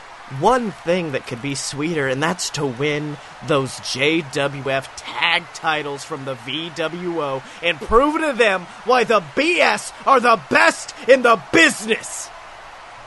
one 0.40 0.70
thing 0.72 1.12
that 1.12 1.26
could 1.26 1.42
be 1.42 1.54
sweeter, 1.54 2.08
and 2.08 2.22
that's 2.22 2.50
to 2.50 2.64
win 2.66 3.16
those 3.46 3.72
JWF 3.80 4.88
tag 4.96 5.42
titles 5.54 6.02
from 6.04 6.24
the 6.24 6.34
VWO 6.34 7.42
and 7.62 7.78
prove 7.80 8.20
to 8.20 8.32
them 8.32 8.62
why 8.84 9.04
the 9.04 9.20
BS 9.20 9.92
are 10.06 10.20
the 10.20 10.40
best 10.50 10.94
in 11.08 11.22
the 11.22 11.40
business. 11.52 12.28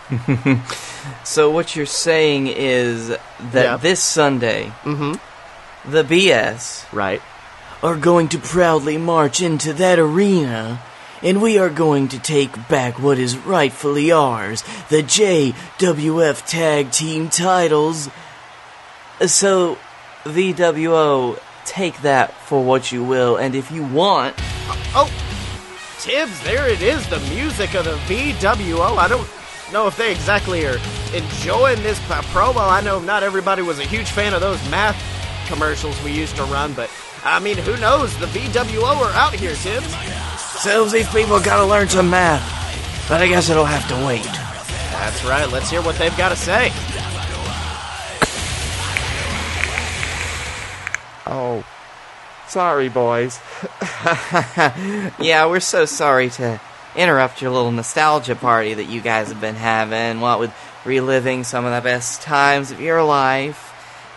So 1.24 1.49
what 1.51 1.76
you're 1.76 1.86
saying 1.86 2.47
is 2.47 3.07
that 3.09 3.20
Yeah. 3.53 3.78
this 3.78 4.01
Sunday, 4.01 4.72
Mm-hmm. 4.84 5.91
the 5.91 6.03
BS 6.03 6.86
Right. 6.93 7.22
are 7.84 7.95
going 7.95 8.28
to 8.30 8.38
proudly 8.39 8.97
march 8.97 9.41
into 9.41 9.74
that 9.74 9.99
arena, 9.99 10.82
and 11.22 11.41
we 11.41 11.57
are 11.57 11.70
going 11.70 12.07
to 12.09 12.20
take 12.20 12.68
back 12.68 12.99
what 12.99 13.18
is 13.20 13.38
rightfully 13.38 14.11
ours, 14.11 14.63
the 14.89 15.03
JWF 15.03 16.45
Tag 16.47 16.91
Team 16.91 17.30
titles. 17.30 18.09
So, 19.26 19.78
VWO, 20.24 21.39
take 21.65 22.01
that 22.01 22.34
for 22.34 22.63
what 22.63 22.91
you 22.91 23.03
will, 23.03 23.38
and 23.38 23.55
if 23.55 23.72
you 23.72 23.84
want, 23.84 24.36
Oh, 24.93 25.09
Tibbs, 25.99 26.41
there 26.43 26.68
it 26.68 26.82
is, 26.82 27.07
the 27.09 27.20
music 27.30 27.74
of 27.76 27.86
the 27.86 27.95
VWO. 28.07 28.97
I 28.97 29.07
don't 29.07 29.28
know 29.72 29.88
if 29.88 29.97
they 29.97 30.11
exactly 30.11 30.65
are 30.65 30.78
enjoying 31.13 31.82
this 31.84 31.99
promo. 31.99 32.70
I 32.70 32.82
know 32.82 32.99
not 32.99 33.24
everybody 33.24 33.61
was 33.61 33.80
a 33.80 33.84
huge 33.84 34.09
fan 34.09 34.34
of 34.34 34.41
those 34.41 34.57
math 34.70 34.97
commercials 35.47 36.01
we 36.03 36.11
used 36.11 36.36
to 36.38 36.43
run, 36.43 36.74
but 36.74 36.89
I 37.30 37.39
mean, 37.39 37.57
who 37.57 37.75
knows? 37.75 38.17
The 38.17 38.25
VWO 38.28 38.84
are 38.84 39.11
out 39.11 39.34
here, 39.34 39.53
Tibbs. 39.53 39.93
sells 40.61 40.93
these 40.93 41.09
people 41.09 41.41
gotta 41.41 41.65
learn 41.65 41.89
some 41.89 42.09
math. 42.09 42.41
But 43.09 43.21
I 43.21 43.28
guess 43.28 43.49
it'll 43.49 43.65
have 43.65 43.86
to 43.89 44.05
wait. 44.05 44.23
That's 44.23 45.25
right. 45.25 45.51
Let's 45.51 45.69
hear 45.69 45.82
what 45.82 45.95
they've 45.97 46.15
got 46.17 46.30
to 46.30 46.36
say. 46.38 46.71
Oh, 51.25 51.65
sorry, 52.47 52.89
boys. 52.89 53.39
Yeah, 55.19 55.47
we're 55.47 55.59
so 55.59 55.86
sorry 55.86 56.30
to 56.32 56.61
interrupt 56.95 57.41
your 57.41 57.51
little 57.51 57.71
nostalgia 57.71 58.36
party 58.36 58.73
that 58.73 58.86
you 58.86 59.01
guys 59.01 59.28
have 59.30 59.41
been 59.41 59.55
having, 59.55 60.21
what 60.21 60.39
with 60.39 60.53
reliving 60.86 61.43
some 61.43 61.65
of 61.65 61.73
the 61.73 61.82
best 61.82 62.21
times 62.21 62.71
of 62.71 62.80
your 62.80 63.03
life. 63.03 63.66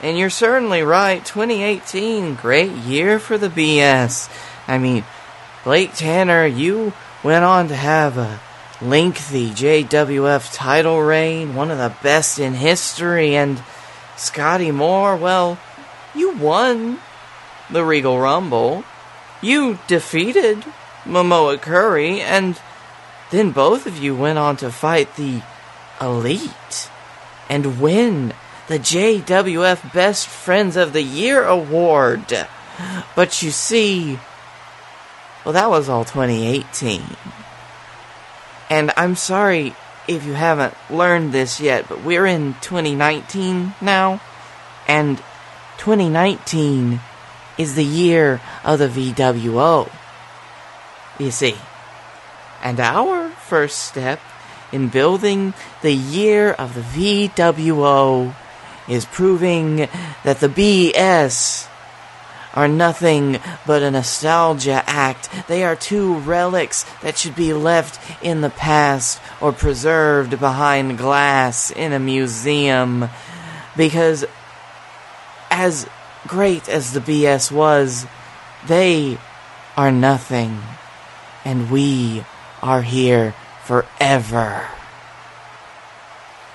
And 0.02 0.16
you're 0.16 0.30
certainly 0.30 0.82
right, 0.82 1.24
2018, 1.24 2.34
great 2.36 2.72
year 2.72 3.18
for 3.18 3.36
the 3.36 3.48
BS. 3.48 4.30
I 4.66 4.78
mean, 4.78 5.04
Blake 5.62 5.94
Tanner, 5.94 6.46
you 6.46 6.94
went 7.22 7.44
on 7.44 7.68
to 7.68 7.76
have 7.76 8.16
a 8.16 8.40
lengthy 8.80 9.50
JWF 9.50 10.54
title 10.54 11.02
reign, 11.02 11.54
one 11.54 11.70
of 11.70 11.76
the 11.76 11.94
best 12.02 12.38
in 12.38 12.54
history, 12.54 13.36
and 13.36 13.62
Scotty 14.16 14.70
Moore, 14.70 15.16
well, 15.16 15.58
you 16.14 16.36
won 16.36 16.98
the 17.70 17.84
Regal 17.84 18.18
Rumble. 18.18 18.84
You 19.42 19.78
defeated 19.86 20.64
Momoa 21.04 21.60
Curry, 21.60 22.20
and 22.20 22.60
then 23.30 23.50
both 23.50 23.86
of 23.86 23.98
you 23.98 24.14
went 24.14 24.38
on 24.38 24.56
to 24.58 24.70
fight 24.70 25.16
the 25.16 25.42
Elite 26.00 26.90
and 27.48 27.80
win 27.80 28.32
the 28.70 28.78
JWF 28.78 29.92
Best 29.92 30.28
Friends 30.28 30.76
of 30.76 30.92
the 30.92 31.02
Year 31.02 31.42
award. 31.42 32.46
But 33.16 33.42
you 33.42 33.50
see, 33.50 34.16
well, 35.44 35.54
that 35.54 35.68
was 35.68 35.88
all 35.88 36.04
2018. 36.04 37.02
And 38.70 38.92
I'm 38.96 39.16
sorry 39.16 39.74
if 40.06 40.24
you 40.24 40.34
haven't 40.34 40.74
learned 40.88 41.32
this 41.32 41.60
yet, 41.60 41.88
but 41.88 42.04
we're 42.04 42.26
in 42.26 42.54
2019 42.60 43.74
now, 43.80 44.20
and 44.86 45.16
2019 45.78 47.00
is 47.58 47.74
the 47.74 47.84
year 47.84 48.40
of 48.62 48.78
the 48.78 48.86
VWO. 48.86 49.90
You 51.18 51.30
see. 51.32 51.56
And 52.62 52.78
our 52.78 53.30
first 53.30 53.80
step 53.80 54.20
in 54.70 54.90
building 54.90 55.54
the 55.82 55.92
year 55.92 56.52
of 56.52 56.76
the 56.76 56.82
VWO 56.82 58.36
is 58.90 59.04
proving 59.06 59.88
that 60.24 60.40
the 60.40 60.48
BS 60.48 61.68
are 62.54 62.68
nothing 62.68 63.38
but 63.66 63.82
a 63.82 63.90
nostalgia 63.90 64.82
act. 64.86 65.30
They 65.46 65.64
are 65.64 65.76
two 65.76 66.14
relics 66.18 66.84
that 67.02 67.16
should 67.16 67.36
be 67.36 67.52
left 67.52 68.00
in 68.22 68.40
the 68.40 68.50
past 68.50 69.20
or 69.40 69.52
preserved 69.52 70.40
behind 70.40 70.98
glass 70.98 71.70
in 71.70 71.92
a 71.92 72.00
museum. 72.00 73.08
Because 73.76 74.24
as 75.50 75.88
great 76.26 76.68
as 76.68 76.92
the 76.92 77.00
BS 77.00 77.52
was, 77.52 78.06
they 78.66 79.18
are 79.76 79.92
nothing. 79.92 80.60
And 81.44 81.70
we 81.70 82.24
are 82.62 82.82
here 82.82 83.34
forever. 83.64 84.66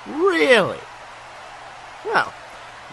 Really? 0.05 0.79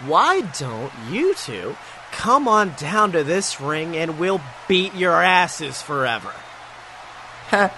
Why 0.05 0.41
don't 0.41 0.91
you 1.09 1.33
two 1.35 1.75
come 2.11 2.47
on 2.47 2.73
down 2.77 3.11
to 3.13 3.23
this 3.23 3.59
ring 3.59 3.95
and 3.97 4.19
we'll 4.19 4.41
beat 4.67 4.93
your 4.95 5.21
asses 5.21 5.81
forever? 5.81 6.33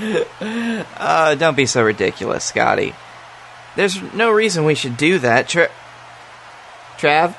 Uh, 0.00 1.34
don't 1.34 1.56
be 1.56 1.66
so 1.66 1.82
ridiculous, 1.82 2.44
Scotty. 2.44 2.94
There's 3.74 4.00
no 4.14 4.30
reason 4.30 4.64
we 4.64 4.76
should 4.76 4.96
do 4.96 5.18
that. 5.18 5.48
Tra- 5.48 5.70
Trav? 6.98 7.34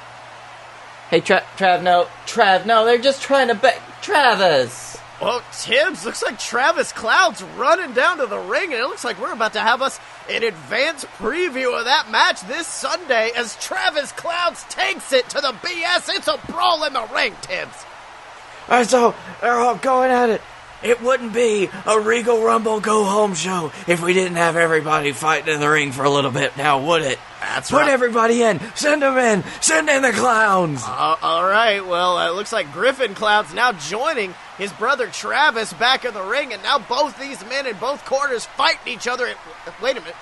Hey, 1.09 1.21
Tra- 1.21 1.45
Trav, 1.57 1.81
no. 1.81 2.07
Trav, 2.25 2.65
no, 2.65 2.85
they're 2.85 2.97
just 2.97 3.21
trying 3.21 3.47
to 3.47 3.55
bet. 3.55 3.81
Travis! 4.01 4.88
Well, 5.21 5.43
Tibbs, 5.51 6.05
looks 6.05 6.23
like 6.23 6.39
Travis 6.39 6.93
Cloud's 6.93 7.43
running 7.43 7.93
down 7.93 8.19
to 8.19 8.25
the 8.25 8.39
ring, 8.39 8.71
and 8.71 8.81
it 8.81 8.87
looks 8.87 9.03
like 9.03 9.19
we're 9.19 9.33
about 9.33 9.53
to 9.53 9.59
have 9.59 9.81
us 9.81 9.99
an 10.29 10.43
advance 10.43 11.03
preview 11.17 11.77
of 11.77 11.85
that 11.85 12.09
match 12.09 12.39
this 12.41 12.67
Sunday 12.67 13.31
as 13.35 13.57
Travis 13.57 14.13
Clouds 14.13 14.63
takes 14.69 15.11
it 15.11 15.27
to 15.29 15.41
the 15.41 15.51
BS. 15.51 16.09
It's 16.15 16.29
a 16.29 16.39
brawl 16.49 16.85
in 16.85 16.93
the 16.93 17.05
ring, 17.13 17.35
Tibbs. 17.41 17.85
Alright, 18.69 18.87
so 18.87 19.13
they're 19.41 19.59
all 19.59 19.75
going 19.75 20.09
at 20.09 20.29
it. 20.29 20.41
It 20.81 21.01
wouldn't 21.01 21.33
be 21.33 21.69
a 21.85 21.99
Regal 21.99 22.41
Rumble 22.41 22.79
go 22.79 23.03
home 23.03 23.33
show 23.33 23.73
if 23.87 24.01
we 24.01 24.13
didn't 24.13 24.37
have 24.37 24.55
everybody 24.55 25.11
fighting 25.11 25.53
in 25.53 25.59
the 25.59 25.69
ring 25.69 25.91
for 25.91 26.05
a 26.05 26.09
little 26.09 26.31
bit 26.31 26.55
now, 26.55 26.85
would 26.85 27.01
it? 27.01 27.19
That's 27.41 27.69
right. 27.73 27.79
Put 27.79 27.85
right. 27.87 27.91
everybody 27.91 28.41
in. 28.43 28.61
Send 28.75 29.01
them 29.01 29.17
in. 29.17 29.43
Send 29.59 29.89
in 29.89 30.01
the 30.01 30.13
clowns. 30.13 30.81
Uh, 30.85 31.17
all 31.21 31.43
right, 31.43 31.85
well, 31.85 32.17
uh, 32.17 32.29
it 32.29 32.35
looks 32.35 32.53
like 32.53 32.71
Griffin 32.71 33.13
Cloud's 33.13 33.53
now 33.53 33.73
joining 33.73 34.33
his 34.59 34.71
brother 34.73 35.07
Travis 35.07 35.73
back 35.73 36.05
in 36.05 36.13
the 36.13 36.21
ring, 36.21 36.53
and 36.53 36.61
now 36.61 36.77
both 36.77 37.17
these 37.17 37.43
men 37.45 37.65
in 37.65 37.77
both 37.77 38.05
corners 38.05 38.45
fighting 38.45 38.93
each 38.93 39.07
other. 39.07 39.33
Wait 39.81 39.97
a 39.97 40.01
minute. 40.01 40.15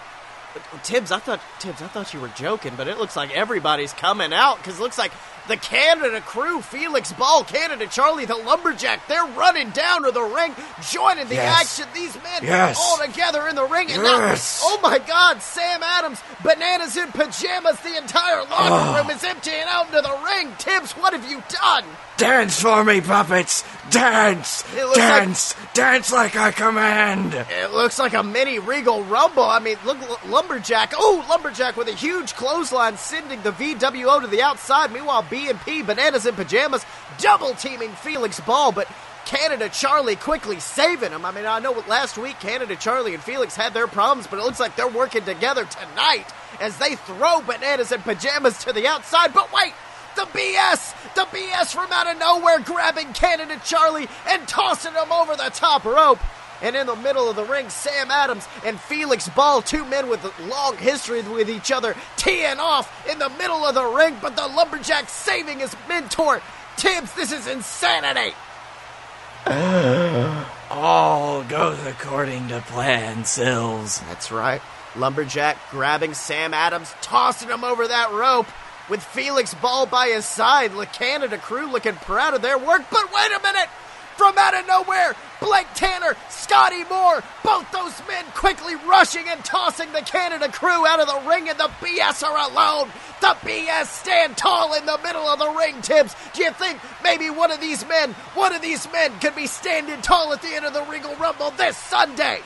Tibbs, 0.84 1.12
I 1.12 1.20
thought 1.20 1.42
Tibbs, 1.60 1.82
I 1.82 1.88
thought 1.88 2.14
you 2.14 2.22
were 2.22 2.30
joking, 2.30 2.74
but 2.78 2.88
it 2.88 2.98
looks 2.98 3.16
like 3.16 3.36
everybody's 3.36 3.94
coming 3.94 4.32
out 4.32 4.58
because 4.58 4.80
it 4.80 4.82
looks 4.82 4.98
like 4.98 5.12
the 5.48 5.58
Canada 5.58 6.22
crew, 6.22 6.62
Felix 6.62 7.12
Ball, 7.14 7.43
Canada 7.43 7.88
Charlie, 7.88 8.26
the 8.26 8.36
lumberjack, 8.36 9.08
they're 9.08 9.26
running 9.26 9.70
down 9.72 10.04
to 10.04 10.12
the 10.12 10.22
ring, 10.24 10.56
joining 10.89 11.28
the 11.28 11.36
Yes. 11.36 11.62
action. 11.80 11.88
These 11.93 12.16
men 12.24 12.43
Yes. 12.43 12.78
all 12.80 12.98
together 12.98 13.48
in 13.48 13.56
the 13.56 13.66
ring, 13.66 13.91
and 13.91 14.04
Yes. 14.04 14.62
now, 14.62 14.70
oh 14.72 14.80
my 14.82 15.00
God, 15.00 15.41
Sam 15.41 15.82
Adams, 15.84 16.20
bananas 16.43 16.98
in 16.98 17.12
pajamas, 17.12 17.78
the 17.80 17.98
entire 17.98 18.43
locker 18.45 18.98
room 18.98 19.10
is 19.10 19.24
emptying 19.24 19.64
out 19.70 19.88
into 19.88 20.02
the 20.02 20.18
ring. 20.26 20.54
Tibbs, 20.58 20.91
what 20.93 21.14
have 21.14 21.30
you 21.30 21.41
done? 21.50 21.84
Dance 22.18 22.60
for 22.60 22.84
me, 22.84 23.00
puppets. 23.00 23.64
Dance. 23.91 24.64
It 24.76 24.84
looks 24.86 24.98
Dance. 24.98 25.56
Dance 25.74 26.12
like 26.12 26.36
I 26.36 26.52
command. 26.52 27.34
It 27.36 27.72
looks 27.74 28.00
like 28.00 28.14
a 28.16 28.24
mini 28.24 28.58
Regal 28.58 29.04
Rumble. 29.04 29.43
I 29.45 29.60
mean, 29.60 29.78
look, 29.86 29.98
Lumberjack. 30.26 30.93
Oh, 30.98 31.24
Lumberjack 31.30 31.78
with 31.78 31.88
a 31.88 31.93
huge 31.93 32.36
clothesline 32.36 32.98
sending 32.98 33.43
the 33.43 33.52
VWO 33.52 34.20
to 34.20 34.28
the 34.28 34.41
outside. 34.41 34.91
Meanwhile, 34.91 35.26
B&P, 35.38 35.84
Bananas 35.84 36.26
in 36.26 36.34
Pajamas, 36.34 36.84
double 37.20 37.54
teaming 37.54 37.92
Felix 37.92 38.40
Ball, 38.40 38.72
but 38.72 38.88
Canada 39.26 39.70
Charlie 39.70 40.16
quickly 40.16 40.60
saving 40.60 41.12
him. 41.12 41.26
I 41.26 41.32
mean, 41.32 41.46
I 41.46 41.60
know 41.60 41.74
last 41.88 42.18
week 42.18 42.40
Canada 42.40 42.76
Charlie 42.76 43.14
and 43.14 43.22
Felix 43.22 43.56
had 43.56 43.74
their 43.74 43.86
problems, 43.86 44.26
but 44.26 44.40
it 44.40 44.46
looks 44.46 44.60
like 44.60 44.76
they're 44.76 44.88
working 44.88 45.26
together 45.26 45.66
tonight 45.66 46.26
as 46.60 46.78
they 46.78 46.96
throw 46.96 47.42
Bananas 47.42 47.92
in 47.92 48.02
Pajamas 48.02 48.64
to 48.64 48.74
the 48.74 48.88
outside. 48.88 49.34
But 49.34 49.54
wait! 49.54 49.74
The 50.16 50.24
BS! 50.24 51.14
The 51.14 51.26
BS 51.26 51.72
from 51.72 51.92
out 51.92 52.10
of 52.10 52.18
nowhere 52.18 52.60
grabbing 52.60 53.14
Canada 53.14 53.62
Charlie 53.64 54.08
and 54.28 54.48
tossing 54.48 54.94
him 54.94 55.12
over 55.12 55.36
the 55.36 55.52
top 55.54 55.86
rope. 55.86 56.20
And 56.62 56.76
in 56.76 56.88
the 56.88 56.95
middle 56.95 57.30
of 57.30 57.36
the 57.36 57.43
ring, 57.43 57.70
Sam 57.70 58.10
Adams 58.10 58.47
and 58.66 58.80
Felix 58.80 59.30
Ball, 59.30 59.62
two 59.62 59.86
men 59.86 60.10
with 60.10 60.24
a 60.24 60.43
long 60.47 60.78
history 60.78 61.22
with 61.22 61.49
each 61.49 61.72
other, 61.72 61.95
teeing 62.16 62.60
off 62.60 63.08
in 63.10 63.20
the 63.20 63.30
middle 63.30 63.66
of 63.66 63.76
the 63.76 63.86
ring, 63.86 64.18
but 64.22 64.36
the 64.36 64.47
Lumberjack 64.47 65.10
saving 65.10 65.60
his 65.60 65.76
mentor. 65.88 66.41
Tibbs, 66.78 67.14
this 67.14 67.32
is 67.32 67.47
insanity! 67.47 68.34
All 70.70 71.43
goes 71.43 71.86
according 71.86 72.49
to 72.49 72.60
plan, 72.62 73.24
Sills. 73.24 74.01
That's 74.01 74.32
right. 74.32 74.62
Lumberjack 74.95 75.58
grabbing 75.72 76.14
Sam 76.14 76.53
Adams, 76.53 76.93
tossing 77.01 77.49
him 77.49 77.64
over 77.64 77.88
that 77.88 78.12
rope. 78.12 78.47
With 78.89 79.03
Felix 79.03 79.53
Ball 79.53 79.86
by 79.86 80.08
his 80.08 80.26
side, 80.26 80.74
the 80.74 80.86
Canada 80.86 81.38
crew 81.38 81.72
looking 81.72 81.95
proud 81.95 82.34
of 82.34 82.41
their 82.41 82.58
work. 82.58 82.84
But 82.89 83.14
wait 83.14 83.32
a 83.32 83.41
minute! 83.43 83.70
From 84.18 84.36
out 84.38 84.55
of 84.55 84.68
nowhere, 84.68 85.15
Blake 85.39 85.68
Tanner, 85.76 86.15
Scotty 86.30 86.84
Moore, 86.86 87.24
both 87.43 87.72
those 87.72 87.93
men 88.07 88.26
quickly 88.34 88.76
rushing 88.88 89.28
and 89.28 89.45
tossing 89.45 89.91
the 89.91 90.01
Canada 90.01 90.51
crew 90.51 90.88
out 90.88 90.99
of 90.99 91.07
the 91.07 91.30
ring, 91.30 91.47
and 91.47 91.59
the 91.59 91.70
BS 91.80 92.24
are 92.24 92.49
alone. 92.49 92.89
The 93.22 93.38
BS 93.41 93.86
stand 93.86 94.36
tall 94.36 94.74
in 94.74 94.88
the 94.88 94.97
middle 95.03 95.28
of 95.28 95.38
the 95.38 95.49
ring, 95.51 95.82
Tibbs. 95.84 96.15
Do 96.34 96.43
you 96.43 96.51
think 96.51 96.80
maybe 97.03 97.30
one 97.30 97.51
of 97.51 97.61
these 97.61 97.88
men, 97.88 98.13
one 98.34 98.55
of 98.55 98.61
these 98.63 98.91
men 98.91 99.20
could 99.20 99.36
be 99.36 99.45
standing 99.45 100.01
tall 100.01 100.34
at 100.34 100.41
the 100.41 100.55
end 100.55 100.65
of 100.65 100.74
the 100.74 100.84
Regal 100.84 101.15
Rumble 101.18 101.51
this 101.51 101.78
Sunday? 101.78 102.39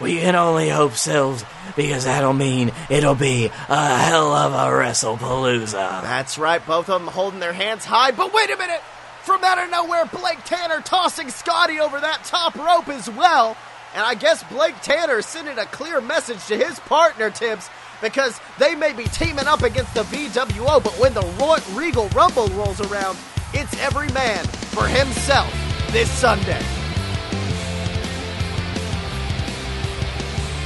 We 0.00 0.18
can 0.18 0.34
only 0.34 0.68
hope, 0.70 0.94
Sills, 0.94 1.44
because 1.76 2.04
that'll 2.04 2.32
mean 2.32 2.72
it'll 2.90 3.14
be 3.14 3.46
a 3.68 3.96
hell 3.96 4.32
of 4.32 4.52
a 4.52 4.74
WrestlePalooza. 4.74 6.02
That's 6.02 6.36
right, 6.36 6.66
both 6.66 6.88
of 6.90 7.00
them 7.00 7.12
holding 7.12 7.38
their 7.38 7.52
hands 7.52 7.84
high. 7.84 8.10
But 8.10 8.34
wait 8.34 8.50
a 8.50 8.56
minute! 8.56 8.80
From 9.24 9.42
out 9.42 9.58
of 9.58 9.70
nowhere, 9.70 10.04
Blake 10.04 10.44
Tanner 10.44 10.80
tossing 10.82 11.30
Scotty 11.30 11.80
over 11.80 11.98
that 11.98 12.24
top 12.24 12.54
rope 12.56 12.88
as 12.88 13.08
well. 13.08 13.56
And 13.94 14.04
I 14.04 14.14
guess 14.14 14.42
Blake 14.44 14.74
Tanner 14.82 15.22
sending 15.22 15.58
a 15.58 15.64
clear 15.66 16.00
message 16.02 16.44
to 16.48 16.56
his 16.58 16.78
partner, 16.80 17.30
Tibbs, 17.30 17.70
because 18.02 18.38
they 18.58 18.74
may 18.74 18.92
be 18.92 19.04
teaming 19.04 19.46
up 19.46 19.62
against 19.62 19.94
the 19.94 20.02
VWO, 20.02 20.82
but 20.82 20.92
when 20.98 21.14
the 21.14 21.22
Roy- 21.40 21.58
Regal 21.72 22.08
Rumble 22.10 22.48
rolls 22.48 22.80
around, 22.82 23.16
it's 23.54 23.74
every 23.80 24.08
man 24.08 24.44
for 24.44 24.86
himself 24.86 25.50
this 25.90 26.10
Sunday. 26.10 26.60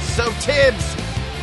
So, 0.01 0.29
Tibbs, 0.41 0.97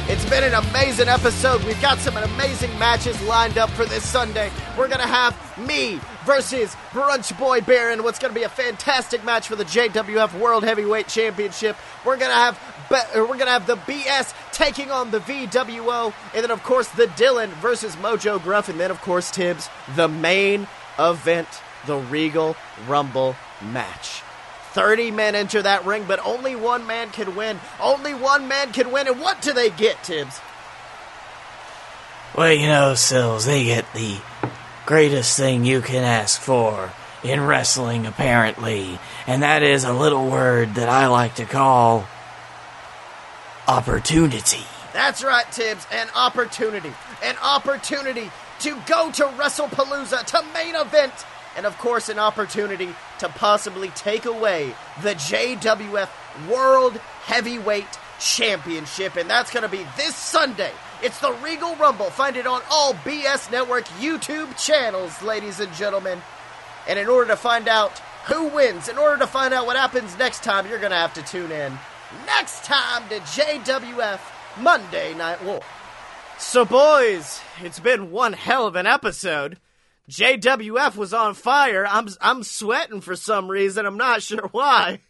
it's 0.08 0.28
been 0.28 0.44
an 0.44 0.52
amazing 0.52 1.08
episode. 1.08 1.64
We've 1.64 1.80
got 1.80 1.98
some 1.98 2.16
amazing 2.18 2.78
matches 2.78 3.20
lined 3.22 3.56
up 3.56 3.70
for 3.70 3.86
this 3.86 4.04
Sunday. 4.06 4.50
We're 4.76 4.88
going 4.88 5.00
to 5.00 5.06
have 5.06 5.34
me 5.66 6.00
versus 6.24 6.74
Brunch 6.90 7.36
Boy 7.38 7.60
Baron. 7.60 8.02
What's 8.02 8.18
going 8.18 8.32
to 8.32 8.38
be 8.38 8.44
a 8.44 8.48
fantastic 8.48 9.24
match 9.24 9.48
for 9.48 9.56
the 9.56 9.64
JWF 9.64 10.38
World 10.38 10.64
Heavyweight 10.64 11.08
Championship. 11.08 11.76
We're 12.04 12.16
going 12.16 12.30
to 12.30 12.36
have 12.36 12.58
be- 12.88 12.94
uh, 12.96 13.20
we're 13.20 13.26
going 13.26 13.46
to 13.46 13.50
have 13.50 13.66
the 13.66 13.76
BS 13.76 14.34
taking 14.52 14.90
on 14.90 15.10
the 15.10 15.20
VWO, 15.20 16.12
and 16.34 16.42
then 16.42 16.50
of 16.50 16.62
course 16.62 16.88
the 16.88 17.06
Dylan 17.06 17.48
versus 17.48 17.96
Mojo 17.96 18.42
Gruff, 18.42 18.68
and 18.68 18.78
then 18.78 18.90
of 18.90 19.00
course 19.00 19.30
Tibbs, 19.30 19.68
the 19.94 20.08
main 20.08 20.66
event, 20.98 21.48
the 21.86 21.96
Regal 21.96 22.56
Rumble 22.86 23.36
match. 23.72 24.22
30 24.72 25.10
men 25.10 25.34
enter 25.34 25.62
that 25.62 25.86
ring, 25.86 26.04
but 26.06 26.20
only 26.24 26.54
one 26.54 26.86
man 26.86 27.08
can 27.10 27.34
win. 27.34 27.58
Only 27.80 28.12
one 28.12 28.46
man 28.46 28.72
can 28.72 28.92
win, 28.92 29.08
and 29.08 29.20
what 29.20 29.40
do 29.40 29.54
they 29.54 29.70
get, 29.70 30.02
Tibbs? 30.02 30.40
Well, 32.36 32.52
you 32.52 32.66
know, 32.66 32.94
Sills, 32.94 33.46
they 33.46 33.64
get 33.64 33.90
the 33.94 34.18
greatest 34.86 35.36
thing 35.36 35.64
you 35.64 35.80
can 35.80 36.04
ask 36.04 36.40
for 36.40 36.92
in 37.24 37.40
wrestling, 37.40 38.06
apparently, 38.06 38.98
and 39.26 39.42
that 39.42 39.62
is 39.62 39.84
a 39.84 39.92
little 39.92 40.30
word 40.30 40.76
that 40.76 40.88
I 40.88 41.08
like 41.08 41.34
to 41.36 41.44
call 41.44 42.06
opportunity. 43.66 44.64
That's 44.92 45.24
right, 45.24 45.50
Tibbs. 45.50 45.86
An 45.92 46.08
opportunity. 46.14 46.92
An 47.22 47.36
opportunity 47.42 48.30
to 48.60 48.78
go 48.86 49.10
to 49.10 49.24
WrestlePalooza 49.24 50.24
to 50.24 50.44
main 50.54 50.74
event. 50.74 51.12
And 51.56 51.66
of 51.66 51.76
course, 51.78 52.08
an 52.08 52.18
opportunity 52.18 52.94
to 53.18 53.28
possibly 53.28 53.88
take 53.90 54.24
away 54.24 54.74
the 55.02 55.14
JWF 55.14 56.08
World 56.48 56.96
Heavyweight 57.24 57.98
Championship. 58.20 59.16
And 59.16 59.28
that's 59.28 59.50
going 59.50 59.64
to 59.64 59.68
be 59.68 59.84
this 59.96 60.14
Sunday. 60.14 60.72
It's 61.02 61.18
the 61.20 61.32
Regal 61.44 61.76
Rumble. 61.76 62.10
Find 62.10 62.36
it 62.36 62.46
on 62.46 62.62
all 62.70 62.94
BS 62.94 63.50
Network 63.50 63.84
YouTube 64.00 64.56
channels, 64.62 65.20
ladies 65.22 65.60
and 65.60 65.72
gentlemen. 65.74 66.20
And 66.88 66.98
in 66.98 67.06
order 67.08 67.28
to 67.30 67.36
find 67.36 67.68
out 67.68 67.98
who 68.26 68.48
wins, 68.48 68.88
in 68.88 68.96
order 68.98 69.18
to 69.18 69.26
find 69.26 69.52
out 69.52 69.66
what 69.66 69.76
happens 69.76 70.16
next 70.18 70.42
time, 70.42 70.66
you're 70.68 70.78
going 70.78 70.90
to 70.90 70.96
have 70.96 71.14
to 71.14 71.22
tune 71.22 71.52
in 71.52 71.78
next 72.26 72.64
time 72.64 73.08
to 73.08 73.18
JWF 73.20 74.20
Monday 74.60 75.14
Night 75.14 75.42
War. 75.44 75.60
So, 76.38 76.64
boys, 76.64 77.40
it's 77.62 77.80
been 77.80 78.10
one 78.10 78.32
hell 78.32 78.66
of 78.66 78.76
an 78.76 78.86
episode. 78.86 79.58
JWF 80.10 80.96
was 80.96 81.12
on 81.12 81.34
fire. 81.34 81.86
I'm 81.88 82.08
I'm 82.20 82.42
sweating 82.44 83.00
for 83.00 83.16
some 83.16 83.48
reason. 83.48 83.86
I'm 83.86 83.96
not 83.96 84.22
sure 84.22 84.48
why. 84.52 85.00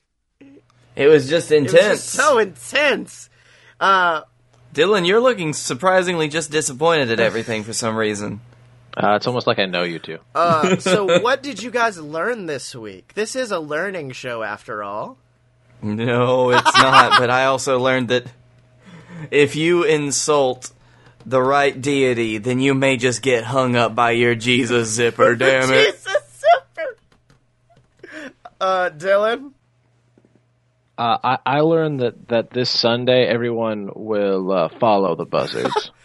It 0.94 1.08
was 1.08 1.28
just 1.28 1.52
It 1.52 1.62
was 1.64 1.74
intense. 1.74 1.98
just 2.02 2.08
so 2.10 2.38
intense. 2.38 3.28
Uh, 3.78 4.22
Dylan, 4.76 5.06
you're 5.06 5.20
looking 5.22 5.54
surprisingly 5.54 6.28
just 6.28 6.50
disappointed 6.50 7.10
at 7.10 7.18
everything 7.18 7.64
for 7.64 7.72
some 7.72 7.96
reason. 7.96 8.42
Uh, 8.94 9.14
it's 9.16 9.26
almost 9.26 9.46
like 9.46 9.58
I 9.58 9.64
know 9.64 9.84
you 9.84 9.98
two. 9.98 10.18
uh, 10.34 10.76
so, 10.80 11.20
what 11.20 11.42
did 11.42 11.62
you 11.62 11.70
guys 11.70 11.98
learn 11.98 12.44
this 12.44 12.74
week? 12.74 13.14
This 13.14 13.34
is 13.36 13.52
a 13.52 13.58
learning 13.58 14.10
show, 14.10 14.42
after 14.42 14.82
all. 14.82 15.16
No, 15.80 16.50
it's 16.50 16.76
not. 16.78 17.18
but 17.18 17.30
I 17.30 17.46
also 17.46 17.78
learned 17.78 18.08
that 18.08 18.26
if 19.30 19.56
you 19.56 19.84
insult 19.84 20.70
the 21.24 21.40
right 21.42 21.80
deity, 21.80 22.36
then 22.36 22.60
you 22.60 22.74
may 22.74 22.98
just 22.98 23.22
get 23.22 23.44
hung 23.44 23.76
up 23.76 23.94
by 23.94 24.10
your 24.10 24.34
Jesus 24.34 24.90
zipper. 24.90 25.34
Damn 25.36 25.72
it! 25.72 25.94
Jesus 25.94 26.42
zipper. 26.74 26.96
Uh, 28.60 28.90
Dylan. 28.90 29.52
Uh, 30.98 31.18
I, 31.22 31.38
I 31.44 31.60
learned 31.60 32.00
that, 32.00 32.28
that 32.28 32.50
this 32.50 32.70
Sunday 32.70 33.26
everyone 33.26 33.90
will 33.94 34.50
uh, 34.50 34.68
follow 34.68 35.14
the 35.14 35.26
buzzards. 35.26 35.90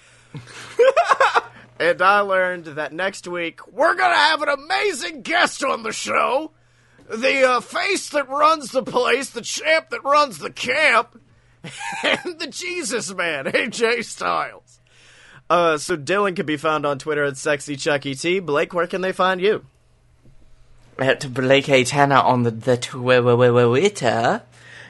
And 1.82 2.00
I 2.00 2.20
learned 2.20 2.66
that 2.66 2.94
next 2.94 3.28
week 3.28 3.60
we're 3.74 3.96
gonna 3.96 4.14
have 4.14 4.44
an 4.44 4.50
amazing 4.50 5.24
guest 5.24 5.64
on 5.64 5.82
the 5.82 5.92
show. 5.92 6.52
The 7.10 7.54
uh, 7.54 7.60
face 7.60 8.10
that 8.10 8.30
runs 8.30 8.70
the 8.70 8.84
place, 8.84 9.32
the 9.32 9.42
champ 9.42 9.90
that 9.90 10.04
runs 10.04 10.38
the 10.38 10.52
camp, 10.52 11.20
and 12.04 12.38
the 12.40 12.46
Jesus 12.46 13.12
man, 13.16 13.46
AJ 13.46 14.06
Styles. 14.06 14.80
Uh, 15.50 15.80
so 15.80 15.98
Dylan 15.98 16.36
can 16.36 16.46
be 16.46 16.56
found 16.56 16.86
on 16.86 17.00
Twitter 17.00 17.24
at 17.24 17.36
Sexy 17.36 17.76
Chuckie 17.76 18.14
T. 18.14 18.40
Blake, 18.40 18.76
where 18.76 18.86
can 18.86 19.02
they 19.02 19.12
find 19.12 19.42
you? 19.42 19.66
At 21.00 21.34
Blake 21.34 21.68
A. 21.68 21.84
Tanner 21.84 22.18
on 22.18 22.44
the, 22.44 22.52
the 22.52 22.78
Twitter. 22.78 24.44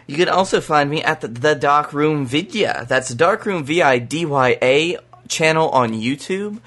You 0.08 0.18
can 0.18 0.30
also 0.30 0.62
find 0.62 0.89
me 0.89 1.04
at 1.04 1.22
the, 1.22 1.28
the 1.28 1.56
Dark 1.56 1.93
Room 1.93 2.26
Vidya. 2.26 2.86
That's 2.88 3.10
the 3.10 3.16
Darkroom 3.16 3.64
V 3.64 3.82
I 3.82 3.99
D 3.99 4.26
Y 4.26 4.58
A 4.62 4.97
channel 5.28 5.70
on 5.70 5.93
YouTube. 5.93 6.60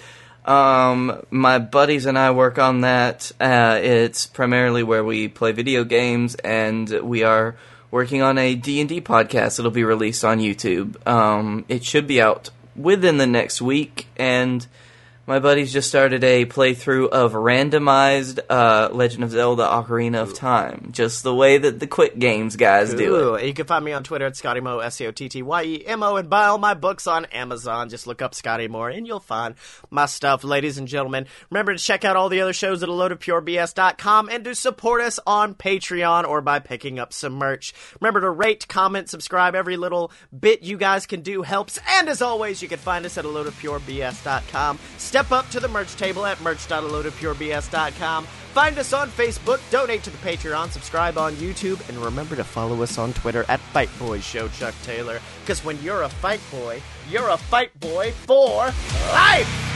Um, 0.45 1.25
my 1.31 1.59
buddies 1.59 2.07
and 2.07 2.19
I 2.19 2.31
work 2.31 2.59
on 2.59 2.83
that. 2.83 3.33
Uh, 3.41 3.79
it's 3.83 4.27
primarily 4.27 4.83
where 4.83 5.05
we 5.05 5.29
play 5.29 5.53
video 5.53 5.85
games, 5.85 6.35
and 6.37 6.89
we 7.03 7.23
are 7.23 7.57
working 7.91 8.23
on 8.23 8.37
a 8.39 8.55
D&D 8.55 9.01
podcast 9.03 9.57
that'll 9.57 9.71
be 9.71 9.85
released 9.85 10.25
on 10.25 10.41
YouTube. 10.41 11.07
Um, 11.07 11.65
it 11.69 11.85
should 11.85 12.07
be 12.07 12.21
out 12.21 12.51
within 12.77 13.19
the 13.19 13.27
next 13.27 13.63
week, 13.63 14.07
and 14.17 14.67
my 15.27 15.39
buddies 15.39 15.73
just 15.73 15.89
started 15.89 16.23
a 16.23 16.45
playthrough 16.45 17.09
of 17.09 17.33
randomized 17.33 18.41
uh, 18.51 18.91
Legend 18.93 19.25
of 19.25 19.31
Zelda 19.31 19.63
Ocarina 19.63 20.21
of 20.21 20.35
Time, 20.35 20.91
just 20.93 21.23
the 21.23 21.35
way 21.35 21.57
that 21.57 21.81
the 21.81 21.87
quick 21.87 22.19
games 22.19 22.57
guys 22.57 22.93
do 22.93 23.17
it. 23.17 23.21
Ooh, 23.21 23.35
and 23.35 23.47
you 23.47 23.55
can 23.55 23.67
find 23.67 23.85
me 23.85 23.93
on 23.93 24.05
Twitter 24.05 24.27
at 24.27 24.37
Scotty 24.37 24.61
Mo, 24.61 24.81
S 24.81 24.97
C 24.97 25.07
O 25.07 25.13
T 25.13 25.29
T 25.29 25.43
Y 25.43 25.63
E 25.63 25.87
M 25.87 26.03
O, 26.03 26.17
and 26.17 26.29
buy 26.29 26.47
all 26.47 26.59
my 26.59 26.75
books 26.75 27.07
on 27.07 27.25
Amazon. 27.27 27.89
Just 27.89 28.07
look 28.07 28.21
up 28.21 28.35
Scotty 28.35 28.69
Moore 28.69 28.91
and 28.91 29.07
you'll 29.07 29.21
find 29.21 29.55
my 29.91 30.07
stuff, 30.07 30.45
ladies 30.45 30.79
and 30.79 30.89
gentlemen. 30.89 31.27
Remember 31.51 31.73
to 31.73 31.83
check 31.83 32.05
out 32.05 32.17
all 32.17 32.29
the 32.29 32.41
other 32.41 32.53
shows 32.53 32.83
at 32.83 32.89
loadofpurebs.com 32.89 34.29
and 34.29 34.45
to 34.45 34.55
support 34.55 35.01
us 35.01 35.19
on 35.27 35.55
Patreon 35.55 36.25
or 36.29 36.41
by 36.41 36.59
picking 36.59 36.99
up 36.99 37.13
some 37.13 37.35
merch. 37.35 37.73
Remember 38.01 38.21
to 38.21 38.31
rate, 38.31 38.69
comment, 38.69 39.09
subscribe. 39.09 39.55
Every 39.55 39.77
little 39.77 40.13
bit 40.39 40.63
you 40.63 40.77
guys 40.77 41.07
can 41.07 41.23
do 41.23 41.43
helps. 41.43 41.79
And 41.89 42.09
as 42.09 42.21
always, 42.21 42.61
you 42.61 42.69
can 42.69 42.79
find 42.79 43.07
us 43.07 43.17
at 43.17 43.25
loadofpurebs.com. 43.25 44.79
Step 45.15 45.31
up 45.31 45.49
to 45.51 45.61
the 45.61 45.69
merch 45.69 45.95
table 45.95 46.27
at 46.27 46.41
merch.loadofpurebs.com. 46.41 48.25
Find 48.25 48.77
us 48.81 48.93
on 48.93 49.09
Facebook, 49.09 49.61
donate 49.71 50.03
to 50.03 50.11
the 50.11 50.17
Patreon, 50.17 50.71
subscribe 50.71 51.19
on 51.19 51.35
YouTube, 51.35 51.89
and 51.89 51.97
remember 51.99 52.35
to 52.35 52.43
follow 52.43 52.83
us 52.83 52.99
on 52.99 53.13
Twitter 53.13 53.45
at 53.49 53.61
Fight 53.61 53.91
Boy 54.01 54.19
Show 54.19 54.49
Chuck 54.49 54.75
Taylor. 54.83 55.21
Because 55.43 55.65
when 55.65 55.81
you're 55.85 56.03
a 56.03 56.09
fight 56.09 56.41
boy, 56.51 56.83
you're 57.09 57.29
a 57.29 57.37
fight 57.37 57.79
boy 57.79 58.11
for 58.11 58.73
life! 59.13 59.74